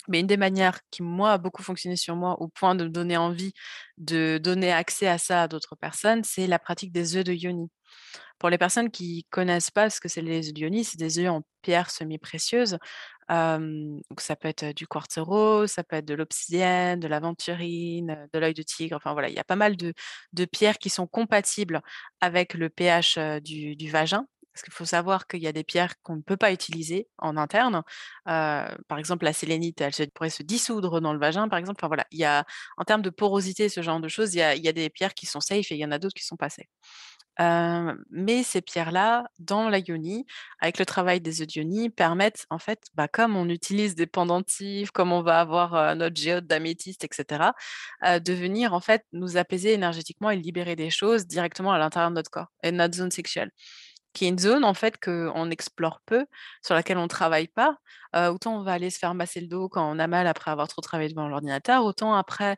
Mais 0.09 0.21
une 0.21 0.27
des 0.27 0.37
manières 0.37 0.81
qui, 0.91 1.03
moi, 1.03 1.33
a 1.33 1.39
beaucoup 1.39 1.63
fonctionné 1.63 1.97
sur 1.97 2.17
moi 2.17 2.41
au 2.41 2.49
point 2.49 2.75
de 2.75 2.85
me 2.85 2.91
donner 2.91 3.17
envie 3.17 3.53
de 3.99 4.39
donner 4.43 4.73
accès 4.73 5.09
à 5.09 5.19
ça 5.19 5.43
à 5.45 5.49
d'autres 5.49 5.77
personnes, 5.77 6.25
c'est 6.25 6.47
la 6.47 6.59
pratique 6.59 6.93
des 6.93 7.17
œufs 7.17 7.25
de 7.25 7.33
yoni. 7.33 7.69
Pour 8.39 8.51
les 8.51 8.59
personnes 8.59 8.91
qui 8.91 9.27
connaissent 9.31 9.71
pas 9.71 9.91
ce 9.91 10.01
que 10.01 10.09
c'est 10.09 10.23
les 10.23 10.49
œufs 10.49 10.55
de 10.55 10.61
yoni, 10.61 10.85
c'est 10.85 10.99
des 10.99 11.19
œufs 11.19 11.31
en 11.31 11.43
pierres 11.63 11.91
semi-précieuses. 11.91 12.79
Hem, 13.29 14.01
donc 14.11 14.21
ça 14.21 14.37
peut 14.37 14.49
être, 14.49 14.73
du 14.75 14.87
quartz 14.87 15.19
rose, 15.19 15.71
ça 15.73 15.83
peut 15.85 15.97
être 15.97 16.05
de 16.07 16.15
l'obsidienne, 16.15 17.01
de 17.01 17.09
l'aventurine, 17.09 18.29
de 18.33 18.39
l'œil 18.39 18.55
de 18.55 18.63
tigre, 18.63 18.97
enfin 18.97 19.13
voilà, 19.15 19.29
il 19.29 19.35
y 19.35 19.39
a 19.41 19.45
pas 19.45 19.57
mal 19.57 19.77
de 19.77 19.95
de 20.33 20.45
pierres 20.45 20.79
qui 20.79 20.91
sont 20.91 21.07
compatibles 21.09 21.81
avec 22.21 22.55
le 22.55 22.69
pH, 22.71 23.19
du 23.43 23.91
vagin. 23.91 24.27
Parce 24.57 24.63
qu'il 24.65 24.73
faut 24.73 24.87
savoir 24.87 25.27
qu'il 25.27 25.41
y 25.43 25.47
a 25.49 25.53
des 25.53 25.65
pierres 25.65 26.01
qu'on 26.03 26.17
ne 26.17 26.23
peut 26.23 26.39
pas 26.39 26.51
utiliser 26.53 27.09
en 27.19 27.37
interne. 27.37 27.77
Heu, 27.77 27.83
par 28.89 28.99
exemple, 28.99 29.25
la 29.27 29.33
sélénite, 29.35 29.81
elle 29.83 29.93
pourrait 30.13 30.31
se 30.31 30.43
dissoudre 30.43 31.01
dans 31.01 31.13
le 31.13 31.19
vagin, 31.19 31.49
par 31.49 31.59
exemple. 31.59 31.79
Enfin 31.81 31.89
voilà, 31.89 32.07
il 32.11 32.19
y 32.19 32.25
a 32.25 32.45
en 32.79 32.85
termes 32.85 33.03
de 33.03 33.11
porosité, 33.11 33.69
ce 33.69 33.83
genre 33.83 34.01
de 34.01 34.09
choses, 34.09 34.35
il 34.35 34.39
y 34.39 34.69
a 34.69 34.73
des 34.73 34.91
pierres 34.91 35.15
qui 35.15 35.27
sont 35.27 35.41
safe 35.41 35.71
et 35.73 35.75
il 35.75 35.79
y 35.81 35.85
en 35.85 35.93
a 35.93 35.99
d'autres 35.99 36.15
qui 36.15 36.25
sont 36.25 36.37
pas 36.37 36.49
safe. 36.51 36.67
Heu, 37.41 37.95
mais 38.11 38.43
ces 38.43 38.63
pierres-là, 38.63 39.27
dans 39.39 39.69
la 39.69 39.81
avec 40.61 40.79
le 40.79 40.87
travail 40.87 41.21
des 41.21 41.43
œufs 41.43 41.55
yoni, 41.55 41.91
permettent 41.91 42.47
en 42.51 42.59
fait, 42.59 42.83
bah, 42.95 43.09
comme 43.09 43.37
on 43.37 43.49
utilise 43.49 43.95
des 43.95 44.07
pendentifs, 44.07 44.91
comme 44.91 45.13
on 45.13 45.23
va 45.23 45.41
avoir, 45.41 45.75
heu, 45.75 45.95
notre 45.95 46.17
géode 46.17 46.47
d'améthyste 46.47 47.05
et 47.05 47.09
cetera, 47.13 47.55
heu, 48.07 48.21
de 48.21 48.33
venir 48.33 48.73
en 48.75 48.81
fait 48.81 49.05
nous 49.13 49.37
apaiser 49.37 49.73
énergétiquement 49.75 50.31
et 50.31 50.37
libérer 50.37 50.77
des 50.77 50.91
choses 50.91 51.27
directement 51.27 51.73
à 51.73 51.79
l'intérieur 51.79 52.11
de 52.11 52.17
notre 52.17 52.31
corps 52.31 52.49
et 52.63 52.73
de 52.73 52.77
notre 52.77 52.97
zone 52.97 53.11
sexuelle. 53.11 53.51
Qui 54.17 54.25
est 54.25 54.29
une 54.31 54.39
zone 54.39 54.65
en 54.65 54.73
fait 54.73 54.99
qu'on 54.99 55.51
explore 55.51 56.01
peu, 56.07 56.25
sur 56.65 56.75
laquelle 56.75 56.97
on 56.97 57.07
travaille 57.07 57.49
pas. 57.49 57.77
Autant 58.15 58.59
on 58.59 58.63
va 58.63 58.73
aller 58.73 58.89
se 58.89 58.99
faire 58.99 59.13
masser 59.15 59.43
le 59.43 59.47
dos 59.47 59.69
quand 59.69 59.87
on 59.95 59.99
a 59.99 60.07
mal 60.07 60.27
après 60.27 60.51
avoir 60.51 60.69
trop 60.69 60.81
travaillé 60.81 61.11
devant 61.11 61.29
l'ordinateur, 61.29 61.85
autant 61.85 62.15
après 62.15 62.57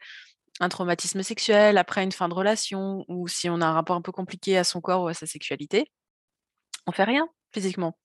un 0.60 0.68
traumatisme 0.68 1.22
sexuel, 1.24 1.76
après 1.78 2.04
une 2.04 2.12
fin 2.12 2.28
de 2.28 2.34
relation 2.34 3.04
ou 3.08 3.26
si 3.28 3.50
on 3.50 3.60
a 3.60 3.66
un 3.66 3.72
rapport 3.72 3.96
un 3.96 4.02
peu 4.02 4.12
compliqué 4.12 4.56
à 4.56 4.62
son 4.64 4.80
corps 4.80 5.02
ou 5.02 5.08
à 5.08 5.14
sa 5.14 5.26
sexualité, 5.26 5.90
on 6.86 6.92
fait 6.92 7.04
rien 7.04 7.28
physiquement. 7.52 7.98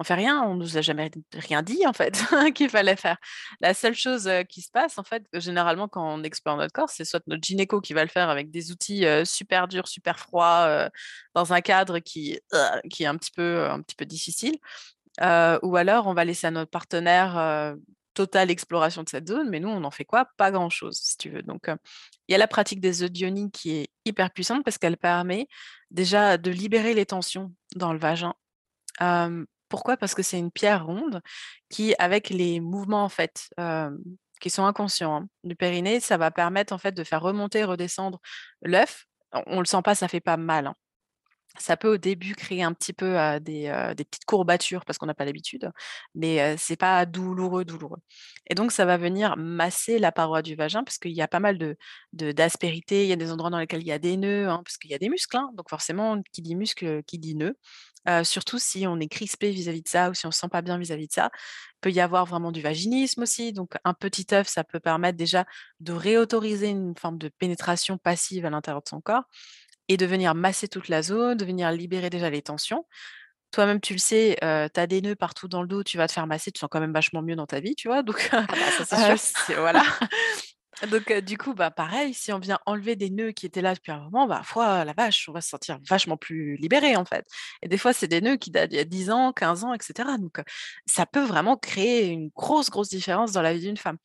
On 0.00 0.02
fait 0.02 0.14
rien, 0.14 0.42
on 0.42 0.54
nous 0.54 0.78
a 0.78 0.80
jamais 0.80 1.10
rien 1.34 1.62
dit 1.62 1.86
en 1.86 1.92
fait 1.92 2.18
qu'il 2.54 2.70
fallait 2.70 2.96
faire. 2.96 3.18
La 3.60 3.74
seule 3.74 3.94
chose, 3.94 4.30
qui 4.48 4.62
se 4.62 4.70
passe 4.70 4.96
en 4.96 5.04
fait, 5.04 5.24
généralement 5.34 5.88
quand 5.88 6.14
on 6.14 6.22
explore 6.22 6.56
notre 6.56 6.72
corps, 6.72 6.88
c'est 6.88 7.04
soit 7.04 7.22
notre 7.26 7.42
gynéco 7.42 7.82
qui 7.82 7.92
va 7.92 8.02
le 8.02 8.08
faire 8.08 8.30
avec 8.30 8.50
des 8.50 8.72
outils, 8.72 9.04
super 9.26 9.68
durs, 9.68 9.88
super 9.88 10.18
froids, 10.18 10.88
dans 11.34 11.52
un 11.52 11.60
cadre 11.60 11.98
qui 11.98 12.40
qui 12.88 13.02
est 13.02 13.06
un 13.06 13.16
petit 13.18 13.30
peu 13.30 13.68
un 13.68 13.82
petit 13.82 13.94
peu 13.94 14.06
difficile, 14.06 14.56
ou 15.20 15.76
alors 15.76 16.06
on 16.06 16.14
va 16.14 16.24
laisser 16.24 16.46
à 16.46 16.50
notre 16.50 16.70
partenaire, 16.70 17.76
totale 18.14 18.50
exploration 18.50 19.02
de 19.02 19.08
cette 19.08 19.28
zone, 19.28 19.50
mais 19.50 19.60
nous 19.60 19.68
on 19.68 19.84
en 19.84 19.90
fait 19.90 20.06
quoi? 20.06 20.26
Pas 20.38 20.50
grand 20.50 20.70
chose 20.70 20.96
si 20.96 21.18
tu 21.18 21.28
veux. 21.28 21.42
Donc, 21.42 21.66
il 22.28 22.32
y 22.32 22.34
a 22.34 22.38
la 22.38 22.48
pratique 22.48 22.80
des 22.80 23.02
œufs 23.02 23.10
qui 23.52 23.72
est 23.72 23.90
hyper 24.06 24.30
puissante 24.30 24.64
parce 24.64 24.78
qu'elle 24.78 24.96
permet 24.96 25.46
déjà 25.90 26.38
de 26.38 26.50
libérer 26.50 26.94
les 26.94 27.06
tensions 27.06 27.52
dans 27.76 27.92
le 27.92 27.98
vagin. 27.98 28.34
Pourquoi? 29.70 29.96
Parce 29.96 30.14
que 30.14 30.22
c'est 30.22 30.38
une 30.38 30.52
pierre 30.52 30.86
ronde 30.86 31.22
qui, 31.70 31.94
avec 31.98 32.30
les 32.30 32.60
mouvements 32.60 33.04
en 33.04 33.10
fait, 33.10 33.48
qui 34.40 34.50
sont 34.50 34.64
inconscients, 34.66 35.16
hein, 35.22 35.28
du 35.44 35.56
périnée, 35.56 36.00
ça 36.00 36.16
va 36.18 36.30
permettre 36.30 36.72
en 36.72 36.78
fait 36.78 36.92
de 36.92 37.04
faire 37.04 37.22
remonter 37.22 37.60
et 37.60 37.64
redescendre 37.64 38.20
l'œuf. 38.62 39.06
On 39.32 39.42
on 39.48 39.60
le 39.60 39.66
sent 39.66 39.82
pas, 39.84 39.94
ça 39.94 40.08
fait 40.08 40.20
pas 40.20 40.36
mal, 40.36 40.66
hein. 40.68 40.74
Ça 41.58 41.76
peut 41.76 41.94
au 41.94 41.96
début 41.98 42.36
créer 42.36 42.62
un 42.62 42.72
petit 42.72 42.92
peu, 42.92 43.16
des, 43.40 43.70
petites 43.96 44.24
courbatures 44.24 44.84
parce 44.84 44.98
qu'on 44.98 45.06
n'a 45.06 45.14
pas 45.14 45.24
l'habitude, 45.24 45.72
mais, 46.14 46.54
heu, 46.54 46.56
c'est 46.58 46.76
pas 46.76 47.04
douloureux, 47.06 47.64
douloureux 47.64 47.98
et 48.48 48.54
donc 48.54 48.70
ça 48.72 48.84
va 48.84 48.96
venir 48.96 49.36
masser 49.36 49.98
la 49.98 50.12
paroi 50.12 50.42
du 50.42 50.54
vagin 50.54 50.84
parce 50.84 50.98
qu'il 50.98 51.10
y 51.12 51.22
a 51.22 51.28
pas 51.28 51.40
mal 51.40 51.58
de 51.58 51.76
d'aspérités, 52.12 53.02
il 53.04 53.08
y 53.08 53.12
a 53.12 53.16
des 53.16 53.32
endroits 53.32 53.50
dans 53.50 53.58
lesquels 53.58 53.82
il 53.82 53.86
y 53.88 53.92
a 53.92 53.98
des 53.98 54.16
nœuds, 54.16 54.48
hein, 54.48 54.62
parce 54.64 54.78
qu'il 54.78 54.90
y 54.92 54.94
a 54.94 54.98
des 54.98 55.08
muscles, 55.08 55.38
donc 55.54 55.68
forcément 55.70 56.22
qui 56.32 56.42
dit 56.42 56.54
muscle, 56.56 57.02
qui 57.04 57.18
dit 57.18 57.34
nœud. 57.34 57.56
Surtout 58.24 58.58
si 58.58 58.86
on 58.86 58.98
est 59.00 59.08
crispé 59.08 59.50
vis-à-vis 59.50 59.82
de 59.82 59.88
ça 59.88 60.10
ou 60.10 60.14
si 60.14 60.26
on 60.26 60.30
se 60.30 60.40
sent 60.40 60.48
pas 60.50 60.62
bien 60.62 60.78
vis-à-vis 60.78 61.06
de 61.08 61.12
ça. 61.12 61.30
Il 61.34 61.80
peut 61.80 61.90
y 61.92 62.00
avoir 62.00 62.26
vraiment 62.26 62.52
du 62.52 62.60
vaginisme 62.60 63.22
aussi, 63.22 63.52
donc 63.52 63.72
un 63.84 63.94
petit 63.94 64.26
œuf, 64.32 64.48
ça 64.48 64.64
peut 64.64 64.80
permettre 64.80 65.16
déjà 65.18 65.44
de 65.80 65.92
réautoriser 65.92 66.68
une 66.68 66.94
forme 66.96 67.18
de 67.18 67.28
pénétration 67.28 67.98
passive 67.98 68.44
à 68.46 68.50
l'intérieur 68.50 68.82
de 68.82 68.88
son 68.88 69.00
corps 69.00 69.24
et 69.88 69.96
de 69.96 70.06
venir 70.06 70.34
masser 70.34 70.68
toute 70.68 70.88
la 70.88 71.02
zone, 71.02 71.36
de 71.38 71.44
venir 71.44 71.72
libérer 71.72 72.10
déjà 72.10 72.30
les 72.30 72.42
tensions. 72.42 72.86
Toi-même, 73.52 73.80
tu 73.80 73.94
le 73.94 73.98
sais, 73.98 74.36
heu, 74.44 74.68
tu 74.72 74.80
as 74.80 74.86
des 74.86 75.02
nœuds 75.02 75.16
partout 75.16 75.48
dans 75.48 75.62
le 75.62 75.68
dos, 75.68 75.82
tu 75.84 75.96
vas 75.98 76.06
te 76.08 76.12
faire 76.12 76.26
masser, 76.28 76.50
tu 76.52 76.54
te 76.54 76.58
sens 76.60 76.68
quand 76.70 76.80
même 76.80 76.92
vachement 76.92 77.22
mieux 77.22 77.36
dans 77.36 77.46
ta 77.46 77.60
vie, 77.60 77.74
tu 77.74 77.88
vois? 77.88 78.02
Donc, 78.04 78.30
Ah 78.48 78.56
bah 78.56 78.70
ça 78.70 78.84
c'est 78.84 78.96
sûr. 78.96 79.16
c'est 79.46 79.56
voilà. 79.56 79.82
Donc, 80.88 81.12
du 81.12 81.36
coup, 81.36 81.54
bah, 81.54 81.70
pareil, 81.70 82.14
si 82.14 82.32
on 82.32 82.38
vient 82.38 82.58
enlever 82.64 82.96
des 82.96 83.10
nœuds 83.10 83.32
qui 83.32 83.46
étaient 83.46 83.60
là 83.60 83.74
depuis 83.74 83.92
un 83.92 84.00
moment, 84.00 84.26
bah, 84.26 84.42
foi 84.44 84.84
la 84.84 84.92
vache, 84.94 85.28
on 85.28 85.32
va 85.32 85.40
se 85.40 85.50
sentir 85.50 85.78
vachement 85.88 86.16
plus 86.16 86.56
libéré, 86.56 86.96
en 86.96 87.04
fait 87.04 87.26
et 87.62 87.68
des 87.68 87.76
fois, 87.78 87.92
c'est 87.92 88.08
des 88.08 88.20
nœuds 88.20 88.36
qui 88.36 88.50
datent 88.50 88.70
d'il 88.70 88.76
y 88.78 88.80
a 88.80 88.84
10 88.84 89.10
ans, 89.10 89.32
15 89.32 89.64
ans 89.64 89.74
et 89.74 89.78
cetera 89.80 90.16
donc, 90.18 90.40
ça 90.86 91.06
peut 91.06 91.22
vraiment 91.24 91.56
créer 91.56 92.06
une 92.08 92.30
grosse, 92.34 92.70
grosse 92.70 92.88
différence 92.88 93.32
dans 93.32 93.42
la 93.42 93.52
vie 93.52 93.60
d'une 93.60 93.76
femme 93.76 93.98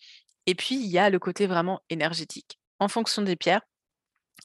et 0.47 0.55
puis, 0.55 0.75
il 0.75 0.88
y 0.88 0.99
a 0.99 1.09
le 1.09 1.19
côté 1.19 1.47
vraiment 1.47 1.81
énergétique. 1.89 2.59
En 2.79 2.88
fonction 2.88 3.21
des 3.23 3.35
pierres, 3.35 3.61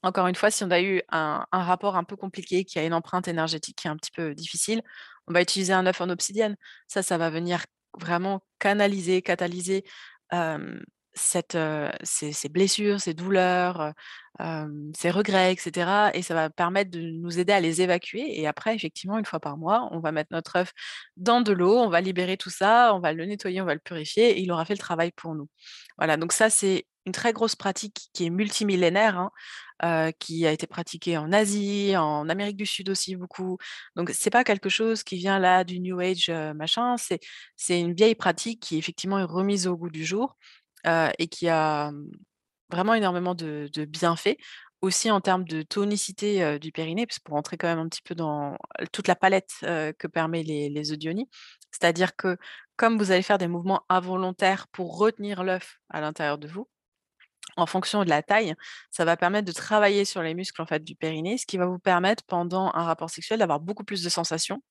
encore 0.02 0.28
une 0.28 0.34
fois, 0.34 0.50
si 0.50 0.64
on 0.64 0.70
a 0.70 0.80
eu 0.80 1.02
un 1.10 1.44
rapport 1.52 1.96
un 1.96 2.04
peu 2.04 2.16
compliqué, 2.16 2.64
qui 2.64 2.78
a 2.78 2.84
une 2.84 2.94
empreinte 2.94 3.28
énergétique 3.28 3.76
qui 3.76 3.86
est 3.88 3.90
un 3.90 3.96
petit 3.96 4.12
peu 4.12 4.34
difficile, 4.34 4.82
on 5.26 5.32
va 5.32 5.42
utiliser 5.42 5.72
un 5.72 5.86
œuf 5.86 6.00
en 6.00 6.08
obsidienne. 6.08 6.56
Ça, 6.88 7.02
ça 7.02 7.18
va 7.18 7.28
venir 7.30 7.64
vraiment 7.98 8.42
canaliser, 8.58 9.20
catalyser, 9.20 9.84
ces 11.14 12.48
blessures, 12.50 13.00
ces 13.00 13.14
douleurs, 13.14 13.92
ces 14.96 15.10
regrets 15.10 15.52
et 15.52 15.56
cetera 15.56 16.14
et 16.14 16.22
ça 16.22 16.34
va 16.34 16.50
permettre 16.50 16.90
de 16.90 17.00
nous 17.00 17.38
aider 17.38 17.52
à 17.52 17.60
les 17.60 17.82
évacuer 17.82 18.40
et 18.40 18.46
après 18.46 18.74
effectivement, 18.74 19.16
1 19.16 19.24
fois 19.24 19.40
par 19.40 19.56
mois, 19.58 19.88
on 19.92 20.00
va 20.00 20.12
mettre 20.12 20.30
notre 20.32 20.56
œuf 20.56 20.72
dans 21.16 21.40
de 21.42 21.52
l'eau, 21.52 21.76
on 21.78 21.90
va 21.90 22.00
libérer 22.00 22.36
tout 22.36 22.50
ça, 22.50 22.94
on 22.94 23.00
va 23.00 23.12
le 23.12 23.24
nettoyer, 23.26 23.60
on 23.60 23.66
va 23.66 23.74
le 23.74 23.80
purifier 23.80 24.30
et 24.38 24.40
il 24.40 24.50
aura 24.52 24.64
fait 24.64 24.74
le 24.74 24.78
travail 24.78 25.12
pour 25.12 25.34
nous. 25.34 25.48
Voilà, 25.98 26.16
donc 26.16 26.32
ça, 26.32 26.50
c'est 26.50 26.86
une 27.06 27.12
très 27.12 27.32
grosse 27.32 27.56
pratique 27.56 28.08
qui 28.12 28.26
est 28.26 28.30
multimillénaire, 28.30 29.18
hein, 29.82 30.12
qui 30.18 30.46
a 30.46 30.52
été 30.52 30.66
pratiquée 30.66 31.16
en 31.18 31.32
Asie, 31.32 31.96
en 31.96 32.28
Amérique 32.28 32.56
du 32.56 32.66
Sud 32.66 32.90
aussi 32.90 33.16
beaucoup. 33.16 33.58
Donc 33.96 34.10
c'est 34.14 34.30
pas 34.30 34.44
quelque 34.44 34.68
chose 34.68 35.02
qui 35.02 35.16
vient 35.16 35.38
là 35.38 35.64
du 35.64 35.80
new 35.80 35.98
age, 36.00 36.28
heu, 36.30 36.52
machin, 36.54 36.96
c'est 37.56 37.80
une 37.80 37.94
vieille 37.94 38.14
pratique 38.14 38.60
qui 38.62 38.76
effectivement 38.78 39.18
est 39.18 39.24
remise 39.24 39.66
au 39.66 39.76
goût 39.76 39.90
du 39.90 40.04
jour, 40.04 40.36
heu 40.86 41.08
et 41.18 41.28
qui 41.28 41.48
a, 41.48 41.90
mmh, 41.92 42.10
vraiment 42.70 42.94
énormément 42.94 43.34
de 43.34 43.84
bienfaits. 43.86 44.36
Aussi 44.82 45.10
en 45.10 45.20
termes 45.20 45.44
de 45.44 45.60
tonicité, 45.62 46.58
du 46.58 46.72
périnée, 46.72 47.06
parce 47.06 47.18
pour 47.18 47.34
rentrer 47.34 47.58
quand 47.58 47.68
même 47.68 47.78
un 47.80 47.88
petit 47.88 48.00
peu 48.02 48.14
dans 48.14 48.56
toute 48.92 49.08
la 49.08 49.14
palette, 49.16 49.50
que 49.60 50.06
permet 50.06 50.42
les 50.42 50.92
les. 50.94 51.28
C'est-à-dire 51.70 52.16
que 52.16 52.38
comme 52.76 52.96
vous 52.98 53.10
allez 53.12 53.20
faire 53.22 53.36
des 53.38 53.46
mouvements 53.48 53.82
involontaires 53.90 54.68
pour 54.68 54.96
retenir 54.98 55.44
l'œuf 55.44 55.80
à 55.90 56.00
l'intérieur 56.00 56.38
de 56.38 56.48
vous, 56.48 56.66
en 57.56 57.66
fonction 57.66 58.04
de 58.04 58.10
la 58.10 58.22
taille, 58.22 58.54
ça 58.90 59.04
va 59.04 59.16
permettre 59.16 59.46
de 59.46 59.52
travailler 59.52 60.04
sur 60.04 60.22
les 60.22 60.34
muscles 60.34 60.62
en 60.62 60.66
fait 60.66 60.84
du 60.84 60.96
périnée, 60.96 61.38
ce 61.38 61.46
qui 61.46 61.58
va 61.58 61.66
vous 61.66 61.78
permettre 61.78 62.24
pendant 62.26 62.70
un 62.74 62.84
rapport 62.84 63.10
sexuel 63.10 63.40
d'avoir 63.40 63.60
beaucoup 63.60 63.84
plus 63.84 64.02
de 64.02 64.08
sensations. 64.08 64.62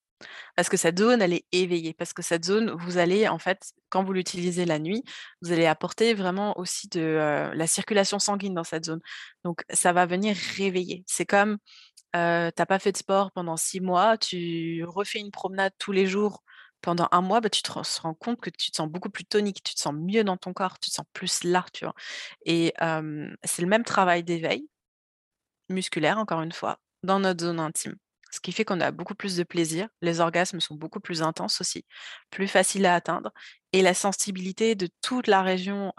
Parce 0.55 0.69
que 0.69 0.77
cette 0.77 0.99
zone, 0.99 1.21
elle 1.21 1.33
est 1.33 1.45
éveillée, 1.51 1.93
parce 1.93 2.13
que 2.13 2.21
cette 2.21 2.45
zone, 2.45 2.71
vous 2.71 2.97
allez 2.97 3.27
en 3.27 3.39
fait, 3.39 3.73
quand 3.89 4.03
vous 4.03 4.13
l'utilisez 4.13 4.65
la 4.65 4.79
nuit, 4.79 5.03
vous 5.41 5.51
allez 5.51 5.65
apporter 5.65 6.13
vraiment 6.13 6.57
aussi 6.59 6.87
de, 6.89 7.51
la 7.53 7.67
circulation 7.67 8.19
sanguine 8.19 8.53
dans 8.53 8.63
cette 8.63 8.85
zone. 8.85 9.01
Donc 9.43 9.63
ça 9.71 9.93
va 9.93 10.05
venir 10.05 10.35
réveiller. 10.57 11.03
C'est 11.07 11.25
comme, 11.25 11.57
heu, 12.15 12.51
tu 12.55 12.61
as 12.61 12.65
pas 12.67 12.79
fait 12.79 12.91
de 12.91 12.97
sport 12.97 13.31
pendant 13.31 13.57
6 13.57 13.81
mois, 13.81 14.17
tu 14.17 14.83
refais 14.85 15.19
une 15.19 15.31
promenade 15.31 15.73
tous 15.79 15.91
les 15.91 16.07
jours 16.07 16.43
pendant 16.81 17.07
1 17.11 17.21
mois, 17.21 17.41
bah, 17.41 17.49
tu 17.49 17.61
te 17.61 17.71
rends 17.71 18.13
compte 18.15 18.41
que 18.41 18.49
tu 18.49 18.71
te 18.71 18.77
sens 18.77 18.89
beaucoup 18.89 19.09
plus 19.09 19.25
tonique, 19.25 19.63
tu 19.63 19.75
te 19.75 19.79
sens 19.79 19.93
mieux 19.93 20.23
dans 20.23 20.37
ton 20.37 20.53
corps, 20.53 20.79
tu 20.79 20.89
te 20.89 20.95
sens 20.95 21.05
plus 21.13 21.43
là, 21.43 21.65
tu 21.73 21.85
vois? 21.85 21.95
Et 22.45 22.73
c'est 23.43 23.61
le 23.61 23.67
même 23.67 23.83
travail 23.83 24.23
d'éveil 24.23 24.67
musculaire 25.69 26.17
encore 26.17 26.41
une 26.41 26.51
fois, 26.51 26.79
dans 27.03 27.19
notre 27.19 27.43
zone 27.45 27.59
intime. 27.59 27.95
Ce 28.31 28.39
qui 28.41 28.51
fait 28.51 28.65
qu'on 28.65 28.79
a 28.81 28.91
beaucoup 28.91 29.15
plus 29.15 29.35
de 29.37 29.43
plaisir, 29.43 29.89
les 30.01 30.19
orgasmes 30.21 30.59
sont 30.59 30.75
beaucoup 30.75 30.99
plus 30.99 31.21
intenses 31.23 31.61
aussi, 31.61 31.85
plus 32.31 32.47
faciles 32.47 32.85
à 32.85 32.95
atteindre 32.95 33.31
et 33.73 33.81
la 33.81 33.93
sensibilité 33.93 34.75
de 34.75 34.87
toute 35.01 35.27
la 35.27 35.41
région, 35.41 35.93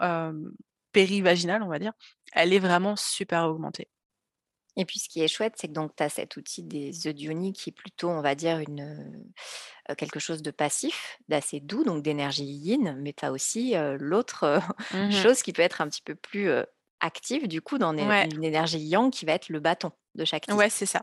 péri-vaginale, 0.93 1.63
on 1.63 1.69
va 1.69 1.79
dire, 1.79 1.93
elle 2.33 2.53
est 2.53 2.59
vraiment 2.59 2.95
super 2.95 3.45
augmentée. 3.45 3.89
Et 4.77 4.85
puis 4.85 4.99
ce 4.99 5.09
qui 5.09 5.21
est 5.21 5.27
chouette, 5.27 5.55
c'est 5.57 5.67
que 5.67 5.73
donc 5.73 5.95
tu 5.97 6.03
as 6.03 6.09
cet 6.09 6.37
outil 6.37 6.63
des 6.63 7.05
œufs 7.07 7.13
qui 7.53 7.69
est 7.69 7.73
plutôt, 7.73 8.09
on 8.09 8.21
va 8.21 8.35
dire, 8.35 8.59
une, 8.59 9.31
quelque 9.97 10.19
chose 10.19 10.41
de 10.41 10.51
passif, 10.51 11.17
d'assez 11.27 11.59
doux, 11.59 11.83
donc 11.83 12.03
d'énergie 12.03 12.45
yin, 12.45 12.97
mais 13.01 13.13
tu 13.13 13.25
as 13.25 13.31
aussi, 13.33 13.73
l'autre, 13.99 14.61
Mmh 14.91 15.11
mh. 15.21 15.31
chose 15.31 15.41
qui 15.43 15.51
peut 15.53 15.61
être 15.61 15.81
un 15.81 15.89
petit 15.89 16.01
peu 16.03 16.15
plus, 16.15 16.49
active 17.01 17.47
du 17.47 17.61
coup 17.61 17.79
dans 17.79 17.97
Ouais. 17.97 18.27
une 18.31 18.43
énergie 18.43 18.79
yang 18.79 19.11
qui 19.11 19.25
va 19.25 19.33
être 19.33 19.49
le 19.49 19.59
bâton 19.59 19.91
de 20.15 20.25
Shakti. 20.25 20.51
Ouais, 20.53 20.69
c'est 20.69 20.85
ça. 20.85 21.01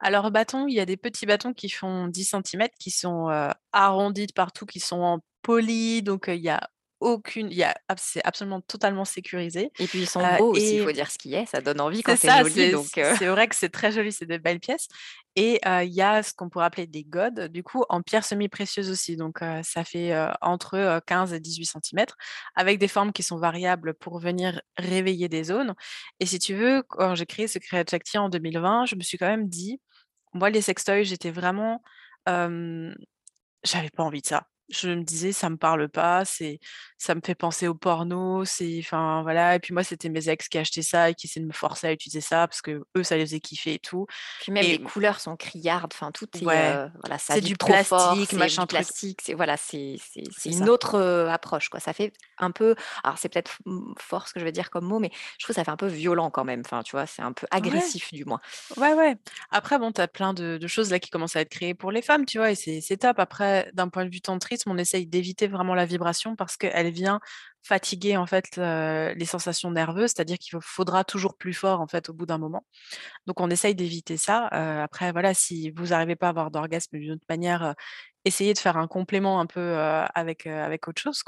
Alors 0.00 0.30
bâton, 0.30 0.66
il 0.66 0.74
y 0.74 0.80
a 0.80 0.86
des 0.86 0.96
petits 0.96 1.26
bâtons 1.26 1.52
qui 1.52 1.68
font 1.68 2.08
10 2.08 2.24
centimètres, 2.24 2.74
qui 2.78 2.90
sont, 2.90 3.28
arrondis 3.72 4.26
de 4.26 4.32
partout, 4.32 4.66
qui 4.66 4.80
sont 4.80 5.00
en 5.00 5.18
poly, 5.42 6.02
donc 6.02 6.24
il 6.28 6.40
y 6.40 6.50
a 6.50 6.68
aucune 7.00 7.48
il 7.50 7.56
y 7.56 7.64
a 7.64 7.74
c'est 7.98 8.24
absolument 8.26 8.60
totalement 8.60 9.04
sécurisé, 9.04 9.72
Et 9.78 9.88
puis 9.88 10.02
ils 10.02 10.06
sont 10.06 10.26
beaux 10.26 10.52
aussi, 10.54 10.76
il 10.76 10.78
faut 10.80 10.92
dire 10.92 11.10
ce 11.10 11.18
qui 11.18 11.34
est, 11.34 11.46
ça 11.46 11.60
donne 11.60 11.80
envie 11.80 12.02
quand 12.02 12.16
c'est 12.16 12.32
joli 12.32 12.68
donc 12.68 13.00
c'est 13.02 13.26
vrai 13.26 13.48
que 13.48 13.56
c'est 13.56 13.70
très 13.70 13.92
joli, 13.92 14.12
c'est 14.12 14.26
des 14.26 14.38
belles 14.38 14.60
pièces. 14.60 14.88
Et 15.36 15.60
il 15.64 15.92
y 15.92 16.02
a 16.02 16.22
ce 16.22 16.32
qu'on 16.34 16.48
pourrait 16.50 16.66
appeler 16.66 16.86
des 16.86 17.04
godes, 17.04 17.48
du 17.52 17.62
coup, 17.62 17.84
en 17.88 18.02
pierres 18.02 18.24
semi-précieuses 18.24 18.90
aussi, 18.90 19.16
donc 19.16 19.38
ça 19.62 19.84
fait, 19.84 20.12
entre, 20.42 20.76
heu, 20.76 21.00
15 21.06 21.32
et 21.32 21.40
18 21.40 21.66
centimètres, 21.66 22.16
avec 22.56 22.78
des 22.78 22.88
formes 22.88 23.12
qui 23.12 23.22
sont 23.22 23.38
variables 23.38 23.94
pour 23.94 24.18
venir 24.20 24.60
réveiller 24.76 25.28
des 25.28 25.44
zones. 25.44 25.74
Et 26.20 26.26
si 26.26 26.38
tu 26.38 26.54
veux, 26.54 26.82
quand 26.88 27.14
j'ai 27.14 27.26
créé 27.26 27.46
Secret 27.48 27.84
Shakti 27.90 28.18
en 28.18 28.28
2020, 28.28 28.86
je 28.86 28.96
me 28.96 29.02
suis 29.02 29.18
quand 29.18 29.28
même 29.28 29.48
dit: 29.48 29.80
«Moi 30.34 30.50
les 30.50 30.62
sextoys, 30.62 31.04
j'étais 31.04 31.30
vraiment, 31.32 31.82
j'avais 32.26 33.90
pas 33.90 34.02
envie 34.04 34.22
de 34.22 34.26
ça». 34.26 34.48
Je 34.70 34.88
me 34.90 35.02
disais: 35.02 35.32
«Ça 35.32 35.50
me 35.50 35.56
parle 35.56 35.88
pas, 35.88 36.24
c'est 36.24 36.60
ça 36.98 37.14
me 37.14 37.20
fait 37.24 37.34
penser 37.34 37.66
au 37.68 37.74
porno, 37.74 38.44
c'est» 38.44 38.78
enfin 38.80 39.22
voilà 39.22 39.56
et 39.56 39.60
puis 39.60 39.74
moi, 39.74 39.82
c'était 39.84 40.08
mes 40.10 40.28
ex 40.28 40.48
qui 40.48 40.58
achetaient 40.58 40.82
ça 40.82 41.10
et 41.10 41.14
qui 41.14 41.26
essaient 41.26 41.40
de 41.40 41.46
me 41.46 41.52
forcer 41.52 41.88
à 41.88 41.92
utiliser 41.92 42.20
ça 42.20 42.46
parce 42.48 42.62
qu'eux, 42.62 42.84
ça 43.02 43.16
les 43.16 43.26
faisait 43.26 43.40
kiffer 43.40 43.74
et 43.74 43.78
tout 43.80 44.06
Puis 44.38 44.52
même 44.52 44.68
et 44.68 44.70
les 44.70 44.78
couleurs 44.78 45.20
sont 45.20 45.36
criardes, 45.36 45.92
enfin 45.92 46.12
tout 46.12 46.26
est, 46.42 46.46
Ouais, 46.46 46.80
heu, 46.86 46.90
voilà, 47.00 47.18
ça 47.18 47.36
c'est 47.36 47.42
du 47.42 47.56
fort, 47.78 48.22
plastique, 48.24 48.32
c'est 48.32 48.36
du 48.38 48.58
machin 48.58 48.66
truc. 48.66 48.88
plastique, 48.88 49.20
c'est 49.22 49.34
voilà, 49.34 49.56
c'est 49.58 49.96
une 50.46 50.68
ça. 50.70 50.70
autre, 50.70 50.98
approche 51.28 51.68
quoi. 51.68 51.78
Ça 51.80 51.92
fait 51.92 52.12
un 52.38 52.50
peu 52.50 52.74
alors 53.04 53.18
c'est 53.18 53.28
peut-être 53.28 53.58
mmh, 53.66 53.92
fort 53.98 54.28
ce 54.28 54.32
que 54.34 54.40
je 54.40 54.44
vais 54.46 54.52
dire 54.52 54.70
comme 54.70 54.86
mot, 54.86 54.98
mais 54.98 55.10
je 55.38 55.44
trouve 55.44 55.54
ça 55.54 55.64
fait 55.64 55.70
un 55.70 55.76
peu 55.76 55.86
violent 55.88 56.30
quand 56.30 56.44
même, 56.44 56.62
enfin 56.64 56.82
tu 56.82 56.92
vois? 56.92 57.06
C'est 57.06 57.22
un 57.22 57.32
peu 57.34 57.46
Ouais. 57.58 57.90
agressif 57.90 58.12
du 58.12 58.24
moins. 58.24 58.40
Ouais, 58.76 58.94
ouais. 58.94 59.16
Après 59.50 59.78
bon, 59.78 59.92
tu 59.92 60.00
as 60.00 60.08
plein 60.08 60.34
de 60.34 60.58
de 60.58 60.66
choses 60.68 60.90
là 60.90 61.00
qui 61.00 61.10
commencent 61.10 61.36
à 61.36 61.42
être 61.42 61.50
créées 61.50 61.74
pour 61.74 61.92
les 61.92 62.02
femmes, 62.02 62.26
tu 62.26 62.38
vois? 62.38 62.52
Et 62.52 62.54
c'est 62.56 62.96
top. 62.98 63.18
Après, 63.18 63.70
d'un 63.74 63.88
point 63.88 64.04
de 64.06 64.10
vue 64.10 64.20
on 64.68 64.78
essaye 64.78 65.06
d'éviter 65.06 65.48
vraiment 65.48 65.74
la 65.74 65.86
vibration 65.86 66.36
parce 66.36 66.56
qu'elle 66.56 66.90
vient 66.90 67.20
fatiguer 67.62 68.16
en 68.16 68.26
fait, 68.26 68.56
les 68.56 69.24
sensations 69.26 69.70
nerveuses, 69.70 70.10
c'est-à-dire 70.16 70.38
qu'il 70.38 70.58
faudra 70.62 71.04
toujours 71.04 71.36
plus 71.36 71.52
fort 71.54 71.80
en 71.80 71.86
fait 71.86 72.08
au 72.08 72.14
bout 72.14 72.26
d'un 72.26 72.38
moment. 72.38 72.64
Donc 73.26 73.40
on 73.40 73.50
essaye 73.50 73.74
d'éviter 73.74 74.16
ça. 74.16 74.48
Heu, 74.52 74.80
après 74.82 75.12
voilà, 75.12 75.34
si 75.34 75.70
vous 75.72 75.92
arrivez 75.92 76.16
pas 76.16 76.26
à 76.28 76.30
avoir 76.30 76.50
d'orgasme 76.50 76.98
d'une 76.98 77.12
autre 77.12 77.26
manière, 77.28 77.62
heu, 77.64 77.74
essayez 78.24 78.54
de 78.54 78.58
faire 78.58 78.76
un 78.76 78.88
complément 78.88 79.40
un 79.40 79.46
peu, 79.46 79.60
heu, 79.60 80.04
avec, 80.14 80.46
avec 80.46 80.88
autre 80.88 81.00
chose. 81.02 81.22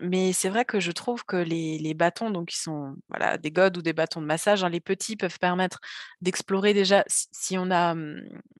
Mais 0.00 0.32
c'est 0.32 0.48
vrai 0.48 0.64
que 0.64 0.80
je 0.80 0.92
trouve 0.92 1.24
que 1.24 1.36
les 1.36 1.94
bâtons 1.94 2.30
donc 2.30 2.48
qui 2.48 2.58
sont 2.58 2.96
voilà, 3.08 3.38
des 3.38 3.50
gods 3.50 3.78
ou 3.78 3.82
des 3.82 3.92
bâtons 3.92 4.20
de 4.20 4.26
massage, 4.26 4.64
hein, 4.64 4.68
les 4.68 4.80
petits 4.80 5.16
peuvent 5.16 5.38
permettre 5.38 5.80
d'explorer 6.20 6.74
déjà 6.74 7.04
si 7.08 7.58
on 7.58 7.70
a, 7.70 7.94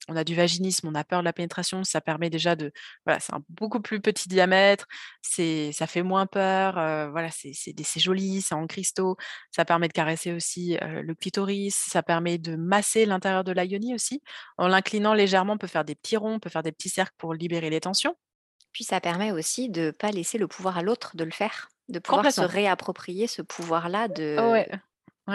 on 0.08 0.16
a 0.16 0.24
du 0.24 0.34
vaginisme, 0.34 0.88
on 0.88 0.94
a 0.94 1.04
peur 1.04 1.20
de 1.20 1.24
la 1.24 1.32
pénétration, 1.32 1.84
ça 1.84 2.00
permet 2.00 2.30
déjà 2.30 2.56
de 2.56 2.72
voilà, 3.06 3.20
c'est 3.20 3.34
un 3.34 3.42
beaucoup 3.48 3.80
plus 3.80 4.00
petit 4.00 4.28
diamètre, 4.28 4.86
ça 5.22 5.86
fait 5.86 6.02
moins 6.02 6.26
peur, 6.26 6.74
voilà, 7.10 7.28
c'est 7.30 8.00
joli, 8.00 8.42
c'est 8.42 8.54
en 8.54 8.66
cristaux, 8.66 9.16
ça 9.50 9.64
permet 9.64 9.88
de 9.88 9.92
caresser 9.92 10.32
aussi, 10.32 10.76
le 10.80 11.14
clitoris, 11.14 11.74
ça 11.74 12.02
permet 12.02 12.38
de 12.38 12.56
masser 12.56 13.06
l'intérieur 13.06 13.44
de 13.44 13.52
la 13.52 13.64
yoni 13.64 13.94
aussi. 13.94 14.22
En 14.58 14.68
l'inclinant 14.68 15.14
légèrement, 15.14 15.54
on 15.54 15.58
peut 15.58 15.66
faire 15.66 15.84
des 15.84 15.94
petits 15.94 16.16
ronds, 16.16 16.34
on 16.34 16.40
peut 16.40 16.50
faire 16.50 16.62
des 16.62 16.72
petits 16.72 16.88
cercles 16.88 17.14
pour 17.18 17.34
libérer 17.34 17.70
les 17.70 17.80
tensions. 17.80 18.16
Puis 18.72 18.84
ça 18.84 19.00
permet 19.00 19.32
aussi 19.32 19.68
de 19.68 19.90
pas 19.90 20.10
laisser 20.10 20.38
le 20.38 20.48
pouvoir 20.48 20.78
à 20.78 20.82
l'autre 20.82 21.16
de 21.16 21.24
le 21.24 21.30
faire, 21.30 21.68
de 21.88 21.98
pouvoir 21.98 22.30
se 22.30 22.44
réapproprier 22.44 23.26
ce 23.26 23.42
pouvoir-là 23.42 24.08
de 24.08 24.52
Ouais, 24.52 24.68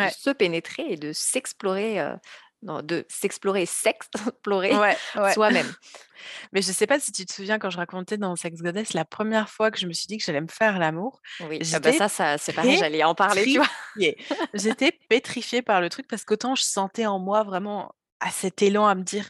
de 0.01 0.07
ouais. 0.07 0.09
se 0.09 0.29
pénétrer 0.31 0.83
et 0.89 0.97
de 0.97 1.13
s'explorer, 1.13 1.99
heu, 2.01 2.15
non, 2.63 2.81
de 2.83 3.05
s'explorer, 3.09 3.65
s'explorer 3.67 4.81
Ouais, 4.81 5.01
ouais. 5.15 5.35
soi-même. 5.35 5.75
Mais 6.53 6.61
je 6.63 6.71
sais 6.73 6.87
pas 6.87 6.99
si 6.99 7.11
tu 7.13 7.25
te 7.25 7.33
souviens 7.33 7.59
quand 7.59 7.69
je 7.71 7.77
racontais 7.77 8.17
dans 8.17 8.35
Sex 8.37 8.61
Goddess, 8.61 8.93
la 8.93 9.05
1re 9.05 9.49
fois 9.49 9.71
que 9.71 9.79
je 9.79 9.87
me 9.87 9.93
suis 9.93 10.07
dit 10.07 10.17
que 10.17 10.23
j'allais 10.25 10.41
me 10.41 10.47
faire 10.49 10.79
l'amour, 10.79 11.21
Oui, 11.39 11.63
ah 11.71 11.79
bah 11.79 11.91
j'étais 11.91 11.93
ça 11.93 12.09
ça 12.09 12.37
c'est 12.39 12.53
pareil, 12.53 12.75
j'allais 12.77 13.03
en 13.03 13.13
parler, 13.13 13.45
tu 13.47 13.59
vois? 13.59 13.67
pétrifiée. 13.95 14.17
J'étais 14.53 14.91
pétrifiée 15.09 15.61
par 15.63 15.81
le 15.81 15.89
truc 15.89 16.07
parce 16.07 16.25
qu'autant 16.25 16.55
je 16.55 16.63
sentais 16.63 17.05
en 17.07 17.19
moi 17.19 17.43
vraiment, 17.43 17.93
ah 18.21 18.31
cet 18.31 18.61
élan 18.63 18.87
à 18.87 18.95
me 18.95 19.03
dire: 19.03 19.29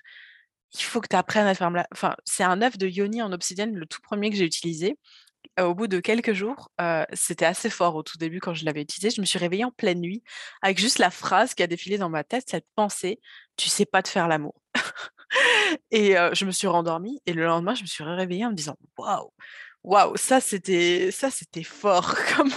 «Il 0.74 0.82
faut 0.84 0.99
que 1.01 1.07
tu 1.07 1.15
apprennes 1.15 1.47
à 1.47 1.53
faire 1.55 1.68
m 1.68 1.76
la» 1.76 1.88
enfin, 1.93 2.15
c'est 2.26 2.43
un 2.43 2.61
œuf 2.61 2.78
de 2.78 2.88
yoni 2.88 3.22
en 3.22 3.32
obsidienne, 3.32 3.74
le 3.76 3.86
tout 3.86 4.01
1er 4.01 4.30
que 4.30 4.36
j'ai 4.36 4.43
utilisé. 4.45 4.97
Au 5.59 5.76
bout 5.76 5.88
de 5.88 5.99
quelques 5.99 6.34
jours, 6.34 6.72
heu, 6.82 7.05
c'était 7.13 7.45
assez 7.45 7.70
fort 7.70 7.95
au 7.95 8.03
tout 8.03 8.18
début 8.18 8.39
quand 8.41 8.53
je 8.55 8.65
l'avais 8.65 8.82
utilisé, 8.84 9.11
je 9.15 9.22
me 9.22 9.26
suis 9.28 9.39
réveillée 9.39 9.65
en 9.65 9.72
pleine 9.72 10.01
nuit 10.01 10.24
avec 10.61 10.80
juste 10.80 10.99
la 10.99 11.11
phrase 11.11 11.53
qui 11.55 11.63
a 11.63 11.68
défilé 11.68 11.97
dans 11.99 12.09
ma 12.09 12.24
tête, 12.26 12.45
cette 12.49 12.68
pensée: 12.76 13.20
«Tu 13.57 13.70
sais 13.70 13.86
pas 13.86 14.03
te 14.03 14.09
faire 14.09 14.28
l'amour» 14.30 14.55
et 15.91 16.18
heu, 16.18 16.32
je 16.34 16.45
me 16.45 16.51
suis 16.51 16.68
rendormie 16.68 17.22
et 17.28 17.34
le 17.34 17.45
lendemain, 17.45 17.76
je 17.76 17.84
me 17.84 17.88
suis 17.88 18.03
re-réveillée 18.03 18.45
en 18.45 18.51
me 18.51 18.55
disant: 18.55 18.78
«Waouh, 18.97 19.32
waouh, 19.84 20.18
ça 20.18 20.41
c'était 20.41 21.11
ça 21.11 21.32
c'était 21.32 21.63
fort 21.63 22.15
comme 22.38 22.51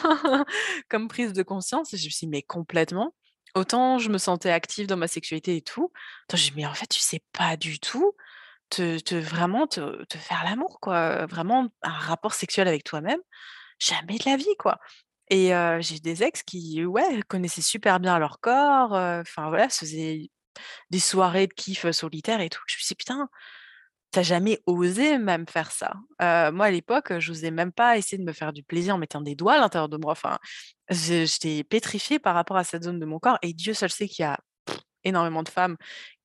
comme 0.91 1.09
prise 1.09 1.33
de 1.35 1.43
conscience» 1.45 1.95
et 1.95 1.99
je 1.99 2.07
me 2.07 2.11
suis 2.11 2.27
dit: 2.27 2.31
«Mais 2.31 2.43
complètement». 2.43 3.15
Autant 3.55 3.99
je 3.99 4.09
me 4.11 4.19
sentais 4.19 4.51
active 4.51 4.87
dans 4.87 4.97
ma 4.97 5.09
sexualité 5.09 5.57
et 5.57 5.63
tout, 5.63 5.85
autant 6.29 6.37
j'ai 6.37 6.51
dit: 6.51 6.57
«Mais 6.57 6.67
en 6.67 6.75
fait, 6.75 6.87
tu 6.87 7.01
sais 7.01 7.21
pas 7.33 7.57
du 7.57 7.81
tout 7.81 8.13
te 8.71 8.99
te 9.01 9.15
vraiment 9.17 9.67
te 9.69 10.05
te 10.07 10.19
faire 10.19 10.45
l'amour 10.45 10.81
quoi, 10.81 11.27
vraiment 11.27 11.69
un 11.83 11.91
rapport 11.93 12.35
sexuel 12.35 12.69
avec 12.69 12.85
toi-même, 12.85 13.21
jamais 13.81 14.19
de 14.19 14.31
la 14.31 14.37
vie 14.39 14.57
quoi» 14.59 14.79
et 15.31 15.53
j'ai 15.81 16.01
des 16.01 16.23
ex 16.25 16.43
qui, 16.45 16.85
ouais, 16.87 17.23
connaissaient 17.29 17.63
super 17.63 18.01
bien 18.01 18.19
leur 18.21 18.41
corps, 18.41 18.93
enfin 18.95 19.49
voilà, 19.49 19.71
se 19.71 19.81
faisaient 19.87 20.31
des 20.91 21.01
soirées 21.01 21.47
de 21.49 21.55
kiff, 21.55 21.85
heu, 21.87 21.93
solitaires 21.93 22.41
et 22.43 22.51
tout. 22.51 22.61
Je 22.69 22.77
me 22.77 22.81
suis 22.81 22.89
dit: 22.95 22.97
«Putain, 22.97 23.29
tu 24.13 24.19
as 24.21 24.23
jamais 24.23 24.61
osé 24.67 25.19
même 25.19 25.47
faire 25.49 25.71
ça». 25.73 25.95
Heu, 26.23 26.51
moi 26.53 26.67
à 26.67 26.71
l'époque, 26.71 27.11
heu, 27.13 27.21
j'osais 27.21 27.51
même 27.51 27.73
pas 27.73 27.97
essayer 27.99 28.19
de 28.19 28.25
me 28.25 28.33
faire 28.33 28.53
du 28.53 28.63
plaisir 28.65 28.95
en 28.97 28.99
mettant 28.99 29.21
des 29.23 29.35
doigts 29.37 29.55
à 29.55 29.61
l'intérieur 29.61 29.89
de 29.89 29.97
moi, 29.99 30.13
enfin, 30.13 30.39
je 30.91 31.25
j'étais 31.27 31.65
pétrifiée 31.65 32.19
par 32.19 32.35
rapport 32.35 32.57
à 32.57 32.65
cette 32.65 32.85
zone 32.85 32.99
de 33.01 33.07
mon 33.07 33.19
corps 33.21 33.39
et 33.43 33.53
Dieu 33.55 33.75
seul 33.75 33.91
sait 33.91 34.09
qu'il 34.09 34.23
y 34.25 34.27
a 34.27 34.39
énormément 35.05 35.43
de 35.45 35.49
femmes 35.51 35.77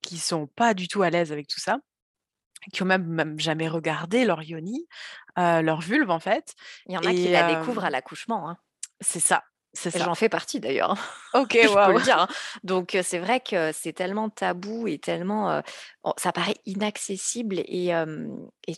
qui 0.03 0.17
sont 0.19 0.47
pas 0.47 0.73
du 0.75 0.87
tout 0.89 1.03
à 1.03 1.09
l'aise 1.11 1.31
avec 1.33 1.47
tout 1.47 1.59
ça, 1.61 1.79
qui 2.73 2.83
ont 2.83 2.85
même 2.87 3.05
même 3.07 3.39
jamais 3.39 3.67
regardé 3.69 4.25
leur 4.25 4.43
yoni, 4.43 4.87
heu, 5.39 5.61
leur 5.63 5.81
vulve 5.81 6.09
en 6.11 6.19
fait 6.19 6.55
Il 6.87 6.93
y 6.93 6.97
en 6.97 7.05
a 7.05 7.13
qui 7.15 7.29
la 7.29 7.43
découvrent 7.43 7.83
à 7.85 7.89
hem 7.89 7.91
l'accouchement, 7.91 8.47
hein. 8.49 8.57
c'est 9.01 9.19
ça. 9.19 9.43
J'en 9.95 10.15
fais 10.15 10.29
partie 10.29 10.59
d'ailleurs, 10.59 10.91
hein. 10.91 10.97
OK, 11.41 11.57
Je 11.61 11.67
peux 11.67 11.73
waouh. 11.73 11.91
le 11.93 12.01
dire, 12.01 12.19
hein. 12.19 12.27
Donc 12.63 12.97
c'est 13.03 13.19
vrai 13.19 13.39
que 13.41 13.71
c'est 13.73 13.93
tellement 13.93 14.29
tabou 14.29 14.87
et 14.87 14.99
tellement, 14.99 15.61
ça 16.17 16.31
paraît 16.31 16.55
inaccessible 16.65 17.59
et 17.67 17.91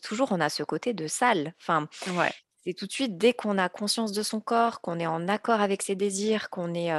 toujours 0.04 0.32
on 0.32 0.39
a 0.41 0.50
ce 0.50 0.64
côté 0.64 0.93
de 0.93 1.08
sale. 1.08 1.54
Enfin, 1.62 1.88
Ouais. 2.08 2.34
c'est 2.66 2.74
tout 2.74 2.88
de 2.88 2.91
suite 2.91 3.18
dès 3.18 3.34
qu'on 3.34 3.58
a 3.58 3.70
conscience 3.70 4.12
de 4.12 4.24
son 4.24 4.41
corps, 4.41 4.82
qu'on 4.82 5.00
est 5.00 5.08
en 5.08 5.28
accord 5.28 5.62
avec 5.62 5.82
ses 5.84 5.95
désirs, 5.95 6.50
qu'on 6.50 6.74
est, 6.74 6.91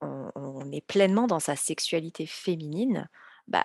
on 0.00 0.72
est 0.72 0.86
pleinement 0.86 1.26
dans 1.26 1.40
sa 1.40 1.56
sexualité 1.56 2.26
féminine, 2.26 3.08
bah 3.48 3.64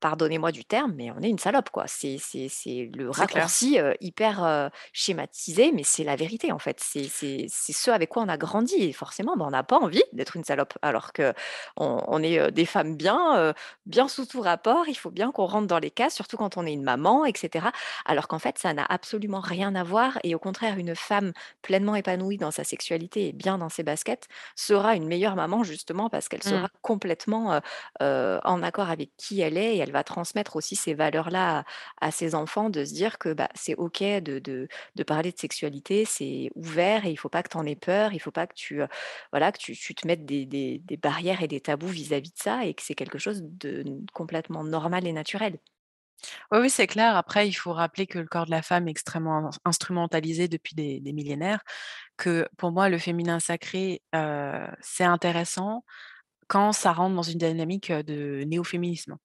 pardonnez-moi 0.00 0.52
du 0.52 0.64
terme, 0.64 0.92
mais 0.96 1.10
on 1.10 1.20
est 1.22 1.28
une 1.28 1.38
salope 1.38 1.70
quoi. 1.70 1.84
C'est 1.86 2.16
c'est 2.18 2.48
c'est 2.48 2.90
le 2.94 3.10
raccourci, 3.10 3.78
heu, 3.78 3.94
hyper, 4.00 4.44
heu, 4.44 4.70
schématisé, 4.92 5.72
mais 5.72 5.82
c'est 5.84 6.04
la 6.04 6.16
vérité 6.16 6.52
en 6.52 6.58
fait. 6.58 6.80
C'est 6.80 7.08
c'est 7.08 7.46
c'est 7.48 7.72
ce 7.72 7.90
avec 7.90 8.10
quoi 8.10 8.22
on 8.22 8.28
a 8.28 8.36
grandi 8.36 8.74
et 8.76 8.92
forcément, 8.92 9.36
bah, 9.36 9.44
on 9.46 9.50
n'a 9.50 9.62
pas 9.64 9.78
envie 9.78 10.02
d'être 10.12 10.36
une 10.36 10.44
salope 10.44 10.74
alors 10.82 11.12
qu'on 11.12 11.32
on 11.78 12.22
est, 12.22 12.38
heu, 12.38 12.50
des 12.50 12.66
femmes 12.66 12.96
bien, 12.96 13.54
bien 13.86 14.08
sous 14.08 14.26
tout 14.26 14.40
rapport. 14.40 14.88
Il 14.88 14.94
faut 14.96 15.10
bien 15.10 15.32
qu'on 15.32 15.46
rentre 15.46 15.66
dans 15.66 15.78
les 15.78 15.90
cases, 15.90 16.14
surtout 16.14 16.36
quand 16.36 16.56
on 16.56 16.66
est 16.66 16.72
une 16.72 16.82
maman 16.82 17.24
et 17.24 17.32
cetera. 17.36 17.72
Alors 18.04 18.28
qu'en 18.28 18.38
fait, 18.38 18.58
ça 18.58 18.72
n'a 18.74 18.84
absolument 18.88 19.40
rien 19.40 19.74
à 19.74 19.82
voir 19.84 20.18
et 20.24 20.34
au 20.34 20.38
contraire, 20.38 20.78
une 20.78 20.94
femme 20.94 21.32
pleinement 21.62 21.94
épanouie 21.94 22.36
dans 22.38 22.50
sa 22.50 22.64
sexualité 22.64 23.28
et 23.28 23.32
bien 23.32 23.58
dans 23.58 23.68
ses 23.68 23.82
baskets 23.82 24.28
sera 24.56 24.94
une 24.94 25.06
meilleure 25.06 25.36
maman 25.36 25.62
justement 25.64 26.08
parce 26.10 26.28
qu'elle 26.28 26.42
Mmh. 26.44 26.66
sera 26.66 26.68
complètement, 26.82 27.60
en 28.00 28.62
accord 28.62 28.90
avec 28.90 29.10
qui 29.16 29.40
elle 29.40 29.56
est 29.56 29.76
et 29.76 29.78
elle 29.78 29.87
va 29.92 30.04
transmettre 30.04 30.56
aussi 30.56 30.76
ces 30.76 30.94
valeurs-là 30.94 31.64
à 32.00 32.10
ses 32.10 32.34
enfants, 32.34 32.70
de 32.70 32.84
se 32.84 32.92
dire 32.94 33.18
que, 33.18 33.32
bah, 33.32 33.48
c'est 33.54 33.74
OK 33.76 34.02
de 34.02 35.02
parler 35.06 35.32
de 35.32 35.38
sexualité, 35.38 36.04
c'est 36.04 36.50
ouvert 36.54 37.06
et 37.06 37.10
il 37.10 37.16
faut 37.16 37.28
pas 37.28 37.42
que 37.42 37.48
tu 37.50 37.56
en 37.56 37.64
aies 37.66 37.76
peur, 37.76 38.12
il 38.12 38.18
faut 38.20 38.30
pas 38.30 38.46
que 38.46 38.54
tu, 38.54 38.80
voilà, 39.32 39.52
que 39.52 39.58
tu 39.58 39.94
te 39.94 40.06
mettes 40.06 40.24
des 40.26 40.82
barrières 41.02 41.42
et 41.42 41.48
des 41.48 41.60
tabous 41.60 41.88
vis-à-vis 41.88 42.30
de 42.32 42.38
ça 42.38 42.64
et 42.64 42.74
que 42.74 42.82
c'est 42.82 42.94
quelque 42.94 43.18
chose 43.18 43.42
de 43.44 43.84
complètement 44.12 44.64
normal 44.64 45.06
et 45.06 45.12
naturel. 45.12 45.58
Oui, 46.52 46.70
c'est 46.70 46.86
clair. 46.86 47.16
Après, 47.16 47.48
il 47.48 47.52
faut 47.52 47.72
rappeler 47.72 48.06
que 48.06 48.18
le 48.18 48.26
corps 48.26 48.46
de 48.46 48.50
la 48.50 48.62
femme 48.62 48.88
est 48.88 48.90
extrêmement 48.90 49.38
ins 49.48 49.50
instrumentalisé 49.64 50.48
depuis 50.48 50.74
des 50.74 51.00
millénaires, 51.12 51.62
que 52.18 52.48
pour 52.58 52.72
moi, 52.72 52.88
le 52.88 52.98
féminin 52.98 53.40
sacré, 53.40 54.02
heu, 54.14 54.68
c'est 54.80 55.04
intéressant 55.04 55.84
quand 56.48 56.72
ça 56.72 56.92
rentre 56.94 57.16
dans 57.16 57.22
une 57.22 57.38
dynamique, 57.38 57.90
heu, 57.90 58.02
de 58.04 58.44
néo-féminisme. 58.46 59.16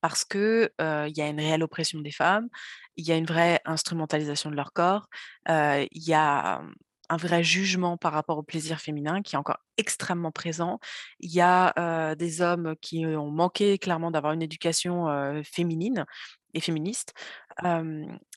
Parce 0.00 0.24
que, 0.24 0.70
heu, 0.80 1.08
il 1.08 1.16
y 1.16 1.22
a 1.22 1.28
une 1.28 1.40
réelle 1.40 1.62
oppression 1.62 2.00
des 2.00 2.10
femmes, 2.12 2.48
il 2.96 3.06
y 3.06 3.12
a 3.12 3.16
une 3.16 3.26
vraie 3.26 3.60
instrumentalisation 3.64 4.50
de 4.50 4.56
leur 4.56 4.72
corps, 4.72 5.08
il 5.48 5.88
y 5.92 6.14
a, 6.14 6.60
mmh, 6.60 6.74
un 7.10 7.16
vrai 7.18 7.44
jugement 7.44 7.98
par 7.98 8.12
rapport 8.14 8.38
au 8.38 8.42
plaisir 8.42 8.80
féminin 8.80 9.20
qui 9.22 9.36
est 9.36 9.38
encore 9.38 9.58
extrêmement 9.76 10.32
présent. 10.32 10.78
Il 11.20 11.30
y 11.32 11.40
a, 11.42 12.14
des 12.16 12.40
hommes 12.42 12.74
qui 12.80 13.04
ont 13.06 13.30
manqué 13.30 13.78
clairement 13.78 14.10
d'avoir 14.10 14.32
une 14.32 14.42
éducation, 14.42 15.42
féminine 15.44 16.06
et 16.54 16.60
féministe. 16.60 17.12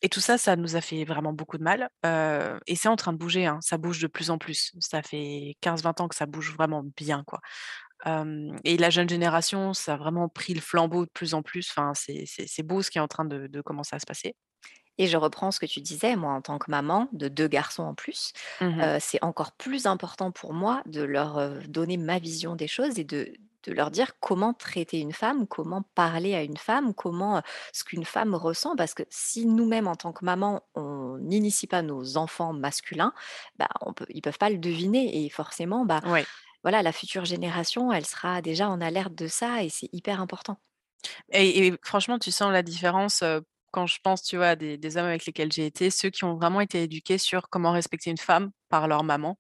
Et 0.02 0.10
tout 0.10 0.20
ça, 0.20 0.38
ça 0.38 0.56
nous 0.56 0.76
a 0.76 0.82
fait 0.82 1.06
vraiment 1.06 1.34
beaucoup 1.34 1.58
de 1.58 1.64
mal, 1.64 1.90
et 2.68 2.76
c'est 2.76 2.88
en 2.90 2.96
train 2.96 3.14
de 3.14 3.18
bouger, 3.18 3.46
hein, 3.46 3.60
ça 3.62 3.78
bouge 3.78 4.00
de 4.02 4.08
plus 4.08 4.30
en 4.30 4.38
plus. 4.38 4.74
Ça 4.80 5.02
fait 5.02 5.56
15-20 5.62 6.00
ans 6.02 6.08
que 6.08 6.16
ça 6.16 6.26
bouge 6.26 6.54
vraiment 6.54 6.84
bien, 6.98 7.24
quoi. 7.26 7.40
Et 8.06 8.78
la 8.78 8.90
jeune 8.90 9.10
génération, 9.10 9.74
ça 9.74 9.94
a 9.96 9.98
vraiment 9.98 10.30
pris 10.30 10.54
le 10.54 10.62
flambeau 10.62 11.06
de 11.06 11.12
plus 11.12 11.34
en 11.34 11.42
plus, 11.42 11.70
enfin, 11.76 11.94
c'est 11.96 12.64
beau 12.64 12.82
ce 12.82 12.92
qui 12.92 12.98
est 12.98 13.02
en 13.02 13.08
train 13.08 13.26
de 13.26 13.48
de 13.48 13.62
commencer 13.62 13.96
à 13.96 14.00
se 14.00 14.06
passer. 14.06 14.36
Et 15.00 15.08
je 15.08 15.18
reprends 15.18 15.52
ce 15.52 15.60
que 15.60 15.66
tu 15.68 15.80
disais, 15.82 16.16
moi 16.16 16.34
en 16.34 16.42
tant 16.42 16.58
que 16.58 16.72
maman 16.72 17.08
de 17.14 17.28
2 17.28 17.48
garçons 17.48 17.84
en 17.84 17.94
plus, 17.96 18.34
Mmh 18.60 18.98
c'est 19.00 19.24
encore 19.24 19.52
plus 19.54 19.86
important 19.86 20.32
pour 20.32 20.54
moi 20.54 20.82
de 20.86 21.04
leur, 21.04 21.62
donner 21.68 21.98
ma 21.98 22.20
vision 22.20 22.56
des 22.56 22.68
choses 22.68 23.00
et 23.00 23.04
de 23.04 23.34
de 23.64 23.74
leur 23.74 23.92
dire 23.92 24.14
comment 24.22 24.54
traiter 24.54 24.98
une 25.00 25.12
femme, 25.12 25.46
comment 25.46 25.82
parler 25.94 26.34
à 26.36 26.44
une 26.44 26.56
femme, 26.56 26.94
comment, 26.94 27.42
ce 27.74 27.84
qu'une 27.84 28.06
femme 28.06 28.34
ressent. 28.34 28.78
Parce 28.78 28.94
que 28.94 29.04
si 29.10 29.46
nous-mêmes 29.46 29.88
en 29.88 29.96
tant 29.98 30.14
que 30.14 30.24
maman, 30.24 30.62
on 30.76 31.18
n'initie 31.20 31.68
pas 31.68 31.82
nos 31.82 32.16
enfants 32.16 32.54
masculins, 32.54 33.12
bah, 33.58 33.68
on 33.82 33.92
peut 33.94 34.06
ils 34.10 34.22
peuvent 34.22 34.38
pas 34.38 34.50
le 34.50 34.58
deviner 34.58 35.26
et 35.26 35.30
forcément, 35.30 35.86
bah, 35.86 36.02
Ouais. 36.04 36.28
Voilà, 36.64 36.82
la 36.84 36.92
future 36.92 37.26
génération, 37.26 37.92
elle 37.92 38.06
sera 38.06 38.42
déjà 38.42 38.70
en 38.70 38.82
alerte 38.82 39.16
de 39.16 39.28
ça 39.28 39.64
et 39.64 39.70
c'est 39.70 39.90
hyper 39.94 40.22
important. 40.22 40.58
Et 41.32 41.74
franchement, 41.84 42.20
tu 42.20 42.32
sens 42.32 42.52
la 42.52 42.64
différence, 42.64 43.24
quand 43.72 43.86
je 43.88 44.00
pense, 44.04 44.24
tu 44.24 44.38
vois, 44.38 44.56
des 44.56 44.98
hommes 44.98 45.06
avec 45.06 45.26
lesquels 45.26 45.52
j'ai 45.52 45.66
été, 45.66 45.90
ceux 45.90 46.10
qui 46.10 46.24
ont 46.24 46.36
vraiment 46.36 46.62
été 46.62 46.84
éduqués 46.84 47.18
sur 47.18 47.50
comment 47.50 47.72
respecter 47.72 48.10
une 48.10 48.18
femme 48.18 48.52
par 48.70 48.88
leur 48.88 49.04
maman 49.04 49.38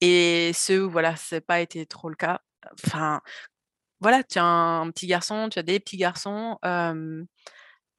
et 0.00 0.52
ceux 0.54 0.84
où 0.84 0.90
voilà, 0.90 1.16
c'est 1.16 1.40
pas 1.40 1.60
été 1.60 1.86
trop 1.86 2.08
le 2.08 2.16
cas. 2.16 2.40
Enfin, 2.84 3.20
voilà, 4.00 4.22
tu 4.24 4.38
as 4.38 4.44
un 4.44 4.90
petit 4.90 5.06
garçon, 5.06 5.48
tu 5.48 5.58
as 5.58 5.62
des 5.62 5.80
petits 5.80 5.96
garçons, 5.96 6.58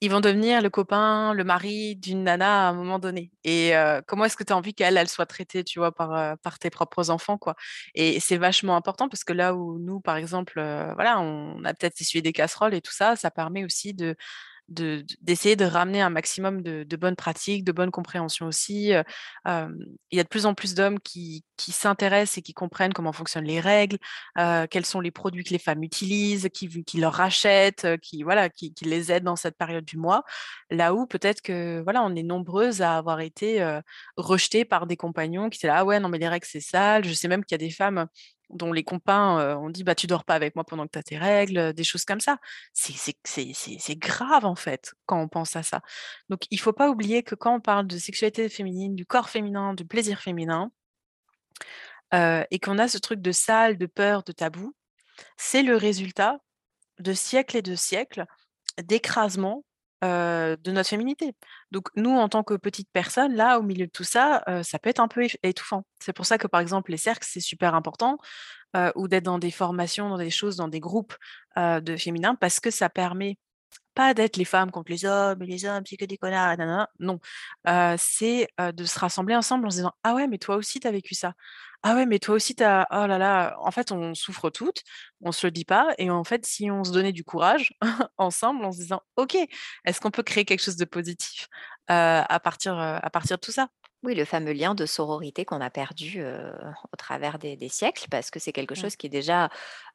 ils 0.02 0.12
vont 0.12 0.20
devenir 0.20 0.62
le 0.62 0.70
copain, 0.70 1.34
le 1.34 1.44
mari 1.44 1.96
d'une 1.96 2.24
nana 2.24 2.68
à 2.68 2.70
un 2.70 2.74
moment 2.74 3.00
donné 3.00 3.32
et 3.44 3.74
comment 4.08 4.26
est-ce 4.26 4.38
que 4.38 4.44
tu 4.44 4.54
as 4.54 4.58
envie 4.58 4.74
qu'elle, 4.74 4.98
elle 4.98 5.08
soit 5.10 5.26
traitée, 5.26 5.64
tu 5.64 5.80
vois, 5.80 5.92
par, 5.94 6.38
par 6.40 6.60
tes 6.60 6.70
propres 6.70 7.10
enfants, 7.10 7.38
quoi? 7.38 7.56
Et 7.96 8.20
c'est 8.20 8.38
vachement 8.38 8.76
important 8.76 9.10
parce 9.10 9.24
que 9.24 9.34
là 9.34 9.56
où 9.56 9.80
nous, 9.80 10.00
par 10.00 10.18
exemple, 10.18 10.54
voilà, 10.96 11.20
on 11.20 11.64
a 11.66 11.74
peut-être 11.74 12.00
essuyé 12.02 12.22
des 12.22 12.34
casseroles 12.34 12.74
et 12.76 12.82
tout 12.82 12.94
ça, 12.94 13.16
ça 13.16 13.32
permet 13.32 13.64
aussi 13.66 13.94
de 13.94 14.16
d'essayer 14.70 15.56
de 15.56 15.66
ramener 15.66 16.02
un 16.02 16.10
maximum 16.10 16.62
de 16.62 16.84
de 16.84 16.96
bonnes 16.98 17.16
pratiques, 17.16 17.64
de 17.64 17.72
bonnes 17.72 17.92
compréhensions 17.92 18.48
aussi, 18.48 18.94
heu, 18.94 19.04
hem, 19.46 19.78
il 20.12 20.18
y 20.18 20.20
a 20.20 20.24
de 20.24 20.28
plus 20.30 20.46
en 20.46 20.54
plus 20.54 20.76
d'hommes 20.76 21.00
qui 21.00 21.44
qui 21.58 21.72
s'intéressent 21.72 22.38
et 22.40 22.42
qui 22.42 22.54
comprennent 22.54 22.94
comment 22.94 23.14
fonctionnent 23.14 23.46
les 23.46 23.60
règles, 23.60 23.98
heu, 24.40 24.68
quels 24.70 24.86
sont 24.86 25.00
les 25.02 25.12
produits 25.12 25.44
que 25.44 25.52
les 25.52 25.60
femmes 25.60 25.84
utilisent, 25.84 26.50
qui 26.54 26.68
qui 26.84 27.00
leur 27.00 27.14
rachètent, 27.14 27.88
qui 28.02 28.24
voilà, 28.24 28.50
qui 28.50 28.74
qui 28.74 28.86
les 28.86 29.12
aident 29.12 29.24
dans 29.24 29.36
cette 29.38 29.58
période 29.58 29.86
du 29.86 29.98
mois. 29.98 30.24
Là 30.70 30.94
où 30.94 31.08
peut-être 31.08 31.42
que, 31.42 31.82
voilà, 31.84 32.04
on 32.04 32.16
est 32.16 32.24
nombreuses 32.24 32.82
à 32.82 32.98
avoir 32.98 33.22
été, 33.22 33.64
rejetées 34.18 34.66
par 34.66 34.88
des 34.88 34.98
compagnons 34.98 35.50
qui 35.50 35.58
étaient 35.60 35.68
là: 35.68 35.78
«Ah 35.80 35.86
ouais, 35.86 36.00
non 36.00 36.10
mais 36.10 36.18
les 36.20 36.28
règles 36.28 36.46
c'est 36.50 36.60
sale». 36.62 37.06
Je 37.06 37.14
sais 37.14 37.28
même 37.28 37.44
qu'il 37.46 37.56
y 37.56 37.64
a 37.64 37.66
des 37.68 37.72
femmes 37.74 38.08
dont 38.50 38.72
les 38.74 38.84
compagns, 38.84 39.40
heu, 39.40 39.56
ont 39.58 39.70
dit: 39.70 39.84
«Bah, 39.84 39.96
tu 39.96 40.08
dors 40.08 40.24
pas 40.26 40.36
avec 40.36 40.56
moi 40.56 40.64
pendant 40.66 40.86
que 40.86 40.92
tu 40.94 41.00
as 41.00 41.04
tes 41.04 41.18
règles», 41.18 41.58
heu, 41.60 41.74
des 41.74 41.84
choses 41.84 42.06
comme 42.06 42.20
ça. 42.22 42.38
C'est 42.74 43.96
grave 43.98 44.46
en 44.46 44.56
fait, 44.56 44.94
quand 45.06 45.20
on 45.22 45.28
pense 45.28 45.56
à 45.56 45.64
ça. 45.64 45.82
Donc 46.30 46.42
il 46.52 46.60
faut 46.60 46.74
pas 46.74 46.90
oublier 46.90 47.24
que 47.24 47.36
quand 47.36 47.56
on 47.56 47.62
parle 47.62 47.88
de 47.88 47.98
sexualité 47.98 48.50
féminine, 48.50 48.96
du 48.96 49.06
corps 49.06 49.30
féminin, 49.30 49.74
du 49.74 49.86
plaisir 49.86 50.20
féminin 50.22 50.72
heu 52.14 52.46
et 52.52 52.60
qu'on 52.60 52.78
a 52.80 52.88
ce 52.88 52.98
truc 52.98 53.22
de 53.22 53.32
sale, 53.32 53.78
de 53.78 53.86
peur, 53.86 54.24
de 54.24 54.32
tabou, 54.32 54.74
c'est 55.38 55.64
le 55.64 55.78
résultat 55.78 56.40
de 57.00 57.14
siècles 57.14 57.58
et 57.58 57.64
de 57.64 57.76
siècles 57.76 58.26
d'écrasement, 58.84 59.66
heu, 60.04 60.58
de 60.58 60.72
notre 60.72 60.90
féminité. 60.90 61.34
Donc 61.72 61.90
nous, 61.96 62.12
en 62.12 62.30
tant 62.30 62.44
que 62.44 62.54
petites 62.56 62.90
personnes, 62.92 63.36
là, 63.36 63.60
au 63.60 63.64
milieu 63.64 63.86
de 63.88 63.92
tout 63.92 64.04
ça, 64.04 64.44
heu, 64.50 64.64
ça 64.64 64.80
peut 64.80 64.90
être 64.90 65.00
un 65.00 65.08
peu 65.08 65.26
étouffant. 65.44 65.84
C'est 66.00 66.14
pour 66.14 66.26
ça 66.26 66.38
que, 66.38 66.48
par 66.48 66.62
exemple, 66.62 66.92
les 66.92 66.98
cercles, 66.98 67.28
c'est 67.30 67.40
super 67.42 67.76
important, 67.76 68.18
heu, 68.78 68.92
ou 68.96 69.08
d'être 69.10 69.26
dans 69.26 69.40
des 69.40 69.52
formations, 69.52 70.10
dans 70.10 70.18
des 70.20 70.32
choses, 70.32 70.58
dans 70.58 70.70
des 70.70 70.80
groupes, 70.82 71.16
de 71.58 71.98
féminin 71.98 72.36
parce 72.36 72.60
que 72.62 72.72
ça 72.72 72.90
permet 72.90 73.38
pas 73.96 74.14
d'être 74.14 74.38
les 74.38 74.46
femmes 74.46 74.72
contre 74.72 74.92
les 74.92 75.06
hommes 75.06 75.42
et 75.44 75.48
les 75.48 75.66
hommes, 75.66 75.84
c'est 75.88 75.98
que 75.98 76.06
des 76.06 76.18
connards 76.18 76.54
et 76.54 76.58
na 76.58 76.66
na 76.68 76.78
na. 76.78 76.90
Non, 77.00 77.20
c'est, 77.98 78.48
de 78.60 78.86
se 78.86 79.00
rassembler 79.00 79.36
ensemble 79.36 79.68
en 79.68 79.72
se 79.72 79.78
disant: 79.78 79.94
«Ah 80.04 80.16
ouais, 80.16 80.28
mais 80.28 80.38
toi 80.40 80.56
aussi 80.58 80.80
tu 80.80 80.88
as 80.88 80.92
vécu 80.92 81.16
ça. 81.16 81.34
Ah 81.84 81.96
ouais, 81.96 82.06
mais 82.06 82.20
toi 82.20 82.36
aussi 82.36 82.56
tu 82.56 82.64
as 82.64 82.88
oh 82.92 83.08
là 83.08 83.18
là». 83.18 83.56
En 83.60 83.72
fait, 83.72 83.92
on 83.92 84.14
souffre 84.16 84.50
toutes, 84.50 84.84
on 85.22 85.32
se 85.32 85.48
le 85.48 85.52
dit 85.52 85.66
pas 85.66 85.94
et 85.98 86.10
en 86.10 86.24
fait, 86.24 86.46
si 86.46 86.70
on 86.72 86.84
se 86.84 86.92
donnait 86.92 87.14
du 87.14 87.24
courage 87.24 87.74
ensemble 88.18 88.66
en 88.66 88.72
se 88.72 88.80
disant: 88.80 89.02
«OK, 89.16 89.36
est-ce 89.86 90.02
qu'on 90.02 90.12
peut 90.12 90.24
créer 90.24 90.46
quelque 90.46 90.62
chose 90.64 90.76
de 90.78 90.86
positif, 90.86 91.48
à 91.88 92.40
partir, 92.44 92.78
à 92.78 93.10
partir 93.10 93.38
de 93.38 93.42
tout 93.42 93.52
ça?» 93.52 93.70
Oui, 94.04 94.14
le 94.14 94.26
fameux 94.26 94.52
lien 94.54 94.76
de 94.76 94.86
sororité 94.86 95.44
qu'on 95.44 95.60
a 95.60 95.72
perdu, 95.72 96.24
au 96.24 96.96
travers 96.98 97.40
des 97.40 97.58
des 97.58 97.68
siècles 97.70 98.06
parce 98.12 98.30
que 98.30 98.40
c'est 98.40 98.52
quelque 98.54 98.76
Mmh. 98.76 98.76
chose 98.76 98.96
qui 98.96 99.10
déjà, 99.10 99.50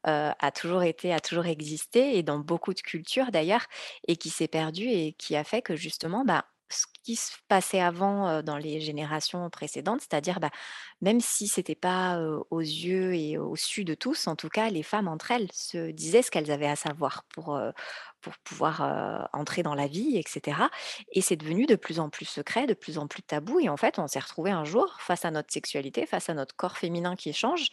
a 0.05 0.51
toujours 0.53 0.83
été 0.83 1.13
a 1.15 1.21
toujours 1.21 1.47
existé 1.47 2.19
et 2.19 2.23
dans 2.25 2.39
beaucoup 2.41 2.75
de 2.75 2.81
cultures 2.81 3.31
d'ailleurs 3.31 3.67
et 4.09 4.17
qui 4.17 4.31
s'est 4.31 4.49
perdu 4.49 4.85
et 4.89 5.13
qui 5.15 5.37
a 5.37 5.45
fait 5.45 5.63
que 5.63 5.77
justement, 5.77 6.25
bah, 6.25 6.47
ce 6.73 6.87
qui 7.05 7.17
se 7.17 7.33
passait 7.49 7.81
avant, 7.81 8.43
dans 8.43 8.57
les 8.59 8.81
générations 8.81 9.49
précédentes, 9.51 10.01
c'est-à-dire, 10.01 10.41
bah, 10.41 10.51
même 11.01 11.21
si 11.21 11.49
c'était 11.49 11.75
pas, 11.75 12.19
heu, 12.19 12.41
aux 12.51 12.61
yeux 12.61 13.15
et 13.15 13.39
au 13.39 13.57
su 13.57 13.85
de 13.85 13.95
tous, 13.95 14.27
en 14.27 14.37
tout 14.37 14.49
cas, 14.49 14.71
les 14.71 14.83
femmes 14.83 15.09
entre 15.09 15.31
elles 15.33 15.49
se 15.53 15.91
disaient 15.91 16.23
ce 16.23 16.31
qu'elles 16.31 16.51
avaient 16.51 16.67
à 16.69 16.77
savoir 16.77 17.25
pour, 17.35 17.61
pour 18.21 18.35
pouvoir, 18.45 19.29
entrer 19.33 19.63
dans 19.63 19.75
la 19.75 19.87
vie 19.89 20.17
et 20.17 20.25
cetera. 20.27 20.71
Et 21.13 21.21
c'est 21.21 21.37
devenu 21.37 21.67
de 21.67 21.77
plus 21.77 22.01
en 22.01 22.09
plus 22.11 22.25
secret, 22.27 22.67
de 22.67 22.75
plus 22.75 22.99
en 22.99 23.07
plus 23.09 23.23
tabou 23.23 23.61
et 23.61 23.69
en 23.69 23.77
fait, 23.77 23.99
on 23.99 24.07
s'est 24.07 24.19
retrouvées 24.21 24.51
un 24.53 24.65
jour 24.65 24.97
face 25.01 25.25
à 25.25 25.31
notre 25.31 25.53
sexualité, 25.53 26.07
face 26.07 26.29
à 26.31 26.35
notre 26.35 26.57
corps 26.57 26.79
féminin 26.79 27.17
qui 27.17 27.33
change, 27.33 27.69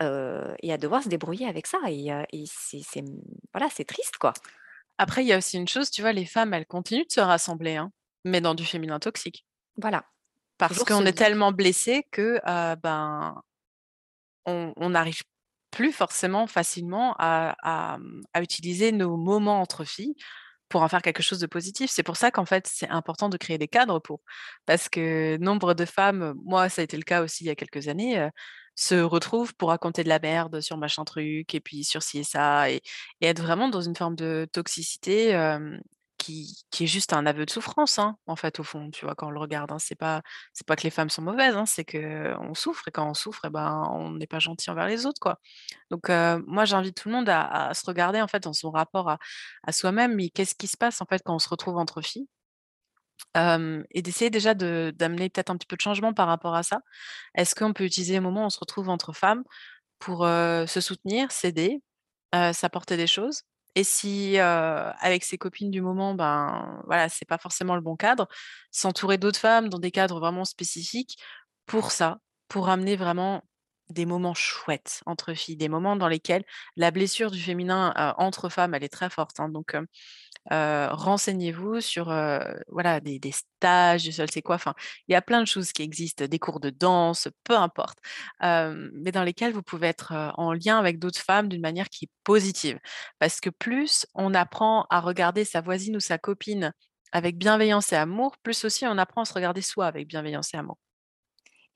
et 0.00 0.72
à 0.72 0.78
devoir 0.78 1.02
se 1.02 1.08
débrouiller 1.08 1.46
avec 1.48 1.66
ça. 1.66 1.78
Et 1.88 2.08
et 2.32 2.44
c'est 2.46 3.84
triste, 3.84 4.16
quoi. 4.18 4.32
Après, 4.98 5.22
il 5.24 5.28
y 5.28 5.32
a 5.32 5.38
aussi 5.38 5.58
une 5.58 5.68
chose, 5.68 5.90
tu 5.90 6.02
vois, 6.02 6.12
les 6.12 6.26
femmes, 6.26 6.54
elles 6.54 6.66
continuent 6.66 7.06
de 7.06 7.12
se 7.12 7.20
rassembler, 7.20 7.76
hein, 7.76 7.92
mais 8.26 8.42
dans 8.42 8.54
du 8.54 8.66
féminin 8.66 9.00
toxique. 9.00 9.46
Voilà, 9.76 10.04
Parce 10.58 10.84
qu'on 10.84 11.04
est 11.06 11.12
tellement 11.16 11.52
blessées 11.52 12.06
que, 12.12 12.36
heu, 12.46 12.76
ben 12.82 13.42
on 14.46 14.90
n'arrive 14.90 15.22
plus 15.70 15.92
forcément 15.92 16.46
facilement 16.46 17.14
à 17.18 17.56
à, 17.62 17.98
mmh, 17.98 18.22
à 18.34 18.42
utiliser 18.42 18.92
nos 18.92 19.16
moments 19.16 19.60
entre 19.60 19.84
filles 19.84 20.14
pour 20.70 20.82
en 20.82 20.88
faire 20.88 21.02
quelque 21.02 21.22
chose 21.22 21.38
de 21.40 21.46
positif. 21.46 21.90
C'est 21.92 22.02
pour 22.02 22.16
ça 22.16 22.30
qu'en 22.32 22.44
fait, 22.46 22.66
c'est 22.68 22.88
important 22.90 23.28
de 23.30 23.36
créer 23.38 23.58
des 23.58 23.68
cadres 23.68 24.00
pour. 24.00 24.20
Parce 24.66 24.88
que 24.88 25.38
nombre 25.38 25.74
de 25.74 25.84
femmes, 25.86 26.34
moi 26.44 26.68
ça 26.68 26.82
a 26.82 26.84
été 26.84 26.96
le 26.96 27.04
cas 27.04 27.22
aussi 27.24 27.44
il 27.44 27.48
y 27.48 27.50
a 27.50 27.56
quelques 27.56 27.88
années, 27.88 28.18
heu, 28.20 28.30
se 28.76 28.96
retrouvent 28.96 29.54
pour 29.56 29.70
raconter 29.70 30.04
de 30.04 30.08
la 30.10 30.18
merde 30.20 30.60
sur 30.60 30.76
machin 30.78 31.04
truc 31.04 31.54
et 31.54 31.60
puis 31.60 31.84
sur 31.84 32.02
ci 32.02 32.18
et 32.20 32.24
ça 32.24 32.70
et 32.70 32.82
et 33.22 33.26
être 33.28 33.42
vraiment 33.42 33.68
dans 33.70 33.80
une 33.82 33.96
forme 33.96 34.16
de 34.16 34.46
toxicité, 34.52 35.30
hem, 35.30 35.80
qui 36.18 36.56
est 36.80 36.86
juste 36.86 37.12
un 37.12 37.26
aveu 37.26 37.46
de 37.46 37.50
souffrance, 37.50 37.98
hein, 37.98 38.16
en 38.26 38.36
fait, 38.36 38.60
au 38.60 38.64
fond, 38.64 38.90
tu 38.90 39.04
vois? 39.06 39.14
Quand 39.14 39.28
on 39.28 39.30
le 39.30 39.40
regarde, 39.40 39.72
hein. 39.72 39.78
C'est 39.78 39.94
pas 39.96 40.22
c'est 40.54 40.66
pas 40.66 40.76
que 40.76 40.82
les 40.84 40.90
femmes 40.90 41.10
sont 41.10 41.22
mauvaises, 41.22 41.56
hein, 41.56 41.66
c'est 41.66 41.84
qu'on 41.84 42.54
souffre 42.54 42.88
et 42.88 42.90
quand 42.92 43.08
on 43.08 43.14
souffre 43.14 43.44
et 43.46 43.50
ben, 43.50 43.88
on 43.92 44.12
n'est 44.12 44.26
pas 44.26 44.38
gentil 44.40 44.70
envers 44.70 44.86
les 44.86 45.06
autres, 45.06 45.20
quoi. 45.20 45.38
Donc 45.90 46.08
moi 46.46 46.64
j'invite 46.66 46.96
tout 46.96 47.08
le 47.08 47.14
monde 47.16 47.28
à 47.30 47.72
se 47.74 47.84
regarder 47.86 48.20
en 48.22 48.28
fait 48.28 48.42
dans 48.44 48.52
son 48.54 48.70
rapport 48.70 49.10
à 49.10 49.72
soi-même, 49.72 50.14
mais 50.16 50.30
qu'est-ce 50.30 50.54
qui 50.56 50.66
se 50.68 50.76
passe 50.76 51.00
en 51.02 51.06
fait 51.06 51.22
quand 51.24 51.34
on 51.36 51.38
se 51.40 51.48
retrouve 51.48 51.78
entre 51.78 52.02
filles? 52.02 52.28
Et 53.90 54.02
d'essayer 54.02 54.30
déjà 54.30 54.54
d'amener 54.54 55.28
peut-être 55.30 55.50
un 55.50 55.56
petit 55.56 55.66
peu 55.66 55.76
de 55.76 55.80
changement 55.82 56.12
par 56.14 56.26
rapport 56.28 56.54
à 56.54 56.62
ça. 56.62 56.80
Est-ce 57.34 57.54
qu'on 57.54 57.72
peut 57.72 57.84
utiliser 57.84 58.14
les 58.14 58.20
moments 58.20 58.42
où 58.44 58.46
on 58.46 58.50
se 58.50 58.60
retrouve 58.60 58.88
entre 58.88 59.12
femmes 59.12 59.44
pour, 60.00 60.24
se 60.26 60.80
soutenir, 60.82 61.32
s'aider, 61.32 61.82
s'apporter 62.54 62.96
des 62.98 63.06
choses? 63.08 63.42
Et 63.76 63.84
si, 63.84 64.38
avec 64.38 65.22
ses 65.24 65.38
copines 65.38 65.70
du 65.70 65.82
moment, 65.82 66.14
ben, 66.14 66.82
voilà, 66.86 67.08
c'est 67.10 67.26
pas 67.26 67.38
forcément 67.38 67.76
le 67.76 67.82
bon 67.82 67.94
cadre, 67.96 68.26
s'entourer 68.72 69.18
d'autres 69.18 69.38
femmes 69.38 69.68
dans 69.68 69.78
des 69.78 69.92
cadres 69.92 70.18
vraiment 70.18 70.46
spécifiques 70.46 71.18
pour 71.66 71.90
ça, 71.92 72.18
pour 72.48 72.70
amener 72.70 72.96
vraiment 72.96 73.44
des 73.90 74.06
moments 74.06 74.34
chouettes 74.34 75.02
entre 75.06 75.34
filles, 75.34 75.56
des 75.56 75.68
moments 75.68 75.96
dans 75.96 76.08
lesquels 76.08 76.44
la 76.76 76.90
blessure 76.90 77.30
du 77.30 77.40
féminin, 77.40 77.92
entre 78.18 78.48
femmes, 78.48 78.74
elle 78.74 78.84
est 78.84 78.88
très 78.88 79.10
forte, 79.10 79.40
hein, 79.40 79.48
donc 79.48 79.76
renseignez-vous 80.50 81.80
sur, 81.80 82.06
voilà, 82.68 83.00
des 83.00 83.18
des 83.18 83.32
stages 83.32 84.10
je 84.10 84.26
sais 84.30 84.42
quoi, 84.42 84.56
enfin, 84.56 84.74
il 85.08 85.12
y 85.12 85.14
a 85.14 85.22
plein 85.22 85.40
de 85.40 85.46
choses 85.46 85.72
qui 85.72 85.82
existent, 85.82 86.26
des 86.26 86.38
cours 86.38 86.60
de 86.60 86.70
danse, 86.70 87.28
peu 87.44 87.56
importe, 87.56 87.98
mais 88.42 89.12
dans 89.12 89.24
lesquels 89.24 89.52
vous 89.52 89.62
pouvez 89.62 89.88
être, 89.88 90.12
en 90.36 90.52
lien 90.52 90.78
avec 90.78 90.98
d'autres 90.98 91.20
femmes 91.20 91.48
d'une 91.48 91.62
manière 91.62 91.88
qui 91.88 92.06
est 92.06 92.10
positive. 92.24 92.78
Parce 93.18 93.40
que 93.40 93.50
plus 93.50 94.06
on 94.14 94.34
apprend 94.34 94.86
à 94.90 95.00
regarder 95.00 95.44
sa 95.44 95.60
voisine 95.60 95.96
ou 95.96 96.00
sa 96.00 96.18
copine 96.18 96.72
avec 97.12 97.38
bienveillance 97.38 97.92
et 97.92 97.96
amour, 97.96 98.36
plus 98.42 98.64
aussi 98.64 98.86
on 98.86 98.98
apprend 98.98 99.22
à 99.22 99.24
se 99.24 99.32
regarder 99.34 99.62
soi 99.62 99.86
avec 99.86 100.06
bienveillance 100.08 100.52
et 100.54 100.58
amour. 100.58 100.76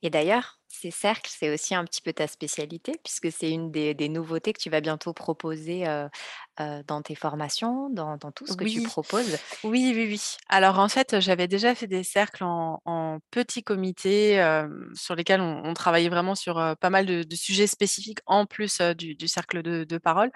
Et 0.03 0.11
d'ailleurs, 0.11 0.60
ces 0.71 0.91
cercles, 0.91 1.31
c'est 1.35 1.53
aussi 1.53 1.75
un 1.75 1.85
petit 1.85 2.03
peu 2.03 2.13
ta 2.13 2.27
spécialité 2.29 2.95
puisque 3.05 3.33
c'est 3.33 3.51
une 3.51 3.71
des 3.73 3.95
des 3.95 4.09
nouveautés 4.09 4.53
que 4.53 4.61
tu 4.61 4.71
vas 4.71 4.81
bientôt 4.81 5.13
proposer, 5.15 5.85
dans 6.59 7.03
tes 7.03 7.15
formations, 7.15 7.91
dans 7.91 8.17
dans 8.17 8.33
tout 8.33 8.47
ce 8.47 8.57
que 8.57 8.65
tu 8.65 8.81
proposes? 8.83 9.39
oui, 9.65 9.93
oui, 9.95 10.07
oui. 10.11 10.21
Alors 10.49 10.79
en 10.79 10.89
fait, 10.89 11.21
j'avais 11.21 11.49
déjà 11.49 11.75
fait 11.75 11.87
des 11.87 12.03
cercles 12.05 12.45
en 12.45 12.81
en 12.85 13.19
petits 13.31 13.63
comités, 13.63 14.37
sur 14.95 15.15
lesquels 15.17 15.41
on 15.41 15.63
on 15.65 15.75
travaillait 15.75 16.09
vraiment 16.09 16.35
sur, 16.35 16.57
pas 16.81 16.91
mal 16.91 17.07
de 17.07 17.23
de 17.23 17.35
sujets 17.37 17.67
spécifiques 17.67 18.21
en 18.27 18.47
plus, 18.47 18.81
du 18.81 19.15
du 19.15 19.29
cercle 19.29 19.63
de 19.63 19.85
de 19.85 19.99
parole 19.99 20.31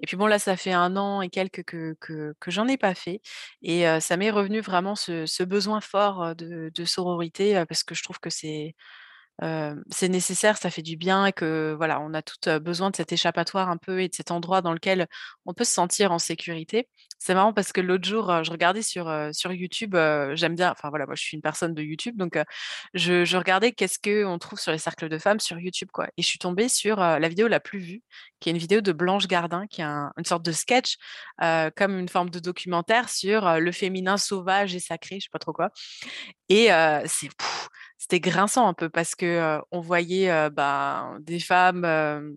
et 0.00 0.06
puis 0.06 0.16
bon 0.16 0.26
là, 0.26 0.38
ça 0.38 0.56
fait 0.56 0.72
1 0.72 0.96
an 0.96 1.22
et 1.22 1.28
quelques 1.30 1.64
que 1.64 1.94
que 2.00 2.34
que 2.40 2.50
j'en 2.50 2.68
ai 2.68 2.76
pas 2.78 2.94
fait 2.94 3.20
et 3.62 3.84
ça 4.00 4.16
m'est 4.16 4.30
revenu 4.30 4.60
vraiment 4.60 4.94
ce 4.96 5.26
ce 5.26 5.42
besoin 5.42 5.80
fort, 5.80 6.34
de 6.36 6.70
de 6.74 6.84
sororité, 6.84 7.62
parce 7.68 7.84
que 7.84 7.94
je 7.94 8.02
trouve 8.02 8.18
que 8.20 8.30
c'est 8.30 8.74
c'est 9.90 10.08
nécessaire, 10.08 10.56
ça 10.58 10.70
fait 10.70 10.82
du 10.82 10.96
bien 10.96 11.26
et 11.26 11.32
que 11.32 11.74
voilà, 11.76 12.00
on 12.00 12.12
a 12.14 12.22
toutes 12.22 12.48
besoin 12.48 12.90
de 12.90 12.96
cet 12.96 13.12
échappatoire 13.12 13.70
un 13.70 13.78
peu 13.78 14.02
et 14.02 14.08
de 14.08 14.14
cet 14.14 14.30
endroit 14.30 14.60
dans 14.60 14.72
lequel 14.72 15.06
on 15.46 15.54
peut 15.54 15.64
se 15.64 15.72
sentir 15.72 16.12
en 16.12 16.18
sécurité. 16.18 16.88
C'est 17.18 17.34
marrant 17.34 17.52
parce 17.52 17.72
que 17.72 17.80
l'autre 17.80 18.06
jour, 18.06 18.44
je 18.44 18.50
regardais 18.50 18.82
sur, 18.82 19.12
sur 19.32 19.52
YouTube, 19.52 19.94
j'aime 20.34 20.54
bien, 20.54 20.70
enfin 20.72 20.90
voilà, 20.90 21.06
moi 21.06 21.14
je 21.14 21.22
suis 21.22 21.36
une 21.36 21.42
personne 21.42 21.74
de 21.74 21.82
YouTube, 21.82 22.16
donc 22.16 22.38
je, 22.94 23.36
regardais 23.36 23.72
qu'est-ce 23.72 23.98
qu'on 23.98 24.38
trouve 24.38 24.58
sur 24.58 24.72
les 24.72 24.78
cercles 24.78 25.08
de 25.08 25.18
femmes 25.18 25.40
sur 25.40 25.58
YouTube, 25.58 25.88
quoi. 25.92 26.06
Et 26.16 26.22
je 26.22 26.26
suis 26.26 26.38
tombée 26.38 26.68
sur 26.68 26.96
la 26.96 27.28
vidéo 27.28 27.48
la 27.48 27.60
plus 27.60 27.78
vue, 27.78 28.02
qui 28.40 28.48
est 28.48 28.52
une 28.52 28.58
vidéo 28.58 28.80
de 28.80 28.92
Blanche 28.92 29.26
Gardin, 29.26 29.66
qui 29.66 29.80
est 29.82 29.84
une 29.84 30.24
sorte 30.24 30.44
de 30.44 30.52
sketch, 30.52 30.96
comme 31.38 31.98
une 31.98 32.08
forme 32.08 32.30
de 32.30 32.40
documentaire 32.40 33.08
sur 33.08 33.58
le 33.58 33.72
féminin 33.72 34.16
sauvage 34.16 34.74
et 34.74 34.80
sacré, 34.80 35.16
je 35.20 35.24
sais 35.24 35.30
pas 35.32 35.38
trop 35.38 35.52
quoi. 35.52 35.70
Et 36.48 36.68
c'est 37.06 37.30
c'était 38.00 38.18
grinçant 38.18 38.66
un 38.66 38.72
peu 38.72 38.88
parce 38.88 39.14
que 39.14 39.60
on 39.70 39.80
voyait 39.80 40.48
ben, 40.50 41.18
des 41.20 41.38
femmes 41.38 41.84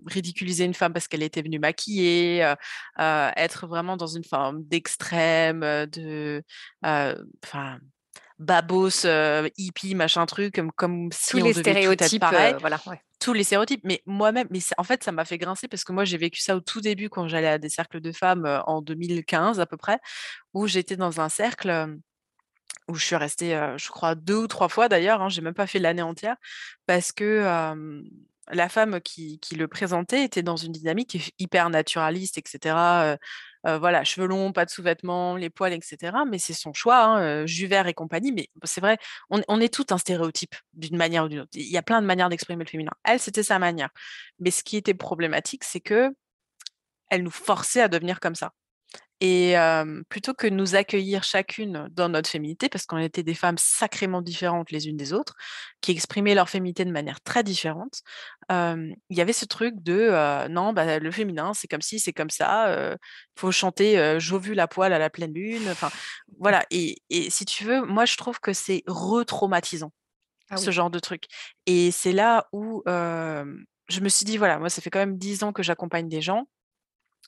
ridiculiser 0.06 0.66
une 0.66 0.74
femme 0.74 0.92
parce 0.92 1.08
qu'elle 1.08 1.24
était 1.24 1.42
venue 1.42 1.58
maquiller, 1.58 2.54
être 3.00 3.66
vraiment 3.66 3.96
dans 3.96 4.08
une 4.08 4.26
forme 4.26 4.64
d'extrême, 4.66 5.62
de, 5.62 6.44
enfin, 6.84 7.80
babos, 8.40 9.06
hippie, 9.58 9.96
machin 9.96 10.26
truc, 10.26 10.56
comme, 10.56 10.72
comme 10.74 11.10
si 11.14 11.32
tous 11.32 11.38
les 11.38 11.54
stéréotypes, 11.54 12.20
pareil. 12.20 12.56
voilà, 12.60 12.78
tous 13.22 13.32
les 13.32 13.46
stéréotypes. 13.46 13.82
Mais 13.86 14.02
moi-même, 14.06 14.48
mais 14.52 14.60
en 14.78 14.84
fait, 14.84 15.02
ça 15.02 15.14
m'a 15.14 15.24
fait 15.24 15.38
grincer 15.38 15.70
parce 15.70 15.86
que 15.86 15.94
moi, 15.94 16.04
j'ai 16.04 16.18
vécu 16.18 16.42
ça 16.42 16.58
au 16.58 16.60
tout 16.60 16.82
début 16.82 17.10
quand 17.10 17.30
j'allais 17.30 17.48
à 17.48 17.58
des 17.58 17.70
cercles 17.70 18.02
de 18.02 18.12
femmes 18.12 18.62
en 18.68 18.82
2015 18.82 19.62
à 19.62 19.66
peu 19.66 19.78
près, 19.78 20.00
où 20.54 20.68
j'étais 20.68 20.98
dans 20.98 21.22
un 21.22 21.30
cercle 21.30 21.96
où 22.88 22.96
je 22.96 23.06
suis 23.06 23.16
restée, 23.16 23.52
je 23.78 23.90
crois, 23.90 24.16
deux 24.16 24.36
ou 24.38 24.48
trois 24.48 24.70
fois 24.70 24.90
d'ailleurs, 24.90 25.22
hein, 25.22 25.30
j'ai 25.30 25.42
même 25.42 25.54
pas 25.54 25.68
fait 25.68 25.80
l'année 25.80 26.02
entière, 26.02 26.36
parce 26.86 27.12
que 27.12 27.46
la 28.52 28.70
femme 28.70 29.00
qui, 29.02 29.40
le 29.58 29.68
présentait 29.68 30.24
était 30.24 30.44
dans 30.44 30.58
une 30.58 30.74
dynamique 30.74 31.34
hyper 31.40 31.70
naturaliste, 31.70 32.38
etc. 32.38 33.18
voilà, 33.64 34.04
cheveux 34.04 34.28
pas 34.52 34.66
de 34.66 34.70
sous-vêtements, 34.70 35.36
les 35.38 35.50
poils, 35.50 35.74
etc. 35.74 36.18
Mais 36.30 36.40
c'est 36.40 36.54
son 36.54 36.74
choix, 36.74 37.04
hein, 37.06 37.46
Juvert 37.46 37.88
et 37.88 37.94
compagnie. 37.94 38.34
Mais 38.34 38.50
c'est 38.64 38.82
vrai, 38.82 38.98
on, 39.30 39.42
on, 39.48 39.62
est 39.62 39.74
tout 39.74 39.86
un 39.92 39.98
stéréotype 39.98 40.56
d'une 40.74 40.98
manière 40.98 41.26
ou 41.26 41.30
d'une 41.30 41.42
autre. 41.42 41.52
Il 41.54 41.70
y 41.70 41.78
a 41.78 41.82
plein 41.82 42.02
de 42.02 42.08
manières 42.08 42.30
d'exprimer 42.30 42.66
le 42.66 42.70
féminin. 42.70 42.92
Elle, 43.06 43.20
c'était 43.20 43.44
sa 43.44 43.60
manière. 43.60 43.90
Mais 44.40 44.52
ce 44.52 44.64
qui 44.64 44.76
était 44.76 44.94
problématique, 44.94 45.64
c'est 45.64 45.80
que 45.80 46.14
elle 47.10 47.24
nous 47.24 47.32
forçait 47.32 47.82
à 47.82 47.88
devenir 47.88 48.20
comme 48.20 48.36
ça. 48.36 48.52
Et 49.20 49.56
plutôt 50.10 50.34
que 50.34 50.48
de 50.48 50.54
nous 50.54 50.76
accueillir 50.76 51.24
chacune 51.24 51.88
dans 51.92 52.10
notre 52.10 52.30
féminité, 52.30 52.68
parce 52.68 52.86
qu'on 52.86 52.98
était 52.98 53.24
des 53.24 53.36
femmes 53.36 53.58
sacrément 53.58 54.22
différentes 54.22 54.70
les 54.72 54.88
unes 54.88 54.98
des 54.98 55.14
autres, 55.14 55.36
qui 55.80 55.92
exprimaient 55.92 56.36
leur 56.36 56.50
féminité 56.50 56.84
de 56.84 56.92
manière 56.92 57.22
très 57.22 57.42
différente, 57.42 58.02
il 58.50 58.96
y 59.10 59.22
avait 59.22 59.34
ce 59.34 59.46
truc 59.46 59.76
de 59.78 60.48
non, 60.50 60.74
bah, 60.74 61.00
le 61.00 61.12
féminin, 61.12 61.54
c'est 61.54 61.68
comme 61.68 61.82
si, 61.82 62.00
c'est 62.00 62.12
comme 62.12 62.30
ça, 62.30 62.94
il 62.94 63.40
faut 63.40 63.52
chanter 63.52 64.18
J'ai 64.20 64.38
vu 64.38 64.54
la 64.54 64.68
poêle 64.68 64.92
à 64.92 65.00
la 65.00 65.10
pleine 65.10 65.34
lune. 65.34 65.70
Enfin, 65.70 65.90
voilà. 66.40 66.66
Et, 66.70 67.02
si 67.30 67.46
tu 67.46 67.64
veux, 67.64 67.82
moi, 67.86 68.06
je 68.06 68.18
trouve 68.18 68.40
que 68.42 68.52
c'est 68.52 68.84
retraumatisant, 68.88 69.94
ah 70.50 70.58
ce 70.58 70.72
genre 70.72 70.90
de 70.90 71.00
truc. 71.00 71.26
Et 71.66 71.92
c'est 71.92 72.12
là 72.12 72.48
où 72.52 72.84
je 72.86 74.00
me 74.02 74.10
suis 74.10 74.26
dit, 74.26 74.38
voilà, 74.38 74.60
moi, 74.60 74.70
ça 74.70 74.82
fait 74.82 74.90
quand 74.90 75.00
même 75.00 75.18
dix 75.18 75.44
ans 75.44 75.54
que 75.54 75.64
j'accompagne 75.64 76.10
des 76.10 76.22
gens 76.22 76.46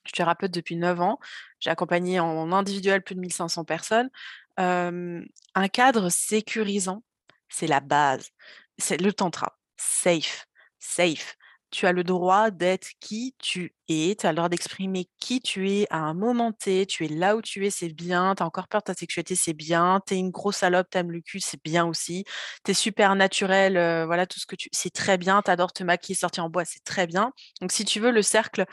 je 0.03 0.09
suis 0.09 0.17
thérapeute 0.17 0.51
depuis 0.51 0.75
9 0.75 1.01
ans. 1.01 1.19
J'ai 1.59 1.69
accompagné 1.69 2.19
en 2.19 2.51
individuel 2.51 3.03
plus 3.03 3.15
de 3.15 3.21
1500 3.21 3.65
personnes. 3.65 4.09
un 4.57 5.67
cadre 5.71 6.09
sécurisant, 6.09 7.03
c'est 7.49 7.67
la 7.67 7.79
base. 7.79 8.29
C'est 8.77 9.01
le 9.01 9.13
tantra. 9.13 9.57
Safe. 9.77 10.47
Safe 10.79 11.35
tu 11.75 11.85
as 11.87 11.91
le 11.91 12.05
droit 12.05 12.51
d'être 12.51 12.91
qui 13.01 13.35
tu 13.37 13.75
es, 13.89 14.15
tu 14.15 14.25
as 14.25 14.31
le 14.31 14.37
droit 14.37 14.47
d'exprimer 14.47 15.09
qui 15.19 15.41
tu 15.41 15.69
es 15.69 15.87
à 15.89 15.97
un 15.97 16.13
moment 16.13 16.53
T, 16.53 16.85
tu 16.85 17.03
es 17.03 17.09
là 17.09 17.35
où 17.35 17.41
tu 17.41 17.65
es, 17.65 17.69
c'est 17.69 17.89
bien, 17.89 18.33
tu 18.33 18.43
as 18.43 18.45
encore 18.45 18.69
peur 18.69 18.79
de 18.79 18.85
ta 18.85 18.93
sexualité, 18.93 19.35
c'est 19.35 19.53
bien, 19.53 20.01
tu 20.07 20.13
es 20.13 20.17
une 20.17 20.31
grosse 20.31 20.57
salope, 20.57 20.89
t'aimes 20.89 21.11
le 21.11 21.19
cul, 21.19 21.41
c'est 21.41 21.61
bien 21.61 21.85
aussi, 21.85 22.23
tu 22.63 22.71
es 22.71 22.73
super 22.73 23.15
naturel, 23.15 23.73
voilà, 24.05 24.25
tout 24.25 24.39
ce 24.39 24.45
que 24.45 24.55
tu... 24.55 24.69
C'est 24.71 24.93
très 24.93 25.17
bien, 25.17 25.41
tu 25.41 25.51
adores 25.51 25.73
te 25.73 25.83
maquiller, 25.83 26.15
sortir 26.15 26.45
en 26.45 26.49
bois, 26.49 26.63
c'est 26.63 26.83
très 26.85 27.07
bien. 27.07 27.33
Donc 27.59 27.73
si 27.73 27.83
tu 27.83 27.99
veux, 27.99 28.11
le 28.11 28.21
cercle 28.21 28.65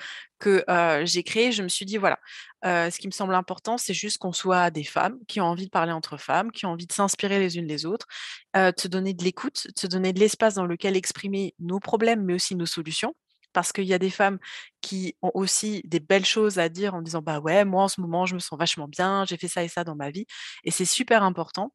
que 0.42 0.64
j'ai 1.04 1.22
créé, 1.22 1.52
je 1.52 1.62
me 1.62 1.68
suis 1.68 1.86
dit, 1.86 1.96
voilà, 1.96 2.18
ce 2.64 2.98
qui 2.98 3.06
me 3.06 3.12
semble 3.12 3.34
important, 3.34 3.78
c'est 3.78 3.94
juste 3.94 4.18
qu'on 4.18 4.32
soit 4.32 4.70
des 4.70 4.84
femmes 4.84 5.18
qui 5.28 5.40
ont 5.40 5.46
envie 5.46 5.66
de 5.66 5.70
parler 5.70 5.92
entre 5.92 6.16
femmes, 6.16 6.50
qui 6.50 6.66
ont 6.66 6.70
envie 6.70 6.86
de 6.86 6.92
s'inspirer 6.92 7.38
les 7.38 7.56
unes 7.56 7.66
les 7.66 7.86
autres, 7.86 8.06
te 8.54 8.88
donner 8.88 9.14
de 9.14 9.24
l'écoute, 9.24 9.68
te 9.74 9.86
donner 9.86 10.12
de 10.12 10.20
l'espace 10.20 10.54
dans 10.54 10.66
lequel 10.66 10.96
exprimer 10.96 11.54
nos 11.60 11.80
problèmes, 11.80 12.24
mais 12.24 12.34
aussi 12.34 12.54
nos 12.54 12.66
solutions. 12.66 13.14
Parce 13.54 13.70
qu'il 13.70 13.84
y 13.84 13.92
a 13.92 13.98
des 13.98 14.08
femmes 14.08 14.38
qui 14.80 15.14
ont 15.20 15.30
aussi 15.34 15.82
des 15.84 16.00
belles 16.00 16.24
choses 16.24 16.58
à 16.58 16.70
dire 16.70 16.94
en 16.94 17.02
disant 17.02 17.20
bah 17.20 17.38
ouais 17.38 17.66
moi 17.66 17.82
en 17.82 17.88
ce 17.88 18.00
moment 18.00 18.24
je 18.24 18.34
me 18.34 18.40
sens 18.40 18.58
vachement 18.58 18.88
bien 18.88 19.26
j'ai 19.26 19.36
fait 19.36 19.46
ça 19.46 19.62
et 19.62 19.68
ça 19.68 19.84
dans 19.84 19.94
ma 19.94 20.10
vie 20.10 20.24
et 20.64 20.70
c'est 20.70 20.86
super 20.86 21.22
important. 21.22 21.70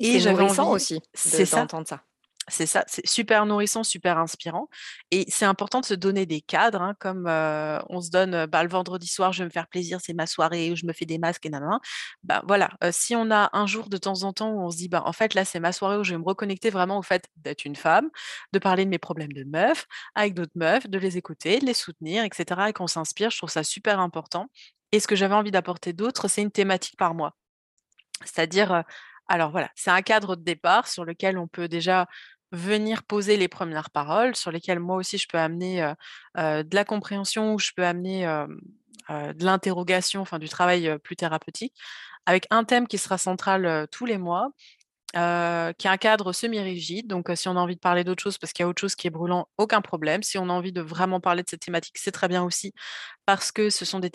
Et 0.00 0.18
j'avais 0.18 0.42
envie 0.42 0.60
aussi 0.60 1.00
c'est 1.14 1.46
ça. 1.46 1.68
ça 1.86 2.02
c'est 2.50 2.66
ça, 2.66 2.84
c'est 2.86 3.06
super 3.06 3.46
nourrissant, 3.46 3.84
super 3.84 4.18
inspirant. 4.18 4.68
Et 5.10 5.24
c'est 5.28 5.44
important 5.44 5.80
de 5.80 5.86
se 5.86 5.94
donner 5.94 6.26
des 6.26 6.40
cadres, 6.40 6.82
hein, 6.82 6.94
comme 6.98 7.26
on 7.88 8.00
se 8.00 8.10
donne 8.10 8.46
bah, 8.46 8.62
le 8.62 8.68
vendredi 8.68 9.06
soir, 9.06 9.32
je 9.32 9.40
vais 9.40 9.46
me 9.46 9.50
faire 9.50 9.68
plaisir, 9.68 10.00
c'est 10.02 10.12
ma 10.12 10.26
soirée 10.26 10.70
où 10.70 10.76
je 10.76 10.86
me 10.86 10.92
fais 10.92 11.06
des 11.06 11.18
masques 11.18 11.46
et 11.46 11.50
nanana. 11.50 11.80
Bah, 12.22 12.42
voilà, 12.46 12.70
si 12.90 13.16
on 13.16 13.30
a 13.30 13.50
un 13.52 13.66
jour 13.66 13.88
de 13.88 13.96
temps 13.96 14.22
en 14.24 14.32
temps 14.32 14.50
où 14.50 14.60
on 14.60 14.70
se 14.70 14.76
dit, 14.76 14.88
bah, 14.88 15.02
en 15.06 15.12
fait, 15.12 15.34
là, 15.34 15.44
c'est 15.44 15.60
ma 15.60 15.72
soirée 15.72 15.96
où 15.96 16.04
je 16.04 16.12
vais 16.12 16.18
me 16.18 16.24
reconnecter 16.24 16.70
vraiment 16.70 16.98
au 16.98 17.02
fait 17.02 17.28
d'être 17.36 17.64
une 17.64 17.76
femme, 17.76 18.10
de 18.52 18.58
parler 18.58 18.84
de 18.84 18.90
mes 18.90 18.98
problèmes 18.98 19.32
de 19.32 19.44
meuf 19.44 19.86
avec 20.14 20.34
d'autres 20.34 20.52
meufs, 20.54 20.88
de 20.88 20.98
les 20.98 21.16
écouter, 21.16 21.58
de 21.60 21.66
les 21.66 21.74
soutenir, 21.74 22.24
etc. 22.24 22.68
Et 22.68 22.72
qu'on 22.72 22.86
s'inspire, 22.86 23.30
je 23.30 23.38
trouve 23.38 23.50
ça 23.50 23.62
super 23.64 24.00
important. 24.00 24.48
Et 24.92 25.00
ce 25.00 25.06
que 25.06 25.16
j'avais 25.16 25.34
envie 25.34 25.50
d'apporter 25.50 25.92
d'autre, 25.92 26.28
c'est 26.28 26.42
une 26.42 26.50
thématique 26.50 26.96
par 26.96 27.14
mois. 27.14 27.34
C'est-à-dire, 28.24 28.84
alors 29.28 29.50
voilà, 29.50 29.70
c'est 29.76 29.90
un 29.90 30.02
cadre 30.02 30.36
de 30.36 30.42
départ 30.42 30.88
sur 30.88 31.04
lequel 31.04 31.38
on 31.38 31.46
peut 31.46 31.68
déjà 31.68 32.06
venir 32.52 33.02
poser 33.02 33.36
les 33.36 33.48
premières 33.48 33.90
paroles, 33.90 34.34
sur 34.34 34.50
lesquelles 34.50 34.80
moi 34.80 34.96
aussi 34.96 35.18
je 35.18 35.28
peux 35.28 35.38
amener 35.38 35.92
de 36.36 36.74
la 36.74 36.84
compréhension 36.84 37.54
ou 37.54 37.58
je 37.58 37.70
peux 37.76 37.84
amener 37.84 38.24
de 39.08 39.44
l'interrogation, 39.44 40.20
enfin 40.20 40.38
du 40.38 40.48
travail 40.48 40.98
plus 41.04 41.16
thérapeutique, 41.16 41.74
avec 42.26 42.46
un 42.50 42.64
thème 42.64 42.86
qui 42.86 42.98
sera 42.98 43.18
central 43.18 43.88
tous 43.90 44.06
les 44.06 44.18
mois, 44.18 44.50
qui 45.12 45.18
est 45.18 45.90
un 45.90 45.96
cadre 45.96 46.32
semi-rigide. 46.32 47.08
Donc, 47.08 47.30
si 47.34 47.48
on 47.48 47.56
a 47.56 47.60
envie 47.60 47.74
de 47.74 47.80
parler 47.80 48.04
d'autre 48.04 48.22
chose 48.22 48.38
parce 48.38 48.52
qu'il 48.52 48.62
y 48.62 48.66
a 48.66 48.68
autre 48.68 48.80
chose 48.80 48.94
qui 48.94 49.06
est 49.06 49.10
brûlant, 49.10 49.48
aucun 49.58 49.80
problème. 49.80 50.22
Si 50.22 50.38
on 50.38 50.48
a 50.48 50.52
envie 50.52 50.72
de 50.72 50.80
vraiment 50.80 51.20
parler 51.20 51.42
de 51.42 51.48
cette 51.48 51.62
thématique, 51.62 51.98
c'est 51.98 52.12
très 52.12 52.28
bien 52.28 52.44
aussi 52.44 52.72
parce 53.26 53.50
que 53.50 53.70
ce 53.70 53.84
sont 53.84 53.98
des 53.98 54.10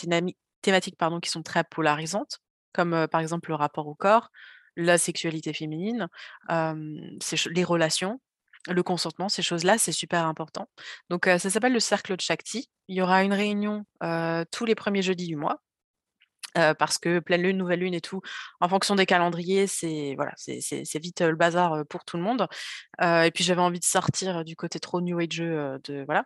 thématiques 0.61 0.97
pardon, 0.97 1.19
qui 1.19 1.29
sont 1.29 1.43
très 1.43 1.63
polarisantes, 1.63 2.39
comme 2.73 3.07
par 3.11 3.19
exemple 3.19 3.49
le 3.49 3.55
rapport 3.55 3.87
au 3.87 3.95
corps, 3.95 4.29
la 4.77 4.97
sexualité 4.97 5.53
féminine, 5.53 6.07
les 6.49 7.63
relations, 7.63 8.21
le 8.67 8.83
consentement, 8.83 9.29
ces 9.29 9.41
choses-là, 9.41 9.77
c'est 9.77 9.91
super 9.91 10.25
important. 10.25 10.69
Donc, 11.09 11.25
ça 11.25 11.49
s'appelle 11.49 11.73
le 11.73 11.79
cercle 11.79 12.15
de 12.15 12.21
Shakti. 12.21 12.69
Il 12.87 12.95
y 12.95 13.01
aura 13.01 13.23
une 13.23 13.33
réunion 13.33 13.85
tous 14.51 14.65
les 14.65 14.75
premiers 14.75 15.01
jeudis 15.01 15.27
du 15.27 15.35
mois. 15.35 15.61
parce 16.79 16.97
que 16.97 17.19
pleine 17.19 17.41
lune, 17.41 17.57
nouvelle 17.57 17.81
lune 17.81 17.93
et 17.93 18.01
tout, 18.01 18.21
en 18.61 18.69
fonction 18.69 18.95
des 18.95 19.05
calendriers, 19.05 19.67
c'est 19.67 20.13
voilà, 20.15 20.33
c'est 20.37 20.99
vite 20.99 21.21
le 21.21 21.35
bazar 21.35 21.85
pour 21.89 22.05
tout 22.05 22.17
le 22.17 22.23
monde. 22.23 22.47
et 23.01 23.31
puis 23.33 23.43
j'avais 23.43 23.61
envie 23.61 23.79
de 23.79 23.85
sortir 23.85 24.45
du 24.45 24.55
côté 24.55 24.79
trop 24.79 25.01
new 25.01 25.19
age 25.19 25.37
de 25.37 26.05
voilà. 26.05 26.25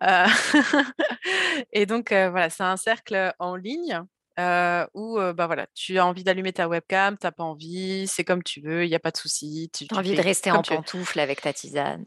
et 1.72 1.86
donc 1.86 2.10
voilà, 2.10 2.50
c'est 2.50 2.64
un 2.64 2.76
cercle 2.76 3.32
en 3.38 3.56
ligne 3.56 4.02
euh, 4.38 4.86
où 4.94 5.18
bah 5.34 5.46
voilà, 5.46 5.66
tu 5.74 5.98
as 5.98 6.06
envie 6.06 6.24
d'allumer 6.24 6.52
ta 6.52 6.68
webcam, 6.68 7.16
tu 7.18 7.26
n'as 7.26 7.32
pas 7.32 7.44
envie, 7.44 8.06
c'est 8.06 8.24
comme 8.24 8.42
tu 8.42 8.60
veux, 8.60 8.84
il 8.84 8.88
n'y 8.88 8.94
a 8.94 9.00
pas 9.00 9.10
de 9.10 9.16
souci. 9.16 9.70
Tu 9.76 9.86
as 9.90 9.96
envie 9.96 10.14
de 10.14 10.20
rester 10.20 10.50
en 10.50 10.62
pantoufle 10.62 11.18
avec 11.20 11.40
ta 11.40 11.52
tisane. 11.52 12.04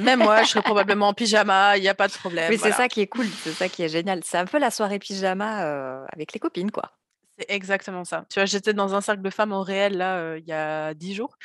Même 0.00 0.20
moi, 0.20 0.42
je 0.42 0.50
serais 0.50 0.62
probablement 0.62 1.08
en 1.08 1.14
pyjama, 1.14 1.76
il 1.76 1.82
n'y 1.82 1.88
a 1.88 1.94
pas 1.94 2.08
de 2.08 2.12
problème. 2.12 2.50
Mais 2.50 2.58
c'est 2.58 2.72
ça 2.72 2.88
qui 2.88 3.00
est 3.00 3.06
cool, 3.06 3.26
c'est 3.42 3.52
ça 3.52 3.68
qui 3.68 3.82
est 3.82 3.88
génial. 3.88 4.20
C'est 4.24 4.38
un 4.38 4.46
peu 4.46 4.58
la 4.58 4.70
soirée 4.70 4.98
pyjama 4.98 6.04
avec 6.12 6.32
les 6.32 6.40
copines, 6.40 6.70
quoi. 6.70 6.92
C'est 7.38 7.50
exactement 7.50 8.04
ça. 8.04 8.24
Tu 8.30 8.38
vois, 8.38 8.46
j'étais 8.46 8.72
dans 8.72 8.94
un 8.94 9.00
cercle 9.00 9.22
de 9.22 9.30
femmes 9.30 9.52
au 9.52 9.62
réel, 9.62 9.96
là, 9.96 10.36
il 10.36 10.46
y 10.46 10.52
a 10.52 10.94
dix 10.94 11.14
jours. 11.14 11.36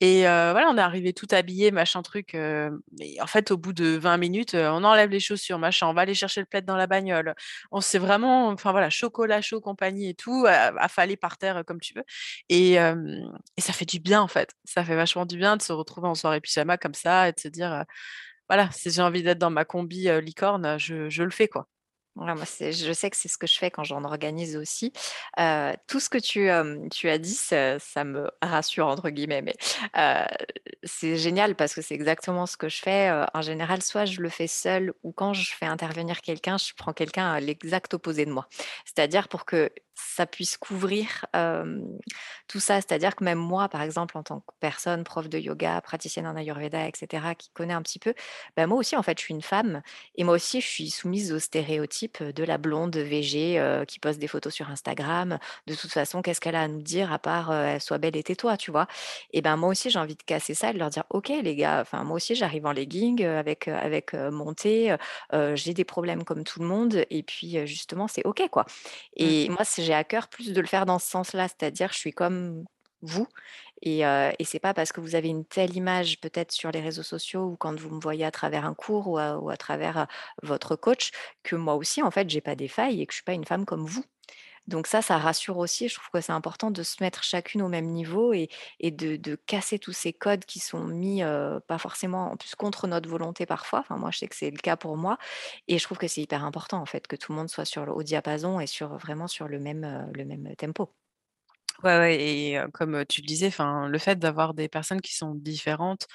Et 0.00 0.22
voilà, 0.22 0.68
on 0.70 0.76
est 0.78 0.80
arrivé 0.80 1.12
tout 1.12 1.26
habillé, 1.30 1.70
machin 1.70 2.02
truc. 2.02 2.34
en 2.34 3.26
fait, 3.26 3.50
au 3.50 3.56
bout 3.56 3.72
de 3.72 3.96
20 3.96 4.16
minutes, 4.16 4.54
on 4.54 4.84
enlève 4.84 5.10
les 5.10 5.20
chaussures, 5.20 5.58
machin, 5.58 5.86
on 5.88 5.92
va 5.94 6.02
aller 6.02 6.14
chercher 6.14 6.40
le 6.40 6.46
plaid 6.46 6.64
dans 6.64 6.76
la 6.76 6.86
bagnole. 6.86 7.34
On 7.70 7.80
s'est 7.80 7.98
vraiment, 7.98 8.48
enfin 8.48 8.72
voilà, 8.72 8.90
chocolat 8.90 9.40
chaud, 9.42 9.60
compagnie 9.60 10.08
et 10.10 10.14
tout, 10.14 10.46
affalé 10.48 11.16
par 11.16 11.38
terre 11.38 11.62
comme 11.66 11.80
tu 11.80 11.94
veux. 11.94 12.04
Et, 12.48 12.78
ça 13.58 13.72
fait 13.72 13.84
du 13.84 14.00
bien 14.00 14.22
en 14.22 14.28
fait. 14.28 14.50
Ça 14.64 14.84
fait 14.84 14.96
vachement 14.96 15.26
du 15.26 15.36
bien 15.36 15.56
de 15.56 15.62
se 15.62 15.72
retrouver 15.72 16.08
en 16.08 16.14
soirée 16.14 16.40
pyjama 16.40 16.78
comme 16.78 16.94
ça 16.94 17.28
et 17.28 17.32
de 17.32 17.40
se 17.40 17.48
dire, 17.48 17.84
voilà, 18.48 18.70
si 18.72 18.90
j'ai 18.90 19.02
envie 19.02 19.22
d'être 19.22 19.38
dans 19.38 19.50
ma 19.50 19.64
combi 19.64 20.08
licorne, 20.22 20.78
je, 20.78 21.22
le 21.22 21.30
fais 21.30 21.48
quoi. 21.48 21.68
Je 22.16 22.92
sais 22.92 23.10
que 23.10 23.16
c'est 23.16 23.28
ce 23.28 23.38
que 23.38 23.46
je 23.46 23.58
fais 23.58 23.70
quand 23.70 23.84
j'en 23.84 24.04
organise 24.04 24.56
aussi. 24.56 24.92
Heu, 25.38 25.72
tout 25.86 26.00
ce 26.00 26.08
que 26.10 26.18
tu, 26.18 26.50
as 27.08 27.18
dit, 27.18 27.34
ça 27.34 28.04
me 28.04 28.30
«rassure» 28.42 28.86
entre 28.88 29.10
guillemets, 29.10 29.42
mais, 29.42 29.56
c'est 30.82 31.16
génial 31.16 31.54
parce 31.56 31.74
que 31.74 31.82
c'est 31.82 31.94
exactement 31.94 32.46
ce 32.46 32.56
que 32.56 32.68
je 32.68 32.80
fais, 32.80 33.10
en 33.34 33.42
général, 33.42 33.82
soit 33.82 34.04
je 34.04 34.20
le 34.20 34.28
fais 34.28 34.46
seule 34.46 34.92
ou 35.02 35.12
quand 35.12 35.32
je 35.34 35.52
fais 35.54 35.66
intervenir 35.66 36.20
quelqu'un, 36.20 36.56
je 36.58 36.72
prends 36.76 36.92
quelqu'un 36.92 37.30
à 37.30 37.40
l'exact 37.40 37.94
opposé 37.94 38.24
de 38.24 38.32
moi. 38.32 38.48
C'est-à-dire 38.84 39.28
pour 39.28 39.44
que 39.44 39.70
ça 39.94 40.26
puisse 40.26 40.56
couvrir, 40.56 41.26
tout 42.48 42.60
ça. 42.60 42.76
C'est-à-dire 42.76 43.14
que 43.14 43.22
même 43.22 43.38
moi, 43.38 43.68
par 43.68 43.82
exemple, 43.82 44.16
en 44.16 44.22
tant 44.22 44.40
que 44.40 44.52
personne, 44.58 45.04
prof 45.04 45.28
de 45.28 45.38
yoga, 45.38 45.80
praticienne 45.82 46.26
en 46.26 46.36
ayurveda 46.36 46.88
et 46.88 46.92
cetera, 46.96 47.34
qui 47.34 47.50
connaît 47.50 47.74
un 47.74 47.82
petit 47.82 47.98
peu, 47.98 48.14
bah, 48.56 48.66
moi 48.66 48.78
aussi, 48.78 48.96
en 48.96 49.02
fait, 49.02 49.18
je 49.18 49.24
suis 49.24 49.34
une 49.34 49.42
femme 49.42 49.82
et 50.16 50.24
moi 50.24 50.34
aussi, 50.34 50.60
je 50.62 50.66
suis 50.66 50.90
soumise 50.90 51.32
aux 51.32 51.38
stéréotypes 51.38 51.99
de 52.06 52.44
la 52.44 52.58
blonde 52.58 52.96
heu, 52.96 53.84
qui 53.86 53.98
poste 53.98 54.18
des 54.18 54.28
photos 54.28 54.52
sur 54.52 54.70
Instagram. 54.70 55.38
De 55.66 55.74
toute 55.74 55.92
façon, 55.92 56.22
qu'est-ce 56.22 56.40
qu'elle 56.40 56.56
a 56.56 56.62
à 56.62 56.68
nous 56.68 56.82
dire 56.82 57.12
à 57.12 57.18
part, 57.18 57.50
heu: 57.52 57.78
«Sois 57.80 57.98
belle 57.98 58.16
et 58.16 58.22
tais-toi», 58.22 58.56
tu 58.56 58.70
vois? 58.70 58.86
Et 59.32 59.42
ben, 59.42 59.56
moi 59.56 59.70
aussi, 59.70 59.90
j'ai 59.90 59.98
envie 59.98 60.16
de 60.16 60.22
casser 60.22 60.54
ça 60.54 60.70
et 60.70 60.72
de 60.72 60.78
leur 60.78 60.90
dire: 60.90 61.04
«OK 61.10 61.28
les 61.28 61.56
gars, 61.56 61.80
enfin 61.80 62.04
moi 62.04 62.16
aussi 62.16 62.34
j'arrive 62.34 62.66
en 62.66 62.72
legging, 62.72 63.24
avec, 63.24 63.68
avec, 63.68 64.14
mon 64.14 64.54
thé, 64.54 64.96
j'ai 65.54 65.74
des 65.74 65.84
problèmes 65.84 66.24
comme 66.24 66.44
tout 66.44 66.60
le 66.60 66.66
monde 66.66 67.04
et 67.10 67.22
puis, 67.22 67.66
justement, 67.66 68.08
c'est 68.08 68.24
OK, 68.26 68.42
quoi». 68.50 68.64
Mmh. 69.18 69.22
Et 69.22 69.48
moi, 69.48 69.62
j'ai 69.76 69.94
à 69.94 70.04
cœur 70.04 70.28
plus 70.28 70.52
de 70.52 70.60
le 70.60 70.66
faire 70.66 70.86
dans 70.86 70.98
ce 70.98 71.08
sens-là, 71.08 71.48
c'est-à-dire 71.48 71.92
je 71.92 71.98
suis 71.98 72.12
comme 72.12 72.64
vous 73.02 73.26
et 73.82 74.00
et 74.00 74.44
c'est 74.44 74.58
pas 74.60 74.74
parce 74.74 74.92
que 74.92 75.00
vous 75.00 75.14
avez 75.14 75.28
une 75.28 75.44
telle 75.44 75.76
image 75.76 76.20
peut-être 76.20 76.52
sur 76.52 76.70
les 76.70 76.80
réseaux 76.80 77.02
sociaux 77.02 77.44
ou 77.44 77.56
quand 77.56 77.78
vous 77.78 77.90
me 77.90 78.00
voyez 78.00 78.24
à 78.24 78.30
travers 78.30 78.64
un 78.64 78.74
cours 78.74 79.08
ou 79.08 79.18
à 79.18 79.56
travers, 79.56 80.06
votre 80.42 80.76
coach 80.76 81.10
que 81.42 81.56
moi 81.56 81.74
aussi, 81.74 82.02
en 82.02 82.10
fait, 82.10 82.28
j'ai 82.30 82.40
pas 82.40 82.54
des 82.54 82.68
failles 82.68 83.00
et 83.02 83.06
que 83.06 83.12
je 83.12 83.16
suis 83.16 83.24
pas 83.24 83.32
une 83.34 83.44
femme 83.44 83.64
comme 83.64 83.86
vous. 83.86 84.04
Donc 84.66 84.86
ça, 84.86 85.02
ça 85.02 85.18
rassure 85.18 85.58
aussi. 85.58 85.88
Je 85.88 85.94
trouve 85.96 86.10
que 86.12 86.20
c'est 86.20 86.32
important 86.32 86.70
de 86.70 86.82
se 86.82 87.02
mettre 87.02 87.24
chacune 87.24 87.62
au 87.62 87.68
même 87.68 87.86
niveau 87.86 88.32
et 88.32 88.48
de 88.82 89.34
casser 89.46 89.78
tous 89.78 89.92
ces 89.92 90.12
codes 90.12 90.44
qui 90.44 90.60
sont 90.60 90.84
mis, 90.84 91.22
pas 91.66 91.78
forcément 91.78 92.32
en 92.32 92.36
plus 92.36 92.54
contre 92.54 92.86
notre 92.86 93.08
volonté 93.08 93.46
parfois. 93.46 93.80
Enfin 93.80 93.96
moi, 93.96 94.10
je 94.12 94.18
sais 94.18 94.28
que 94.28 94.36
c'est 94.36 94.50
le 94.50 94.58
cas 94.58 94.76
pour 94.76 94.96
moi 94.96 95.18
et 95.68 95.78
je 95.78 95.84
trouve 95.84 95.98
que 95.98 96.08
c'est 96.08 96.22
hyper 96.22 96.44
important 96.44 96.78
en 96.80 96.86
fait 96.86 97.06
que 97.08 97.16
tout 97.16 97.32
le 97.32 97.38
monde 97.38 97.48
soit 97.50 97.64
sur 97.64 97.84
le 97.86 97.92
haut 97.92 98.02
diapason 98.02 98.60
et 98.60 98.66
sur 98.66 98.96
vraiment 98.98 99.28
sur 99.28 99.48
le 99.48 99.58
même, 99.60 100.10
le 100.14 100.24
même 100.24 100.54
tempo. 100.56 100.90
Ouais, 101.82 101.98
ouais 101.98 102.16
et 102.22 102.60
comme, 102.72 103.04
tu 103.06 103.20
le 103.22 103.26
disais, 103.26 103.48
enfin, 103.48 103.88
le 103.88 103.98
fait 103.98 104.18
d'avoir 104.18 104.54
des 104.54 104.68
personnes 104.68 105.00
qui 105.00 105.14
sont 105.14 105.34
différentes, 105.34 106.06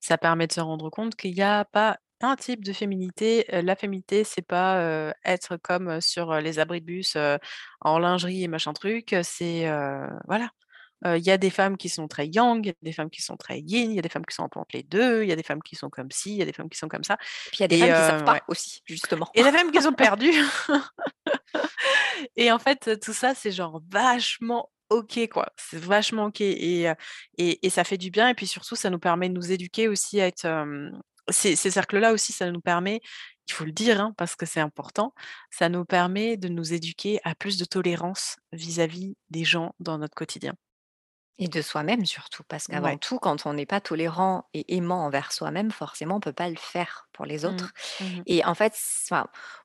ça 0.00 0.18
permet 0.18 0.46
de 0.46 0.52
se 0.52 0.60
rendre 0.60 0.90
compte 0.90 1.16
qu'il 1.16 1.34
y 1.34 1.42
a 1.42 1.64
pas 1.64 1.98
un 2.20 2.36
type 2.36 2.64
de 2.64 2.72
féminité. 2.72 3.46
La 3.50 3.76
féminité, 3.76 4.24
c'est 4.24 4.42
pas, 4.42 5.12
être 5.24 5.56
comme, 5.56 6.00
sur, 6.00 6.34
les 6.40 6.58
abris 6.58 6.80
de 6.80 6.86
bus, 6.86 7.16
en 7.80 7.98
lingerie 7.98 8.44
et 8.44 8.48
machin 8.48 8.72
truc, 8.72 9.14
c'est, 9.22 9.68
voilà. 10.26 10.50
Il 11.04 11.24
y 11.24 11.30
a 11.30 11.38
des 11.38 11.50
femmes 11.50 11.76
qui 11.76 11.88
sont 11.88 12.08
très 12.08 12.26
yang, 12.26 12.64
il 12.64 12.68
y 12.68 12.70
a 12.70 12.74
des 12.82 12.92
femmes 12.92 13.10
qui 13.10 13.22
sont 13.22 13.36
très 13.36 13.60
yin, 13.60 13.92
il 13.92 13.94
y 13.94 13.98
a 14.00 14.02
des 14.02 14.08
femmes 14.08 14.26
qui 14.26 14.34
sont 14.34 14.42
entre 14.42 14.64
les 14.74 14.82
2, 14.82 15.22
il 15.22 15.28
y 15.28 15.32
a 15.32 15.36
des 15.36 15.44
femmes 15.44 15.62
qui 15.62 15.76
sont 15.76 15.90
comme 15.90 16.10
ci, 16.10 16.32
il 16.32 16.38
y 16.38 16.42
a 16.42 16.44
des 16.44 16.52
femmes 16.52 16.68
qui 16.68 16.76
sont 16.76 16.88
comme 16.88 17.04
ça 17.04 17.14
Et 17.46 17.50
puis 17.50 17.58
il 17.58 17.60
y 17.60 17.64
a 17.64 17.68
des 17.68 17.76
et 17.76 17.80
femmes 17.80 17.94
qui 17.94 18.02
savent 18.02 18.22
heu, 18.22 18.26
ouais 18.32 18.40
pas 18.40 18.44
aussi, 18.48 18.82
justement. 18.84 19.28
et 19.34 19.44
des 19.44 19.52
femmes 19.52 19.70
qui 19.70 19.80
sont 19.80 19.92
perdues 19.94 20.34
et 22.36 22.50
en 22.50 22.58
fait, 22.58 22.98
tout 23.00 23.12
ça, 23.12 23.34
c'est 23.36 23.52
genre 23.52 23.80
vachement 23.88 24.70
OK, 24.90 25.18
quoi. 25.30 25.52
C'est 25.56 25.78
vachement 25.78 26.26
OK 26.26 26.40
et 26.40 26.84
et 27.38 27.66
et 27.66 27.70
ça 27.70 27.84
fait 27.84 27.98
du 27.98 28.10
bien 28.10 28.28
et 28.30 28.34
puis 28.34 28.46
surtout, 28.46 28.76
ça 28.76 28.90
nous 28.90 28.98
permet 28.98 29.28
de 29.28 29.34
nous 29.34 29.52
éduquer 29.52 29.86
aussi 29.88 30.20
à 30.20 30.26
être, 30.26 30.46
ces 31.30 31.56
ces 31.56 31.70
cercles-là 31.70 32.12
aussi, 32.12 32.32
ça 32.32 32.50
nous 32.50 32.60
permet, 32.60 33.00
il 33.48 33.52
faut 33.54 33.64
le 33.66 33.72
dire, 33.72 34.00
hein, 34.00 34.14
parce 34.16 34.34
que 34.36 34.46
c'est 34.46 34.60
important, 34.60 35.14
ça 35.50 35.68
nous 35.68 35.84
permet 35.84 36.36
de 36.38 36.48
nous 36.48 36.72
éduquer 36.72 37.20
à 37.24 37.34
plus 37.34 37.58
de 37.58 37.64
tolérance 37.66 38.36
vis-à-vis 38.52 39.16
des 39.30 39.44
gens 39.44 39.74
dans 39.80 39.98
notre 39.98 40.14
quotidien. 40.14 40.54
Et 41.40 41.46
de 41.46 41.62
soi-même 41.62 42.04
surtout, 42.04 42.42
parce 42.48 42.66
qu'avant 42.66 42.96
Ouais. 42.96 42.98
tout, 42.98 43.20
quand 43.20 43.46
on 43.46 43.52
n'est 43.54 43.64
pas 43.66 43.80
tolérant 43.80 44.48
et 44.54 44.74
aimant 44.76 45.04
envers 45.06 45.30
soi-même, 45.30 45.70
forcément, 45.70 46.16
on 46.16 46.20
peut 46.20 46.32
pas 46.32 46.48
le 46.50 46.56
faire 46.56 47.06
pour 47.12 47.26
les 47.26 47.44
Mmh. 47.44 47.46
autres. 47.46 47.72
Mmh 48.00 48.04
mh. 48.18 48.24
Et 48.26 48.44
en 48.44 48.54
fait, 48.56 48.74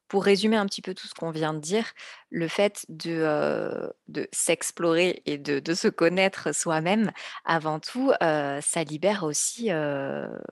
pour 0.08 0.24
résumer 0.26 0.58
un 0.58 0.66
petit 0.66 0.82
peu 0.82 0.94
tout 0.94 1.08
ce 1.08 1.14
qu'on 1.14 1.32
vient 1.32 1.54
de 1.54 1.60
dire, 1.60 1.86
le 2.30 2.48
fait 2.48 2.86
de, 2.90 3.92
de 4.08 4.28
s'explorer 4.32 5.22
et 5.26 5.38
de 5.38 5.60
de 5.60 5.74
se 5.74 5.88
connaître 5.88 6.54
soi-même, 6.54 7.12
avant 7.46 7.80
tout, 7.80 8.12
ça 8.22 8.84
libère 8.84 9.24
aussi, 9.24 9.70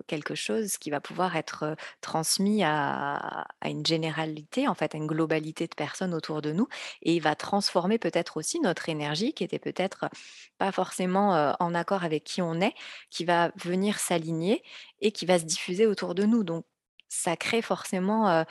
quelque 0.07 0.35
chose 0.35 0.77
qui 0.77 0.89
va 0.91 1.01
pouvoir 1.01 1.35
être, 1.35 1.75
transmis 2.01 2.63
à 2.63 3.45
à 3.61 3.69
une 3.69 3.85
généralité, 3.85 4.67
en 4.67 4.73
fait, 4.75 4.95
à 4.95 4.97
une 4.97 5.07
globalité 5.07 5.67
de 5.67 5.75
personnes 5.75 6.13
autour 6.13 6.41
de 6.41 6.51
nous 6.51 6.67
et 7.01 7.15
il 7.15 7.21
va 7.21 7.35
transformer 7.35 7.97
peut-être 7.99 8.37
aussi 8.37 8.59
notre 8.59 8.89
énergie 8.89 9.33
qui 9.33 9.43
était 9.43 9.59
peut-être 9.59 10.05
pas 10.57 10.71
forcément, 10.71 11.55
en 11.59 11.73
accord 11.75 12.03
avec 12.03 12.23
qui 12.23 12.41
on 12.41 12.59
est, 12.61 12.73
qui 13.09 13.25
va 13.25 13.51
venir 13.55 13.99
s'aligner 13.99 14.63
et 15.01 15.11
qui 15.11 15.25
va 15.25 15.39
se 15.39 15.45
diffuser 15.45 15.85
autour 15.87 16.15
de 16.15 16.23
nous. 16.23 16.43
Donc 16.43 16.65
ça 17.09 17.35
crée 17.35 17.61
forcément, 17.61 18.45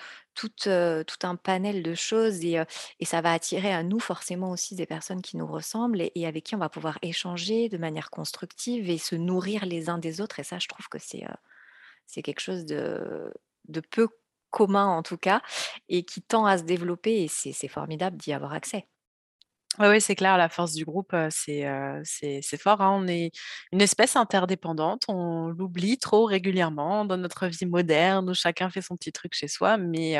tout, 0.48 1.26
un 1.26 1.36
panel 1.36 1.82
de 1.82 1.94
choses 1.94 2.44
et 2.44 2.64
ça 3.04 3.20
va 3.20 3.32
attirer 3.32 3.72
à 3.72 3.82
nous 3.82 4.00
forcément 4.00 4.50
aussi 4.50 4.74
des 4.74 4.86
personnes 4.86 5.22
qui 5.22 5.36
nous 5.36 5.46
ressemblent 5.46 6.02
et 6.14 6.26
avec 6.26 6.44
qui 6.44 6.54
on 6.54 6.58
va 6.58 6.68
pouvoir 6.68 6.98
échanger 7.02 7.68
de 7.68 7.78
manière 7.78 8.10
constructive 8.10 8.88
et 8.88 8.98
se 8.98 9.14
nourrir 9.14 9.66
les 9.66 9.88
uns 9.88 9.98
des 9.98 10.20
autres 10.20 10.38
et 10.40 10.44
ça, 10.44 10.58
je 10.58 10.68
trouve 10.68 10.88
que 10.88 10.98
c'est, 10.98 12.22
quelque 12.22 12.40
chose 12.40 12.64
de 12.64 13.32
peu 13.90 14.08
commun 14.50 14.86
en 14.86 15.02
tout 15.02 15.16
cas 15.16 15.42
et 15.88 16.04
qui 16.04 16.22
tend 16.22 16.44
à 16.46 16.58
se 16.58 16.64
développer 16.64 17.22
et 17.22 17.28
c'est 17.28 17.68
formidable 17.68 18.16
d'y 18.16 18.32
avoir 18.32 18.52
accès. 18.52 18.86
Ouais, 19.78 20.00
c'est 20.00 20.16
clair, 20.16 20.36
la 20.36 20.48
force 20.48 20.72
du 20.74 20.84
groupe, 20.84 21.14
c'est, 21.30 21.62
fort, 22.58 22.80
hein. 22.82 22.90
On 23.02 23.06
est 23.06 23.30
une 23.72 23.80
espèce 23.80 24.16
interdépendante, 24.16 25.04
on 25.08 25.46
l'oublie 25.48 25.96
trop 25.96 26.24
régulièrement 26.26 27.04
dans 27.04 27.16
notre 27.16 27.46
vie 27.46 27.66
moderne 27.66 28.28
où 28.28 28.34
chacun 28.34 28.68
fait 28.68 28.82
son 28.82 28.96
petit 28.96 29.12
truc 29.12 29.32
chez 29.32 29.46
soi, 29.48 29.76
mais 29.78 30.16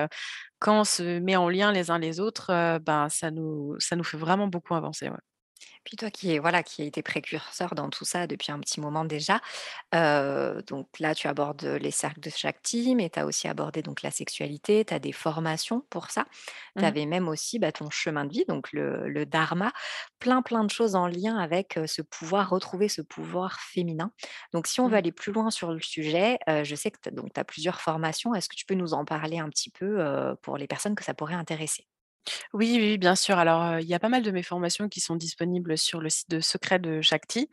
quand 0.60 0.80
on 0.82 0.84
se 0.84 1.20
met 1.20 1.36
en 1.36 1.48
lien 1.48 1.72
les 1.72 1.90
uns 1.90 1.98
les 2.00 2.20
autres, 2.20 2.48
ben, 2.80 3.08
ça 3.08 3.30
nous 3.30 3.76
ça 3.80 3.96
nous 3.96 4.04
fait 4.04 4.18
vraiment 4.18 4.48
beaucoup 4.48 4.74
avancer. 4.74 5.08
Puis 5.84 5.96
toi 5.96 6.10
qui 6.10 6.34
est 6.34 6.38
voilà, 6.38 6.62
qui 6.62 6.82
a 6.82 6.84
été 6.84 7.02
précurseur 7.02 7.74
dans 7.74 7.90
tout 7.90 8.04
ça 8.04 8.26
depuis 8.26 8.52
un 8.52 8.60
petit 8.60 8.80
moment 8.80 9.04
déjà, 9.04 9.40
donc 9.92 10.88
là 10.98 11.14
tu 11.14 11.28
abordes, 11.28 11.64
les 11.64 11.90
cercles 11.90 12.20
de 12.20 12.30
chaque 12.30 12.62
team 12.62 13.00
et 13.00 13.10
tu 13.10 13.18
as 13.18 13.26
aussi 13.26 13.48
abordé 13.48 13.82
donc 13.82 14.02
la 14.02 14.10
sexualité, 14.10 14.84
tu 14.84 14.94
as 14.94 14.98
des 14.98 15.12
formations 15.12 15.82
pour 15.90 16.10
ça. 16.10 16.26
Tu 16.78 16.84
Mmh. 16.84 16.86
avais 16.86 17.06
même 17.06 17.28
aussi, 17.28 17.58
bah, 17.58 17.72
ton 17.72 17.90
chemin 17.90 18.24
de 18.24 18.32
vie, 18.32 18.44
donc 18.48 18.72
le 18.72 19.08
le 19.08 19.26
dharma, 19.26 19.72
plein, 20.18 20.42
plein 20.42 20.64
de 20.64 20.70
choses 20.70 20.94
en 20.96 21.06
lien 21.06 21.36
avec, 21.38 21.78
ce 21.86 22.02
pouvoir 22.02 22.50
retrouver 22.50 22.88
ce 22.88 23.02
pouvoir 23.02 23.60
féminin. 23.60 24.12
Donc 24.52 24.66
si 24.66 24.80
on 24.80 24.88
veut 24.88 24.96
Mmh. 24.96 24.98
aller 24.98 25.12
plus 25.12 25.32
loin 25.32 25.50
sur 25.50 25.72
le 25.72 25.80
sujet, 25.80 26.38
je 26.48 26.74
sais 26.74 26.90
que 26.90 26.98
tu 27.02 27.10
as 27.36 27.44
plusieurs 27.44 27.80
formations. 27.80 28.34
Est-ce 28.34 28.48
que 28.48 28.56
tu 28.56 28.66
peux 28.66 28.74
nous 28.74 28.94
en 28.94 29.04
parler 29.04 29.38
un 29.38 29.48
petit 29.50 29.70
peu, 29.70 29.98
pour 30.42 30.56
les 30.58 30.66
personnes 30.68 30.94
que 30.94 31.04
ça 31.04 31.14
pourrait 31.14 31.34
intéresser? 31.34 31.89
Oui, 32.52 32.76
oui, 32.80 32.98
bien 32.98 33.14
sûr. 33.14 33.38
Alors, 33.38 33.78
il 33.78 33.86
y 33.86 33.94
a 33.94 34.00
pas 34.00 34.08
mal 34.08 34.22
de 34.22 34.30
mes 34.32 34.42
formations 34.42 34.88
qui 34.88 34.98
sont 35.00 35.14
disponibles 35.14 35.78
sur 35.78 36.00
le 36.00 36.08
site 36.10 36.28
de 36.30 36.40
Secret 36.40 36.80
de 36.80 37.00
Shakti, 37.00 37.48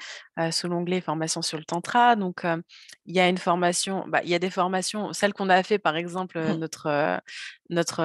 sous 0.51 0.67
l'onglet 0.67 1.01
formation 1.01 1.41
sur 1.43 1.57
le 1.59 1.65
tantra. 1.65 2.15
Donc, 2.15 2.43
il 3.05 3.15
y 3.15 3.19
a 3.19 3.29
une 3.29 3.37
formation 3.37 4.05
bah, 4.07 4.21
il 4.23 4.29
y 4.29 4.35
a 4.35 4.39
des 4.39 4.49
formations, 4.49 5.13
celles 5.13 5.33
qu'on 5.33 5.49
a 5.49 5.61
fait 5.63 5.77
par 5.79 5.95
exemple, 5.95 6.37
heu, 6.39 6.53
notre, 6.55 7.19
notre, 7.69 8.01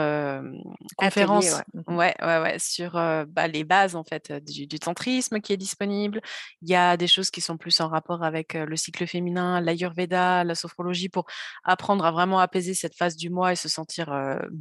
Atelier, 0.98 1.50
conférence 1.50 1.52
ouais. 1.52 1.62
Mmh 1.86 1.96
ouais, 1.96 2.14
ouais, 2.20 2.38
ouais, 2.40 2.58
sur, 2.58 2.92
bah, 2.92 3.48
les 3.48 3.64
bases 3.64 3.96
en 3.96 4.04
fait, 4.04 4.30
du 4.32 4.66
du 4.66 4.78
tantrisme 4.78 5.40
qui 5.40 5.52
est 5.52 5.56
disponible. 5.56 6.20
Il 6.62 6.68
y 6.70 6.74
a 6.74 6.96
des 6.96 7.06
choses 7.08 7.30
qui 7.30 7.40
sont 7.40 7.56
plus 7.56 7.80
en 7.80 7.88
rapport 7.88 8.22
avec, 8.22 8.52
le 8.54 8.76
cycle 8.76 9.06
féminin, 9.06 9.60
l'ayurveda, 9.62 10.44
la 10.44 10.54
sophrologie 10.54 11.08
pour 11.08 11.24
apprendre 11.64 12.04
à 12.04 12.10
vraiment 12.12 12.38
apaiser 12.38 12.74
cette 12.74 12.96
phase 12.96 13.16
du 13.16 13.30
mois 13.30 13.52
et 13.52 13.56
se 13.56 13.68
sentir, 13.68 14.10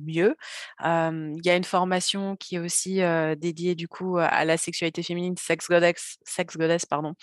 mieux. 0.06 0.36
Il 0.84 1.42
y 1.46 1.50
a 1.50 1.56
une 1.56 1.64
formation 1.64 1.91
qui 2.36 2.56
est 2.56 2.60
aussi, 2.60 3.02
dédiée 3.38 3.76
du 3.76 3.88
coup, 3.88 4.18
à 4.18 4.46
la 4.46 4.58
sexualité 4.58 5.04
féminine, 5.04 5.36
Sex 5.38 5.68
Goddess 5.68 6.18
Sex 6.24 6.58
Goddess 6.58 6.86
pardon, 6.86 7.14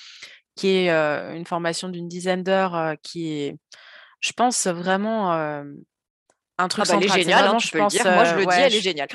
qui 0.57 0.69
est, 0.69 0.91
une 0.91 1.47
formation 1.47 1.89
d'une 1.89 2.09
dizaine 2.09 2.43
d'heures, 2.43 2.75
heu, 2.77 2.97
qui 3.03 3.33
est, 3.33 3.57
je 4.21 4.33
pense 4.33 4.67
vraiment, 4.67 5.33
un 6.59 6.65
Ah 6.65 6.69
truc 6.69 6.87
bah, 6.87 6.95
elle 6.97 7.05
est 7.05 7.09
géniale, 7.09 7.47
hein, 7.47 7.57
tu 7.59 7.69
je 7.69 7.73
peux 7.73 7.79
le 7.79 7.85
pense, 7.85 7.93
dire. 7.93 8.05
Moi, 8.05 8.25
je 8.25 8.35
le 8.35 8.45
dis, 8.47 8.57
elle 8.57 8.75
est 8.75 8.81
géniale. 8.81 9.09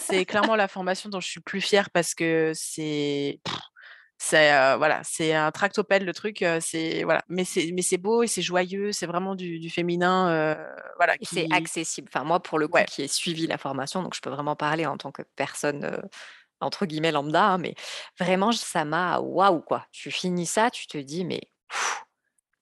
c'est 0.00 0.24
clairement 0.26 0.56
la 0.56 0.68
formation 0.68 1.08
dont 1.08 1.20
je 1.20 1.28
suis 1.28 1.40
le 1.40 1.44
plus 1.44 1.62
fière 1.62 1.90
parce 1.90 2.14
que 2.14 2.52
c'est 2.54 3.40
c'est, 4.22 4.52
heu, 4.52 4.76
voilà, 4.78 5.00
c'est 5.04 5.34
un 5.34 5.50
tractopelle 5.50 6.04
le 6.04 6.14
truc, 6.14 6.42
heu, 6.42 6.58
c'est 6.60 7.04
voilà, 7.04 7.22
mais 7.28 7.44
c'est 7.44 7.70
mais 7.74 7.82
c'est 7.82 7.98
beau 7.98 8.22
et 8.22 8.26
c'est 8.28 8.42
joyeux, 8.42 8.92
c'est 8.92 9.06
vraiment 9.06 9.34
du 9.34 9.58
du 9.60 9.70
féminin, 9.70 10.30
heu, 10.56 10.56
voilà 10.96 11.18
Et 11.20 11.24
c'est 11.24 11.46
qui 11.48 11.48
accessible. 11.50 12.08
Enfin, 12.14 12.24
moi, 12.24 12.40
pour 12.42 12.58
le 12.58 12.68
coup, 12.68 12.82
ouais. 12.82 12.86
qui 12.86 13.02
ai 13.02 13.08
suivi 13.08 13.46
la 13.46 13.58
formation, 13.58 14.02
donc 14.02 14.14
je 14.14 14.20
peux 14.20 14.30
vraiment 14.30 14.56
parler 14.56 14.86
en 14.86 14.96
tant 14.96 15.12
que 15.12 15.22
personne, 15.36 16.00
entre 16.60 16.86
guillemets 16.86 17.12
«lambda», 17.12 17.44
hein, 17.44 17.58
mais 17.58 17.74
vraiment, 18.20 18.52
ça 18.52 18.84
m'a 18.84 19.20
waouh, 19.20 19.60
quoi. 19.62 19.86
Tu 19.92 20.10
finis 20.10 20.46
ça, 20.46 20.70
tu 20.70 20.86
te 20.86 20.98
dis: 20.98 21.24
«Mais 21.24 21.40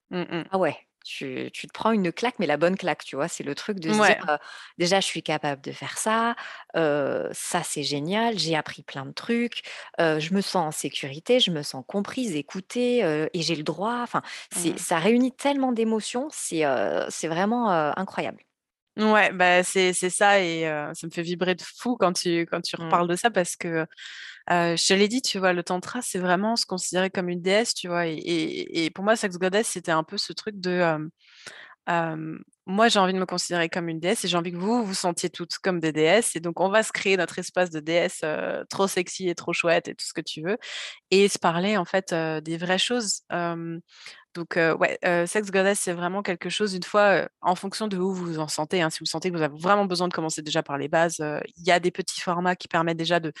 Mmh 0.09 0.27
mh. 0.31 0.51
ah 0.51 0.57
ouais». 0.57 0.87
Tu 1.11 1.49
tu 1.53 1.67
te 1.67 1.73
prends 1.73 1.91
une 1.91 2.11
claque, 2.11 2.35
mais 2.39 2.47
la 2.47 2.57
bonne 2.57 2.77
claque, 2.77 3.03
tu 3.03 3.15
vois? 3.15 3.27
C'est 3.27 3.43
le 3.43 3.55
truc 3.55 3.79
de 3.79 3.91
se 3.93 4.01
dire, 4.01 4.37
«Déjà, 4.77 4.99
je 4.99 5.05
suis 5.05 5.23
capable 5.23 5.61
de 5.61 5.71
faire 5.71 5.97
ça, 5.97 6.35
ça, 6.75 7.63
c'est 7.63 7.83
génial, 7.83 8.37
j'ai 8.39 8.55
appris 8.55 8.83
plein 8.83 9.05
de 9.05 9.11
trucs, 9.13 9.61
je 9.99 10.33
me 10.33 10.41
sens 10.41 10.67
en 10.67 10.71
sécurité, 10.71 11.39
je 11.39 11.51
me 11.51 11.63
sens 11.63 11.83
comprise, 11.87 12.35
écoutée, 12.35 12.99
et 13.33 13.41
j'ai 13.41 13.55
le 13.55 13.63
droit». 13.63 13.99
Enfin, 14.03 14.21
Mmh. 14.55 14.77
ça 14.77 14.97
réunit 14.99 15.31
tellement 15.35 15.71
d'émotions, 15.71 16.27
c'est, 16.31 16.63
c'est 17.09 17.27
vraiment, 17.27 17.69
incroyable. 17.97 18.43
Ouais, 18.97 19.31
bah, 19.31 19.63
c'est 19.63 19.93
c'est 19.93 20.09
ça 20.09 20.41
et 20.43 20.63
ça 20.93 21.07
me 21.07 21.11
fait 21.11 21.21
vibrer 21.21 21.55
de 21.55 21.61
fou 21.61 21.95
quand 21.97 22.11
tu 22.11 22.41
quand 22.45 22.59
tu 22.59 22.75
Mmh. 22.77 23.01
reparles 23.01 23.07
de 23.07 23.15
ça 23.15 23.31
parce 23.31 23.55
que, 23.55 23.87
je 24.49 24.87
te 24.87 24.93
l'ai 24.93 25.07
dit, 25.07 25.21
tu 25.21 25.39
vois? 25.39 25.53
Le 25.53 25.63
tantra, 25.63 26.01
c'est 26.01 26.19
vraiment 26.19 26.55
se 26.55 26.65
considérer 26.65 27.09
comme 27.09 27.29
une 27.29 27.41
déesse, 27.41 27.73
tu 27.73 27.87
vois? 27.87 28.07
Et 28.07 28.15
et 28.15 28.85
et 28.85 28.89
pour 28.91 29.03
moi, 29.03 29.15
Sex 29.15 29.37
Goddess, 29.37 29.67
c'était 29.67 29.91
un 29.91 30.03
peu 30.03 30.17
ce 30.17 30.33
truc 30.33 30.59
de, 30.59 31.09
moi, 31.87 32.87
j'ai 32.87 32.99
envie 32.99 33.13
de 33.13 33.19
me 33.19 33.25
considérer 33.25 33.69
comme 33.69 33.89
une 33.89 33.99
déesse 33.99 34.23
et 34.23 34.27
j'ai 34.27 34.37
envie 34.37 34.51
que 34.51 34.57
vous, 34.57 34.85
vous 34.85 34.93
sentiez 34.93 35.29
toutes 35.29 35.57
comme 35.57 35.79
des 35.79 35.91
déesses 35.91 36.35
et 36.35 36.39
donc 36.39 36.59
on 36.59 36.69
va 36.69 36.83
se 36.83 36.91
créer 36.91 37.17
notre 37.17 37.39
espace 37.39 37.69
de 37.69 37.79
déesse, 37.79 38.23
trop 38.69 38.87
sexy 38.87 39.27
et 39.29 39.35
trop 39.35 39.51
chouette 39.53 39.87
et 39.87 39.95
tout 39.95 40.05
ce 40.05 40.13
que 40.13 40.21
tu 40.21 40.41
veux 40.41 40.57
et 41.09 41.27
se 41.27 41.39
parler, 41.39 41.77
en 41.77 41.85
fait, 41.85 42.13
des 42.13 42.57
vraies 42.57 42.77
choses. 42.77 43.23
Donc 44.33 44.55
ouais, 44.55 44.97
Sex 45.27 45.51
Goddess, 45.51 45.79
c'est 45.79 45.93
vraiment 45.93 46.21
quelque 46.21 46.49
chose, 46.49 46.73
une 46.73 46.83
fois, 46.83 47.27
en 47.41 47.55
fonction 47.55 47.87
de 47.87 47.97
où 47.97 48.13
vous 48.13 48.25
vous 48.25 48.39
en 48.39 48.47
sentez, 48.47 48.81
hein, 48.81 48.89
si 48.89 48.99
vous 48.99 49.05
sentez 49.05 49.31
que 49.31 49.35
vous 49.35 49.43
avez 49.43 49.57
vraiment 49.59 49.85
besoin 49.85 50.07
de 50.07 50.13
commencer 50.13 50.41
déjà 50.41 50.63
par 50.63 50.77
les 50.77 50.87
bases, 50.87 51.17
il 51.57 51.67
y 51.67 51.71
a 51.71 51.79
des 51.79 51.91
petits 51.91 52.21
formats 52.21 52.55
qui 52.55 52.67
permettent 52.67 52.97
déjà 52.97 53.19
de 53.19 53.33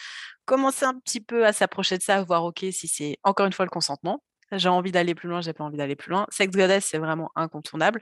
commencer 0.45 0.83
un 0.83 0.99
petit 0.99 1.21
peu 1.21 1.45
à 1.45 1.53
s'approcher 1.53 1.97
de 1.97 2.03
ça, 2.03 2.21
voir, 2.23 2.43
OK, 2.43 2.65
si 2.71 2.87
c'est 2.87 3.17
encore 3.23 3.45
une 3.45 3.53
fois 3.53 3.65
le 3.65 3.69
consentement. 3.71 4.21
J'ai 4.53 4.69
envie 4.69 4.91
d'aller 4.91 5.15
plus 5.15 5.29
loin, 5.29 5.41
j'ai 5.41 5.53
pas 5.53 5.63
envie 5.63 5.77
d'aller 5.77 5.95
plus 5.95 6.09
loin. 6.11 6.25
Sex 6.29 6.55
Goddess, 6.55 6.85
c'est 6.85 6.97
vraiment 6.97 7.31
incontournable 7.35 8.01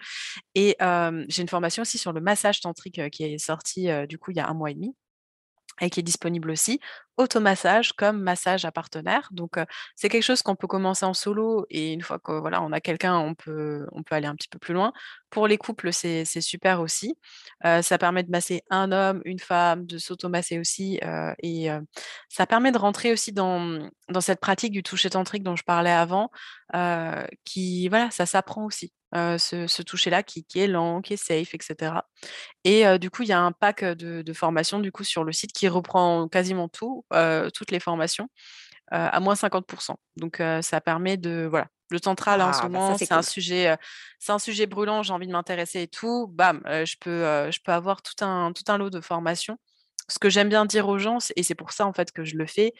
et 0.56 0.76
j'ai 1.30 1.42
une 1.42 1.50
formation 1.50 1.82
aussi 1.84 1.98
sur 1.98 2.14
le 2.14 2.22
massage 2.22 2.62
tantrique, 2.62 3.02
qui 3.12 3.24
est 3.24 3.38
sortie, 3.38 3.90
du 4.08 4.18
coup, 4.20 4.32
il 4.32 4.38
y 4.38 4.40
a 4.42 4.48
1 4.48 4.54
mois 4.54 4.72
et 4.72 4.76
demi 4.76 4.96
et 5.82 5.90
qui 5.90 6.00
est 6.00 6.04
disponible 6.04 6.52
aussi. 6.52 6.80
Automassage 7.18 7.92
comme 7.94 8.22
massage 8.22 8.64
à 8.64 8.72
partenaire, 8.72 9.28
donc 9.32 9.58
c'est 9.96 10.08
quelque 10.08 10.24
chose 10.24 10.42
qu'on 10.42 10.56
peut 10.56 10.68
commencer 10.68 11.06
en 11.06 11.14
solo 11.14 11.66
et 11.70 11.92
une 11.92 12.02
fois 12.02 12.18
que, 12.18 12.32
voilà, 12.32 12.62
a 12.62 12.80
quelqu'un, 12.80 13.18
on 13.18 13.36
peut 13.36 13.86
on 13.92 14.04
peut 14.04 14.16
aller 14.16 14.28
un 14.28 14.36
petit 14.36 14.48
peu 14.48 14.58
plus 14.58 14.74
loin. 14.74 14.94
Pour 15.30 15.46
les 15.46 15.58
couples, 15.58 15.92
c'est 15.92 16.24
super 16.26 16.80
aussi. 16.80 17.18
Ça 17.64 17.98
permet 17.98 18.24
de 18.24 18.32
masser 18.32 18.64
un 18.70 18.94
homme, 18.94 19.22
une 19.26 19.40
femme, 19.40 19.86
de 19.86 19.98
s'automasser 19.98 20.60
aussi, 20.60 21.02
et 21.44 21.70
ça 22.30 22.48
permet 22.48 22.72
de 22.72 22.78
rentrer 22.78 23.12
aussi 23.12 23.34
dans, 23.34 23.90
dans 24.08 24.22
cette 24.22 24.40
pratique 24.40 24.72
du 24.72 24.82
toucher 24.82 25.10
tantrique 25.10 25.44
dont 25.44 25.58
je 25.58 25.64
parlais 25.66 25.92
avant, 25.92 26.32
qui 27.44 27.90
voilà, 27.90 28.12
ça 28.12 28.26
s'apprend 28.26 28.66
aussi, 28.66 28.94
heu, 29.16 29.38
ce 29.38 29.68
ce 29.68 29.82
toucher-là 29.84 30.24
qui 30.24 30.46
qui 30.46 30.60
est 30.60 30.68
lent, 30.68 31.02
qui 31.02 31.14
est 31.14 31.18
safe 31.18 31.54
et 31.56 31.60
cetera 31.62 32.08
et 32.66 32.86
heu, 32.88 33.00
du 33.00 33.10
coup, 33.12 33.24
il 33.24 33.30
y 33.30 33.34
a 33.34 33.42
un 33.42 33.52
pack, 33.54 33.84
heu, 33.84 33.96
de 33.96 34.22
de 34.24 34.34
formations, 34.34 34.80
du 34.80 34.92
coup, 34.92 35.04
sur 35.06 35.24
le 35.26 35.32
site 35.34 35.54
qui 35.54 35.68
reprend 35.70 36.28
quasiment 36.30 36.70
tout, 36.70 37.06
heu, 37.14 37.50
toutes 37.54 37.72
les 37.72 37.80
formations, 37.82 38.30
à 38.92 39.20
moins 39.20 39.36
50% 39.36 39.98
donc 40.18 40.42
ça 40.62 40.82
permet 40.82 41.18
de 41.18 41.48
voilà. 41.50 41.68
Le 41.92 42.00
tantra, 42.00 42.38
là, 42.38 42.48
en 42.48 42.54
ce 42.54 42.62
Ah, 42.62 42.70
bah, 42.70 42.80
moment, 42.80 42.98
c'est 43.00 43.14
un 43.16 43.24
sujet, 43.24 43.76
c'est 44.20 44.32
un 44.32 44.38
sujet 44.40 44.68
brûlant, 44.68 45.02
j'ai 45.04 45.12
envie 45.14 45.26
de 45.28 45.32
m'intéresser 45.32 45.82
et 45.84 45.88
tout, 45.88 46.28
bam, 46.28 46.62
je 46.68 46.96
peux, 47.02 47.50
je 47.52 47.60
peux 47.64 47.72
avoir 47.72 48.02
tout 48.04 48.24
un 48.24 48.54
tout 48.54 48.64
un 48.72 48.78
lot 48.78 48.92
de 48.92 49.02
formations. 49.02 49.58
Ce 50.10 50.20
que 50.20 50.30
j'aime 50.30 50.50
bien 50.50 50.66
dire 50.66 50.88
aux 50.88 51.00
gens, 51.00 51.18
et 51.36 51.44
c'est 51.44 51.56
pour 51.56 51.72
ça, 51.72 51.86
en 51.88 51.94
fait, 51.94 52.12
que 52.12 52.24
je 52.26 52.36
le 52.38 52.46
fais, 52.48 52.74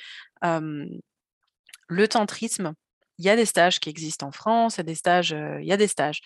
le 1.88 2.08
tantrisme, 2.08 2.74
il 3.20 3.26
y 3.26 3.30
a 3.30 3.36
des 3.36 3.46
stages 3.46 3.80
qui 3.80 3.90
existent 3.90 4.28
en 4.28 4.32
France, 4.32 4.78
il 4.78 4.80
y 4.80 4.82
a 4.82 4.84
des 4.84 4.96
stages, 4.96 5.32
il 5.32 5.66
y 5.68 5.72
a 5.72 5.78
des 5.78 5.88
stages, 5.88 6.22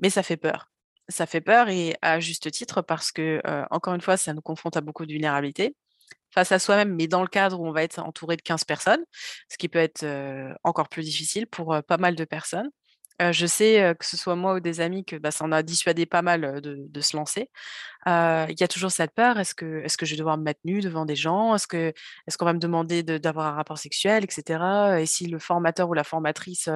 mais 0.00 0.10
ça 0.10 0.22
fait 0.24 0.36
peur. 0.36 0.66
Ça 1.08 1.26
fait 1.26 1.40
peur 1.40 1.68
et 1.68 1.96
à 2.02 2.20
juste 2.20 2.50
titre 2.50 2.82
parce 2.82 3.12
que, 3.12 3.40
encore 3.70 3.94
une 3.94 4.00
fois, 4.00 4.16
ça 4.16 4.34
nous 4.34 4.42
confronte 4.42 4.76
à 4.76 4.80
beaucoup 4.80 5.06
de 5.06 5.12
vulnérabilité 5.12 5.76
face 6.32 6.52
à 6.52 6.58
soi-même, 6.58 6.94
mais 6.94 7.08
dans 7.08 7.22
le 7.22 7.28
cadre 7.28 7.60
où 7.60 7.66
on 7.66 7.72
va 7.72 7.82
être 7.82 7.98
entouré 8.00 8.36
de 8.36 8.42
15 8.42 8.64
personnes, 8.64 9.04
ce 9.48 9.58
qui 9.58 9.68
peut 9.68 9.80
être, 9.80 10.04
encore 10.64 10.88
plus 10.88 11.04
difficile 11.04 11.46
pour, 11.46 11.76
pas 11.86 11.98
mal 11.98 12.14
de 12.16 12.24
personnes. 12.24 12.70
Heu, 13.20 13.32
je 13.32 13.46
sais, 13.46 13.94
que 13.98 14.06
ce 14.06 14.16
soit 14.16 14.36
moi 14.36 14.54
ou 14.54 14.60
des 14.60 14.80
amis 14.80 15.04
que, 15.04 15.16
bah, 15.16 15.30
ça 15.30 15.44
en 15.44 15.52
a 15.52 15.62
dissuadé 15.62 16.06
pas 16.06 16.22
mal, 16.22 16.60
de 16.62 17.00
se 17.00 17.16
lancer. 17.16 17.50
Il 18.06 18.56
y 18.60 18.64
a 18.64 18.68
toujours 18.68 18.90
cette 18.92 19.14
peur, 19.14 19.38
est-ce 19.38 19.54
que 19.54 19.82
est-ce 19.84 19.96
que 19.98 20.06
je 20.06 20.12
vais 20.14 20.18
devoir 20.18 20.38
me 20.38 20.44
mettre 20.44 20.60
nue 20.64 20.80
devant 20.80 21.06
des 21.06 21.16
gens? 21.16 21.54
Est-ce 21.54 21.66
que 21.68 21.92
est-ce 22.26 22.38
qu'on 22.38 22.46
va 22.46 22.54
me 22.54 22.58
demander 22.60 23.02
de 23.02 23.18
d'avoir 23.18 23.46
un 23.48 23.52
rapport 23.54 23.78
sexuel 23.78 24.24
et 24.24 24.30
cetera? 24.32 25.00
Et 25.00 25.06
si 25.06 25.26
le 25.28 25.38
formateur 25.38 25.88
ou 25.90 25.94
la 25.94 26.04
formatrice, 26.04 26.68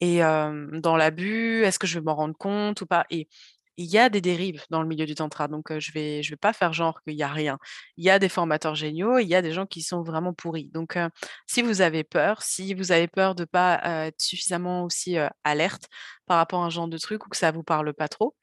est, 0.00 0.20
dans 0.20 0.96
l'abus, 0.96 1.64
est-ce 1.64 1.78
que 1.78 1.86
je 1.86 1.98
vais 1.98 2.04
m'en 2.04 2.14
rendre 2.16 2.36
compte 2.38 2.80
ou 2.82 2.86
pas? 2.86 3.06
Et 3.10 3.28
il 3.76 3.86
y 3.86 3.98
a 3.98 4.08
des 4.08 4.20
dérives 4.20 4.64
dans 4.70 4.82
le 4.82 4.88
milieu 4.88 5.06
du 5.06 5.14
tantra, 5.14 5.48
donc 5.48 5.76
je 5.78 5.92
vais 5.92 6.22
je 6.22 6.30
vais 6.30 6.36
pas 6.36 6.52
faire 6.52 6.72
genre 6.72 7.02
qu'il 7.02 7.14
y 7.14 7.22
a 7.22 7.28
rien. 7.28 7.58
Il 7.96 8.04
y 8.04 8.10
a 8.10 8.18
des 8.18 8.28
formateurs 8.28 8.74
géniaux, 8.74 9.18
il 9.18 9.28
y 9.28 9.34
a 9.34 9.42
des 9.42 9.52
gens 9.52 9.66
qui 9.66 9.82
sont 9.82 10.02
vraiment 10.02 10.32
pourris. 10.34 10.70
Donc 10.72 10.98
si 11.46 11.62
vous 11.62 11.80
avez 11.82 12.04
peur, 12.04 12.42
si 12.42 12.74
vous 12.74 12.92
avez 12.92 13.08
peur 13.08 13.34
de 13.34 13.44
pas, 13.44 13.80
heu, 13.84 14.06
être 14.08 14.20
suffisamment 14.22 14.84
aussi, 14.84 15.16
alerte 15.44 15.84
par 16.26 16.38
rapport 16.38 16.62
à 16.62 16.66
un 16.66 16.70
genre 16.70 16.88
de 16.88 16.98
truc 16.98 17.26
ou 17.26 17.28
que 17.28 17.36
ça 17.36 17.50
vous 17.52 17.62
parle 17.62 17.92
pas 17.94 18.08
trop, 18.08 18.34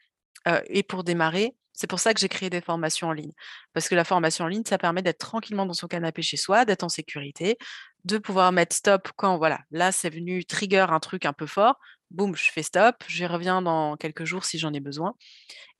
et 0.67 0.83
pour 0.83 1.03
démarrer, 1.03 1.55
c'est 1.73 1.87
pour 1.87 1.99
ça 1.99 2.13
que 2.13 2.19
j'ai 2.19 2.29
créé 2.29 2.49
des 2.49 2.61
formations 2.61 3.07
en 3.09 3.13
ligne. 3.13 3.31
Parce 3.73 3.89
que 3.89 3.95
la 3.95 4.03
formation 4.03 4.45
en 4.45 4.47
ligne, 4.47 4.63
ça 4.67 4.77
permet 4.77 5.01
d'être 5.01 5.19
tranquillement 5.19 5.65
dans 5.65 5.73
son 5.73 5.87
canapé 5.87 6.21
chez 6.21 6.37
soi, 6.37 6.65
d'être 6.65 6.83
en 6.83 6.89
sécurité, 6.89 7.57
de 8.05 8.17
pouvoir 8.17 8.51
mettre 8.51 8.75
stop 8.75 9.09
quand 9.15 9.37
voilà, 9.37 9.59
là, 9.71 9.91
c'est 9.91 10.09
venu 10.09 10.45
trigger 10.45 10.85
un 10.89 10.99
truc 10.99 11.25
un 11.25 11.33
peu 11.33 11.47
fort, 11.47 11.77
boum, 12.13 12.35
je 12.35 12.51
fais 12.51 12.63
stop, 12.63 13.03
j'y 13.07 13.25
reviens 13.25 13.61
dans 13.61 13.97
quelques 13.97 14.25
jours 14.25 14.45
si 14.45 14.59
j'en 14.59 14.73
ai 14.73 14.79
besoin 14.79 15.15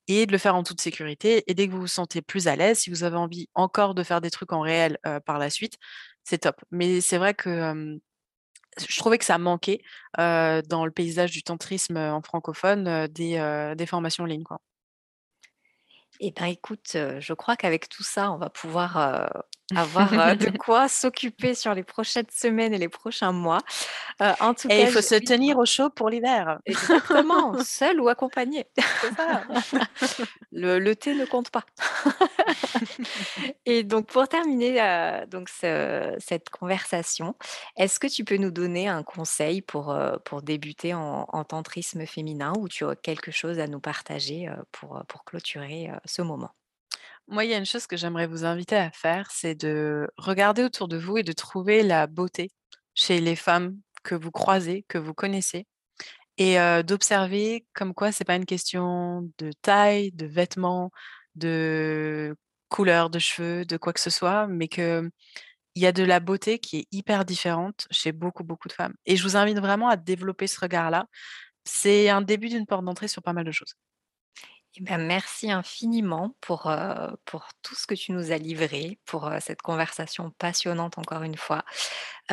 et 0.08 0.26
de 0.26 0.32
le 0.32 0.38
faire 0.38 0.56
en 0.56 0.64
toute 0.64 0.82
sécurité 0.82 1.44
et 1.48 1.54
dès 1.54 1.68
que 1.68 1.74
vous 1.74 1.82
vous 1.82 1.88
sentez 1.88 2.22
plus 2.22 2.48
à 2.48 2.56
l'aise, 2.56 2.80
si 2.80 2.90
vous 2.90 3.04
avez 3.04 3.18
envie 3.18 3.48
encore 3.54 3.96
de 3.96 4.04
faire 4.04 4.22
des 4.22 4.32
trucs 4.32 4.52
en 4.52 4.62
réel, 4.62 4.98
heu, 5.06 5.20
par 5.22 5.40
la 5.40 5.50
suite, 5.50 5.78
c'est 6.24 6.40
top. 6.40 6.62
Mais 6.72 7.02
c'est 7.02 7.18
vrai 7.18 7.34
que, 7.34 8.00
je 8.78 8.98
trouvais 8.98 9.18
que 9.18 9.26
ça 9.26 9.38
manquait, 9.38 9.82
dans 10.18 10.86
le 10.86 10.92
paysage 10.92 11.32
du 11.32 11.44
tantrisme, 11.44 11.98
en 11.98 12.22
francophone, 12.22 13.08
des, 13.08 13.86
formations 13.88 14.24
en 14.24 14.28
ligne, 14.28 14.44
quoi. 14.44 14.62
Eh 16.20 16.32
ben, 16.32 16.46
écoute, 16.46 16.92
je 16.94 17.34
crois 17.34 17.56
qu'avec 17.56 17.90
tout 17.90 18.04
ça, 18.04 18.32
on 18.32 18.38
va 18.38 18.50
pouvoir, 18.50 19.44
avoir, 19.76 20.18
heu, 20.18 20.36
de 20.36 20.50
quoi 20.58 20.88
s'occuper 20.88 21.56
sur 21.56 21.74
les 21.76 21.84
prochaines 21.84 22.26
semaines 22.32 22.74
et 22.74 22.78
les 22.78 22.90
prochains 22.90 23.32
mois. 23.32 23.64
Heu, 24.22 24.34
en 24.40 24.54
tout 24.56 24.70
Et 24.70 24.82
il 24.82 24.88
cas, 24.88 24.90
faut 24.90 25.02
je 25.02 25.02
se 25.02 25.16
tenir 25.16 25.58
au 25.58 25.66
chaud 25.66 25.90
pour 25.90 26.10
l'hiver. 26.10 26.60
Exactement, 26.66 27.58
seul 27.58 28.00
ou 28.00 28.08
accompagné. 28.08 28.66
Ça. 29.18 29.44
Le 30.52 30.80
le 30.80 30.96
thé 30.96 31.16
ne 31.16 31.26
compte 31.26 31.50
pas. 31.52 31.66
Et 33.66 33.84
donc 33.84 34.08
pour 34.08 34.28
terminer, 34.28 34.82
heu, 34.82 35.26
donc 35.28 35.50
ce 35.50 36.16
cette 36.20 36.50
conversation, 36.50 37.36
est-ce 37.78 38.00
que 38.00 38.08
tu 38.08 38.24
peux 38.26 38.38
nous 38.38 38.52
donner 38.52 38.88
un 38.88 39.04
conseil 39.04 39.62
pour, 39.62 39.92
débuter 40.44 40.94
en 40.94 41.26
en 41.30 41.44
tantrisme 41.46 42.06
féminin 42.06 42.54
ou 42.60 42.68
tu 42.70 42.86
as 42.86 42.96
quelque 42.96 43.32
chose 43.32 43.60
à 43.60 43.68
nous 43.68 43.80
partager, 43.82 44.50
pour, 44.72 45.04
clôturer, 45.26 45.92
ce 46.06 46.22
moment? 46.22 46.52
Moi, 47.28 47.46
il 47.46 47.52
y 47.52 47.54
a 47.54 47.58
une 47.58 47.66
chose 47.66 47.88
que 47.88 47.98
j'aimerais 47.98 48.28
vous 48.28 48.46
inviter 48.46 48.76
à 48.76 48.92
faire, 48.92 49.32
c'est 49.32 49.56
de 49.56 50.08
regarder 50.18 50.64
autour 50.64 50.88
de 50.88 50.98
vous 50.98 51.18
et 51.18 51.24
de 51.24 51.32
trouver 51.32 51.82
la 51.84 52.06
beauté 52.08 52.52
chez 52.96 53.20
les 53.22 53.36
femmes 53.36 53.78
que 54.04 54.16
vous 54.16 54.32
croisez, 54.32 54.84
que 54.90 54.98
vous 54.98 55.14
connaissez 55.14 55.66
et 56.38 56.58
d'observer 56.86 57.66
comme 57.74 57.94
quoi 57.94 58.12
c'est 58.12 58.26
pas 58.26 58.36
une 58.36 58.46
question 58.46 59.30
de 59.40 59.52
taille, 59.62 60.12
de 60.14 60.26
vêtements, 60.26 60.92
de 61.36 62.36
couleur 62.70 63.10
de 63.12 63.20
cheveux, 63.20 63.66
de 63.66 63.78
quoi 63.78 63.94
que 63.94 64.00
ce 64.02 64.10
soit, 64.10 64.48
mais 64.48 64.68
qu'il 64.68 65.12
y 65.76 65.86
a 65.88 65.92
de 65.94 66.04
la 66.04 66.20
beauté 66.20 66.60
qui 66.60 66.80
est 66.80 66.88
hyper 66.92 67.26
différente 67.26 67.88
chez 67.92 68.12
beaucoup, 68.14 68.44
beaucoup 68.44 68.68
de 68.68 68.74
femmes 68.74 68.96
et 69.06 69.16
je 69.18 69.24
vous 69.24 69.38
invite 69.38 69.60
vraiment 69.60 69.90
à 69.90 69.98
développer 69.98 70.48
ce 70.48 70.60
regard-là. 70.60 71.08
C'est 71.66 72.10
un 72.10 72.22
début 72.22 72.50
d'une 72.50 72.68
porte 72.68 72.86
d'entrée 72.86 73.08
sur 73.10 73.24
pas 73.24 73.34
mal 73.34 73.46
de 73.46 73.52
choses. 73.54 73.76
Eh 74.76 74.82
ben, 74.82 74.98
merci 75.06 75.52
infiniment 75.52 76.36
pour, 76.42 76.66
heu, 76.68 77.16
pour 77.26 77.48
tout 77.62 77.76
ce 77.76 77.86
que 77.86 77.94
tu 77.94 78.12
nous 78.12 78.32
as 78.32 78.38
livré, 78.40 78.98
pour, 79.06 79.28
heu, 79.28 79.38
cette 79.40 79.62
conversation 79.62 80.32
passionnante 80.32 80.98
encore 80.98 81.22
une 81.22 81.38
fois. 81.38 81.64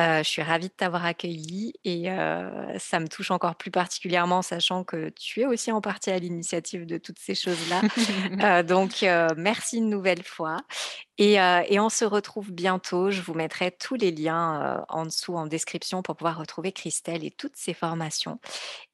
Heu, 0.01 0.23
je 0.23 0.29
suis 0.29 0.41
ravie 0.41 0.67
de 0.69 0.73
t'avoir 0.73 1.05
accueillie 1.05 1.73
et 1.83 2.09
heu, 2.09 2.49
ça 2.79 2.99
me 2.99 3.07
touche 3.07 3.31
encore 3.31 3.55
plus 3.55 3.71
particulièrement 3.71 4.41
sachant 4.41 4.83
que 4.83 5.09
tu 5.09 5.41
es 5.41 5.45
aussi 5.45 5.71
en 5.71 5.81
partie 5.81 6.11
à 6.11 6.17
l'initiative 6.19 6.85
de 6.85 6.97
toutes 6.97 7.19
ces 7.19 7.35
choses-là. 7.35 7.81
Heu, 8.41 8.63
donc 8.63 9.05
merci 9.37 9.77
une 9.77 9.89
nouvelle 9.89 10.23
fois 10.23 10.57
et 11.17 11.39
on 11.79 11.89
se 11.89 12.05
retrouve 12.05 12.51
bientôt. 12.51 13.11
Je 13.11 13.21
vous 13.21 13.33
mettrai 13.33 13.71
tous 13.71 13.95
les 13.95 14.11
liens, 14.11 14.83
en 14.89 15.05
dessous 15.05 15.35
en 15.35 15.45
description 15.45 16.01
pour 16.01 16.15
pouvoir 16.15 16.37
retrouver 16.37 16.71
Christelle 16.71 17.23
et 17.23 17.31
toutes 17.31 17.55
ses 17.55 17.73
formations 17.73 18.39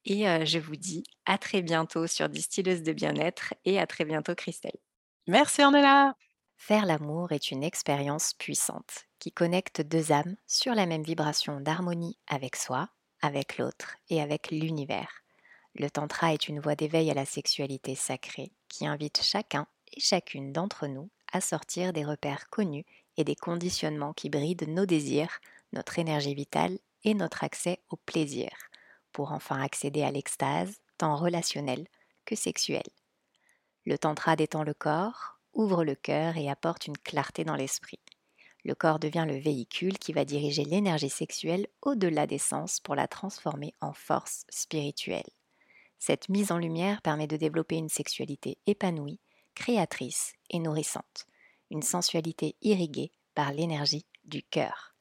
et 0.06 0.26
je 0.46 0.60
vous 0.60 0.76
dis 0.76 1.04
à 1.26 1.38
très 1.38 1.62
bientôt 1.62 2.08
sur 2.08 2.30
Distilleuse 2.30 2.84
de 2.84 2.94
bien-être 2.94 3.54
et 3.66 3.80
à 3.80 3.88
très 3.88 4.06
bientôt 4.06 4.36
Christelle. 4.36 4.78
Merci 5.28 5.64
Ornella. 5.64 6.27
Faire 6.58 6.86
l'amour 6.86 7.32
est 7.32 7.52
une 7.52 7.64
expérience 7.64 8.34
puissante 8.34 9.06
qui 9.20 9.32
connecte 9.32 9.82
2 9.82 10.12
âmes 10.12 10.36
sur 10.48 10.74
la 10.74 10.86
même 10.86 11.04
vibration 11.04 11.62
d'harmonie 11.62 12.18
avec 12.28 12.56
soi, 12.56 12.90
avec 13.22 13.58
l'autre 13.58 13.96
et 14.10 14.22
avec 14.22 14.52
l'univers. 14.52 15.24
Le 15.76 15.90
tantra 15.90 16.34
est 16.34 16.50
une 16.50 16.60
voie 16.60 16.76
d'éveil 16.76 17.10
à 17.12 17.14
la 17.14 17.26
sexualité 17.26 17.96
sacrée 17.96 18.52
qui 18.68 18.86
invite 18.86 19.22
chacun 19.22 19.68
et 19.96 20.00
chacune 20.00 20.52
d'entre 20.52 20.88
nous 20.88 21.10
à 21.32 21.42
sortir 21.42 21.94
des 21.94 22.04
repères 22.04 22.50
connus 22.50 22.86
et 23.16 23.24
des 23.24 23.36
conditionnements 23.36 24.14
qui 24.14 24.30
brident 24.30 24.68
nos 24.68 24.86
désirs, 24.86 25.40
notre 25.74 26.00
énergie 26.00 26.36
vitale 26.36 26.80
et 27.04 27.14
notre 27.14 27.44
accès 27.44 27.80
au 27.90 27.96
plaisir, 27.96 28.50
pour 29.14 29.32
enfin 29.32 29.62
accéder 29.62 30.04
à 30.04 30.12
l'extase, 30.12 30.82
tant 30.98 31.16
relationnelle 31.16 31.88
que 32.26 32.36
sexuelle. 32.36 32.90
Le 33.86 33.98
tantra 33.98 34.36
détend 34.36 34.64
le 34.64 34.74
corps, 34.74 35.37
ouvre 35.58 35.84
le 35.84 35.96
cœur 35.96 36.38
et 36.38 36.50
apporte 36.50 36.88
une 36.88 36.98
clarté 36.98 37.44
dans 37.44 37.56
l'esprit. 37.56 38.00
Le 38.64 38.76
corps 38.76 39.00
devient 39.00 39.26
le 39.28 39.38
véhicule 39.38 39.98
qui 39.98 40.14
va 40.14 40.24
diriger 40.24 40.64
l'énergie 40.64 41.10
sexuelle 41.10 41.68
au-delà 41.82 42.28
des 42.28 42.38
sens 42.38 42.80
pour 42.80 42.96
la 42.96 43.08
transformer 43.08 43.74
en 43.82 43.92
force 43.92 44.46
spirituelle. 44.50 45.30
Cette 46.00 46.30
mise 46.30 46.52
en 46.52 46.60
lumière 46.60 47.02
permet 47.02 47.28
de 47.28 47.38
développer 47.38 47.76
une 47.76 47.90
sexualité 47.90 48.58
épanouie, 48.68 49.20
créatrice 49.56 50.34
et 50.52 50.60
nourrissante, 50.60 51.26
une 51.72 51.82
sensualité 51.82 52.56
irriguée 52.62 53.12
par 53.34 53.52
l'énergie 53.52 54.06
du 54.26 54.44
cœur. 54.44 54.94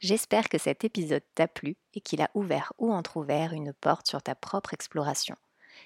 J'espère 0.00 0.48
que 0.48 0.58
cet 0.58 0.84
épisode 0.84 1.22
t'a 1.34 1.48
plu 1.48 1.76
et 1.94 2.00
qu'il 2.00 2.22
a 2.22 2.30
ouvert 2.34 2.72
ou 2.78 2.92
entr'ouvert 2.92 3.52
une 3.52 3.72
porte 3.72 4.08
sur 4.08 4.22
ta 4.22 4.34
propre 4.34 4.74
exploration. 4.74 5.36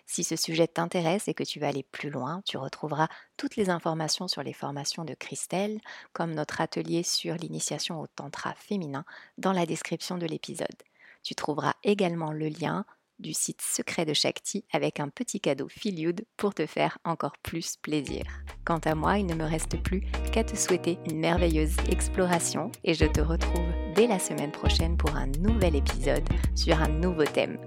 Si 0.04 0.24
ce 0.24 0.36
sujet 0.36 0.66
t'intéresse 0.66 1.28
et 1.28 1.34
que 1.34 1.44
tu 1.44 1.58
veux 1.58 1.66
aller 1.66 1.82
plus 1.82 2.10
loin, 2.10 2.42
tu 2.44 2.56
retrouveras 2.56 3.08
toutes 3.36 3.56
les 3.56 3.70
informations 3.70 4.28
sur 4.28 4.42
les 4.42 4.52
formations 4.52 5.04
de 5.04 5.14
Christelle, 5.14 5.80
comme 6.12 6.34
notre 6.34 6.60
atelier 6.60 7.02
sur 7.02 7.34
l'initiation 7.34 8.00
au 8.00 8.06
tantra 8.06 8.54
féminin, 8.54 9.04
dans 9.38 9.52
la 9.52 9.66
description 9.66 10.18
de 10.18 10.26
l'épisode. 10.26 10.82
Tu 11.22 11.34
trouveras 11.34 11.74
également 11.82 12.32
le 12.32 12.48
lien 12.48 12.84
du 13.18 13.32
site 13.32 13.62
secret 13.62 14.04
de 14.04 14.14
Shakti 14.14 14.64
avec 14.72 15.00
un 15.00 15.08
petit 15.08 15.40
cadeau 15.40 15.68
Filiud 15.68 16.24
pour 16.36 16.54
te 16.54 16.66
faire 16.66 16.98
encore 17.04 17.36
plus 17.42 17.76
plaisir. 17.76 18.24
Quant 18.64 18.80
à 18.84 18.94
moi, 18.94 19.18
il 19.18 19.26
ne 19.26 19.34
me 19.34 19.44
reste 19.44 19.82
plus 19.82 20.02
qu'à 20.32 20.44
te 20.44 20.56
souhaiter 20.56 20.98
une 21.08 21.18
merveilleuse 21.18 21.76
exploration 21.90 22.70
et 22.84 22.94
je 22.94 23.06
te 23.06 23.20
retrouve 23.20 23.66
dès 23.94 24.06
la 24.06 24.18
semaine 24.18 24.52
prochaine 24.52 24.96
pour 24.96 25.14
un 25.16 25.26
nouvel 25.40 25.76
épisode 25.76 26.28
sur 26.54 26.80
un 26.80 26.88
nouveau 26.88 27.24
thème. 27.24 27.58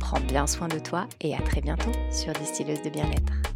Prends 0.00 0.20
bien 0.20 0.46
soin 0.46 0.68
de 0.68 0.78
toi 0.78 1.08
et 1.20 1.34
à 1.34 1.40
très 1.42 1.60
bientôt 1.60 1.92
sur 2.10 2.32
Distilleuse 2.32 2.82
de 2.82 2.90
bien-être. 2.90 3.55